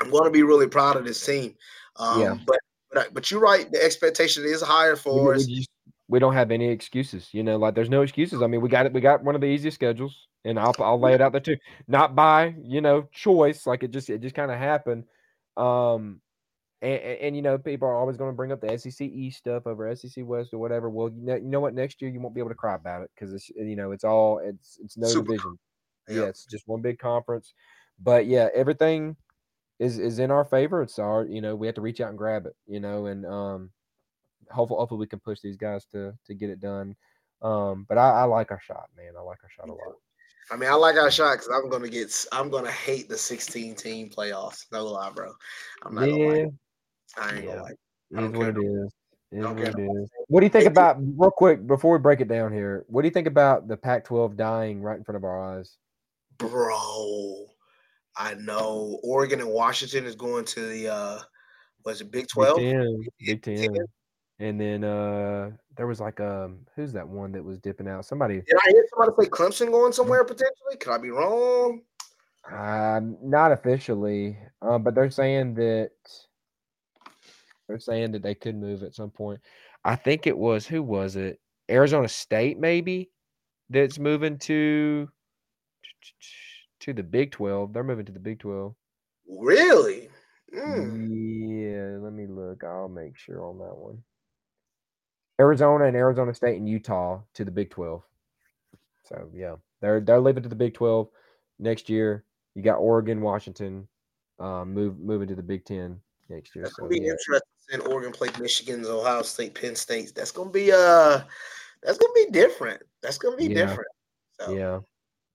I'm 0.00 0.10
going 0.10 0.24
to 0.24 0.30
be 0.30 0.44
really 0.44 0.68
proud 0.68 0.96
of 0.96 1.04
this 1.04 1.24
team. 1.24 1.54
Um, 1.98 2.20
yeah. 2.20 2.38
But, 2.46 2.58
but 2.92 3.14
but 3.14 3.30
you're 3.30 3.40
right. 3.40 3.70
The 3.70 3.82
expectation 3.82 4.44
is 4.44 4.62
higher 4.62 4.96
for 4.96 5.30
we, 5.30 5.36
us. 5.36 5.46
We, 5.46 5.56
just, 5.56 5.70
we 6.08 6.18
don't 6.18 6.34
have 6.34 6.50
any 6.50 6.68
excuses. 6.68 7.28
You 7.32 7.42
know, 7.42 7.56
like 7.56 7.74
there's 7.74 7.90
no 7.90 8.02
excuses. 8.02 8.42
I 8.42 8.46
mean, 8.46 8.60
we 8.60 8.68
got 8.68 8.86
it. 8.86 8.92
We 8.92 9.00
got 9.00 9.22
one 9.22 9.34
of 9.34 9.40
the 9.40 9.46
easiest 9.46 9.74
schedules, 9.74 10.28
and 10.44 10.58
I'll 10.58 10.74
I'll 10.78 11.00
lay 11.00 11.14
it 11.14 11.20
out 11.20 11.32
there 11.32 11.40
too. 11.40 11.56
Not 11.86 12.14
by 12.14 12.54
you 12.62 12.80
know 12.80 13.08
choice. 13.12 13.66
Like 13.66 13.82
it 13.82 13.90
just 13.90 14.10
it 14.10 14.20
just 14.20 14.34
kind 14.34 14.50
of 14.50 14.58
happened. 14.58 15.04
Um, 15.56 16.20
and, 16.80 17.00
and, 17.02 17.36
you 17.36 17.42
know, 17.42 17.58
people 17.58 17.88
are 17.88 17.96
always 17.96 18.16
going 18.16 18.30
to 18.30 18.36
bring 18.36 18.52
up 18.52 18.60
the 18.60 18.78
SEC 18.78 19.00
East 19.00 19.38
stuff 19.38 19.66
over 19.66 19.94
SEC 19.96 20.24
West 20.24 20.54
or 20.54 20.58
whatever. 20.58 20.88
Well, 20.88 21.08
you 21.08 21.26
know, 21.26 21.34
you 21.34 21.48
know 21.48 21.58
what? 21.58 21.74
Next 21.74 22.00
year 22.00 22.08
you 22.08 22.20
won't 22.20 22.36
be 22.36 22.40
able 22.40 22.50
to 22.50 22.54
cry 22.54 22.76
about 22.76 23.02
it 23.02 23.10
because 23.14 23.34
it's 23.34 23.50
you 23.50 23.74
know 23.74 23.90
it's 23.90 24.04
all 24.04 24.38
it's 24.38 24.78
it's 24.82 24.96
no 24.96 25.08
Super 25.08 25.32
division. 25.32 25.58
Yep. 26.08 26.16
Yeah, 26.16 26.24
it's 26.26 26.44
just 26.44 26.68
one 26.68 26.80
big 26.80 26.98
conference. 26.98 27.52
But 28.00 28.26
yeah, 28.26 28.48
everything 28.54 29.16
is 29.78 29.98
is 29.98 30.18
in 30.18 30.30
our 30.30 30.44
favor. 30.44 30.82
It's 30.82 30.98
our 30.98 31.24
you 31.24 31.40
know 31.40 31.54
we 31.54 31.66
have 31.66 31.76
to 31.76 31.80
reach 31.80 32.00
out 32.00 32.10
and 32.10 32.18
grab 32.18 32.46
it. 32.46 32.56
You 32.66 32.80
know, 32.80 33.06
and 33.06 33.26
um, 33.26 33.70
hopefully 34.50 34.78
hopefully 34.78 35.00
we 35.00 35.06
can 35.06 35.20
push 35.20 35.40
these 35.40 35.56
guys 35.56 35.84
to 35.92 36.12
to 36.26 36.34
get 36.34 36.50
it 36.50 36.60
done. 36.60 36.96
Um, 37.42 37.86
but 37.88 37.98
I, 37.98 38.10
I 38.10 38.24
like 38.24 38.50
our 38.50 38.60
shot, 38.60 38.88
man. 38.96 39.12
I 39.16 39.20
like 39.20 39.38
our 39.42 39.50
shot 39.50 39.68
a 39.68 39.72
lot. 39.72 39.94
I 40.50 40.56
mean, 40.56 40.70
I 40.70 40.74
like 40.74 40.96
our 40.96 41.10
shot 41.10 41.34
because 41.34 41.48
I'm 41.54 41.68
gonna 41.68 41.88
get. 41.88 42.12
I'm 42.32 42.50
gonna 42.50 42.70
hate 42.70 43.08
the 43.08 43.18
16 43.18 43.74
team 43.74 44.08
playoffs. 44.08 44.64
No 44.72 44.86
lie, 44.86 45.10
bro. 45.10 45.32
I'm 45.84 45.94
not 45.94 46.10
yeah. 46.10 46.46
I 47.18 47.34
ain't 47.34 47.44
yeah. 47.44 47.50
gonna 47.50 47.62
like. 47.62 47.76
It 48.10 48.22
is 48.24 48.30
what 48.32 48.48
it 48.48 48.56
is. 48.56 48.92
It 49.30 49.38
is 49.38 49.44
what 49.44 49.58
it 49.58 49.78
is. 49.78 50.10
What 50.28 50.40
do 50.40 50.46
you 50.46 50.50
think 50.50 50.66
about 50.66 50.96
real 50.98 51.30
quick 51.30 51.66
before 51.66 51.92
we 51.92 51.98
break 51.98 52.20
it 52.20 52.28
down 52.28 52.52
here? 52.52 52.84
What 52.88 53.02
do 53.02 53.08
you 53.08 53.12
think 53.12 53.26
about 53.26 53.68
the 53.68 53.76
Pac-12 53.76 54.36
dying 54.36 54.80
right 54.80 54.96
in 54.96 55.04
front 55.04 55.16
of 55.16 55.24
our 55.24 55.58
eyes? 55.58 55.76
Bro, 56.38 57.46
I 58.18 58.34
know 58.34 58.98
Oregon 59.04 59.40
and 59.40 59.50
Washington 59.50 60.04
is 60.04 60.16
going 60.16 60.44
to 60.46 60.60
the 60.68 60.92
uh 60.92 61.20
was 61.84 62.00
it 62.00 62.10
Big 62.10 62.26
12? 62.26 62.56
Big 62.56 62.70
10. 62.74 63.04
Big 63.20 63.42
10. 63.42 63.76
And 64.40 64.60
then 64.60 64.84
uh 64.84 65.52
there 65.76 65.86
was 65.86 66.00
like 66.00 66.20
um 66.20 66.66
who's 66.74 66.92
that 66.92 67.08
one 67.08 67.32
that 67.32 67.44
was 67.44 67.58
dipping 67.58 67.88
out? 67.88 68.04
Somebody 68.04 68.40
Did 68.40 68.56
I 68.66 68.70
hear 68.70 68.86
somebody 68.90 69.24
say 69.24 69.30
Clemson 69.30 69.70
going 69.70 69.92
somewhere 69.92 70.24
potentially? 70.24 70.76
Could 70.80 70.92
I 70.92 70.98
be 70.98 71.10
wrong? 71.10 71.82
Uh 72.50 73.00
not 73.22 73.52
officially. 73.52 74.36
Um, 74.60 74.82
but 74.82 74.94
they're 74.96 75.10
saying 75.10 75.54
that 75.54 75.90
they're 77.68 77.78
saying 77.78 78.12
that 78.12 78.22
they 78.22 78.34
could 78.34 78.56
move 78.56 78.82
at 78.82 78.94
some 78.94 79.10
point. 79.10 79.40
I 79.84 79.94
think 79.94 80.26
it 80.26 80.36
was 80.36 80.66
who 80.66 80.82
was 80.82 81.14
it? 81.14 81.38
Arizona 81.70 82.08
State, 82.08 82.58
maybe 82.58 83.10
that's 83.70 83.98
moving 83.98 84.38
to 84.38 85.08
to 86.80 86.92
the 86.92 87.02
Big 87.02 87.32
Twelve. 87.32 87.72
They're 87.72 87.84
moving 87.84 88.06
to 88.06 88.12
the 88.12 88.18
Big 88.18 88.40
Twelve. 88.40 88.74
Really? 89.28 90.08
Mm. 90.54 91.08
Yeah. 91.10 91.98
Let 92.02 92.12
me 92.12 92.26
look. 92.26 92.64
I'll 92.64 92.88
make 92.88 93.16
sure 93.16 93.44
on 93.44 93.58
that 93.58 93.76
one. 93.76 94.02
Arizona 95.40 95.84
and 95.84 95.96
Arizona 95.96 96.34
State 96.34 96.56
and 96.56 96.68
Utah 96.68 97.20
to 97.34 97.44
the 97.44 97.50
Big 97.50 97.70
Twelve. 97.70 98.02
So 99.04 99.30
yeah, 99.32 99.56
they're 99.80 100.00
they're 100.00 100.20
leaving 100.20 100.42
to 100.42 100.48
the 100.48 100.54
Big 100.54 100.74
Twelve 100.74 101.08
next 101.58 101.88
year. 101.88 102.24
You 102.54 102.62
got 102.62 102.76
Oregon, 102.76 103.20
Washington, 103.20 103.86
um, 104.38 104.74
move 104.74 104.98
moving 104.98 105.28
to 105.28 105.36
the 105.36 105.42
Big 105.42 105.64
Ten 105.64 106.00
next 106.28 106.54
year. 106.54 106.64
That's 106.64 106.76
so, 106.76 106.82
gonna 106.82 106.90
be 106.90 107.02
yeah. 107.02 107.12
interesting 107.12 107.48
and 107.70 107.82
Oregon 107.82 108.12
play 108.12 108.28
Michigan's, 108.40 108.88
Ohio 108.88 109.22
State, 109.22 109.54
Penn 109.54 109.76
State. 109.76 110.12
That's 110.14 110.30
gonna 110.30 110.50
be 110.50 110.72
uh 110.72 111.20
that's 111.82 111.98
gonna 111.98 112.12
be 112.14 112.26
different. 112.30 112.82
That's 113.02 113.18
gonna 113.18 113.36
be 113.36 113.46
yeah. 113.46 113.54
different. 113.54 113.88
So. 114.40 114.52
Yeah. 114.52 114.80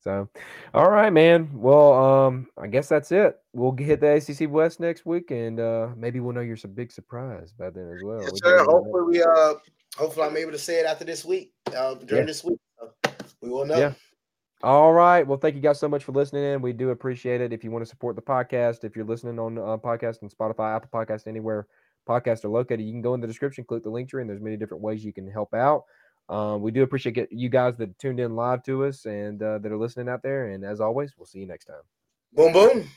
So, 0.04 0.28
all 0.74 0.90
right, 0.90 1.14
man. 1.14 1.50
Well, 1.54 1.94
um, 1.94 2.48
I 2.58 2.68
guess 2.68 2.90
that's 2.90 3.14
it. 3.14 3.40
We'll 3.54 3.72
hit 3.72 4.02
the 4.02 4.20
SEC 4.20 4.50
West 4.50 4.82
next 4.82 5.06
week, 5.06 5.32
and 5.32 5.62
uh, 5.62 5.90
maybe 5.96 6.20
we'll 6.20 6.34
know 6.34 6.42
you're 6.42 6.58
some 6.58 6.74
big 6.74 6.92
surprise 6.92 7.54
by 7.58 7.70
then 7.70 7.90
as 7.96 8.04
well. 8.04 8.22
Yes, 8.22 8.32
sir. 8.44 8.66
Hopefully, 8.66 9.04
we 9.08 9.24
uh, 9.24 9.54
hopefully, 9.96 10.28
I'm 10.28 10.36
able 10.36 10.52
to 10.52 10.58
say 10.58 10.82
it 10.82 10.86
after 10.86 11.06
this 11.06 11.24
week, 11.24 11.54
uh, 11.74 11.94
during 11.94 12.24
yeah. 12.24 12.26
this 12.26 12.44
week. 12.44 12.60
We 13.40 13.50
will 13.50 13.66
know. 13.66 13.78
Yeah. 13.78 13.94
All 14.62 14.92
right. 14.92 15.26
Well, 15.26 15.38
thank 15.38 15.56
you 15.56 15.62
guys 15.62 15.80
so 15.80 15.88
much 15.88 16.04
for 16.04 16.12
listening 16.12 16.44
in. 16.44 16.62
We 16.62 16.74
do 16.74 16.90
appreciate 16.90 17.40
it. 17.40 17.54
If 17.54 17.64
you 17.64 17.72
want 17.72 17.86
to 17.86 17.90
support 17.90 18.18
the 18.18 18.22
podcast, 18.22 18.84
if 18.84 18.98
you're 18.98 19.06
listening 19.06 19.40
on 19.40 19.58
uh, 19.58 19.78
podcast 19.78 20.22
and 20.22 20.30
Spotify, 20.30 20.76
Apple 20.76 20.90
Podcast, 20.94 21.28
anywhere 21.28 21.68
podcasts 22.08 22.44
are 22.44 22.50
located, 22.50 22.82
you 22.82 22.92
can 22.92 23.02
go 23.02 23.14
in 23.14 23.22
the 23.22 23.28
description, 23.28 23.64
click 23.64 23.84
the 23.84 23.90
link 23.90 24.10
tree, 24.10 24.22
and 24.22 24.30
there's 24.30 24.42
many 24.42 24.58
different 24.58 24.84
ways 24.84 25.04
you 25.04 25.14
can 25.14 25.30
help 25.30 25.54
out. 25.54 25.84
Um, 26.34 26.64
we 26.64 26.72
do 26.72 26.82
appreciate 26.82 27.14
get, 27.14 27.32
you 27.32 27.48
guys 27.48 27.78
that 27.78 28.00
tuned 28.00 28.20
in 28.20 28.36
live 28.36 28.64
to 28.64 28.86
us 28.86 29.06
and 29.06 29.40
uh, 29.44 29.60
that 29.60 29.72
are 29.72 29.78
listening 29.78 30.10
out 30.10 30.24
there. 30.24 30.48
And 30.48 30.66
as 30.66 30.82
always, 30.82 31.14
we'll 31.16 31.28
see 31.28 31.38
you 31.38 31.46
next 31.46 31.66
time. 31.66 31.84
Boom, 32.34 32.52
boom. 32.52 32.90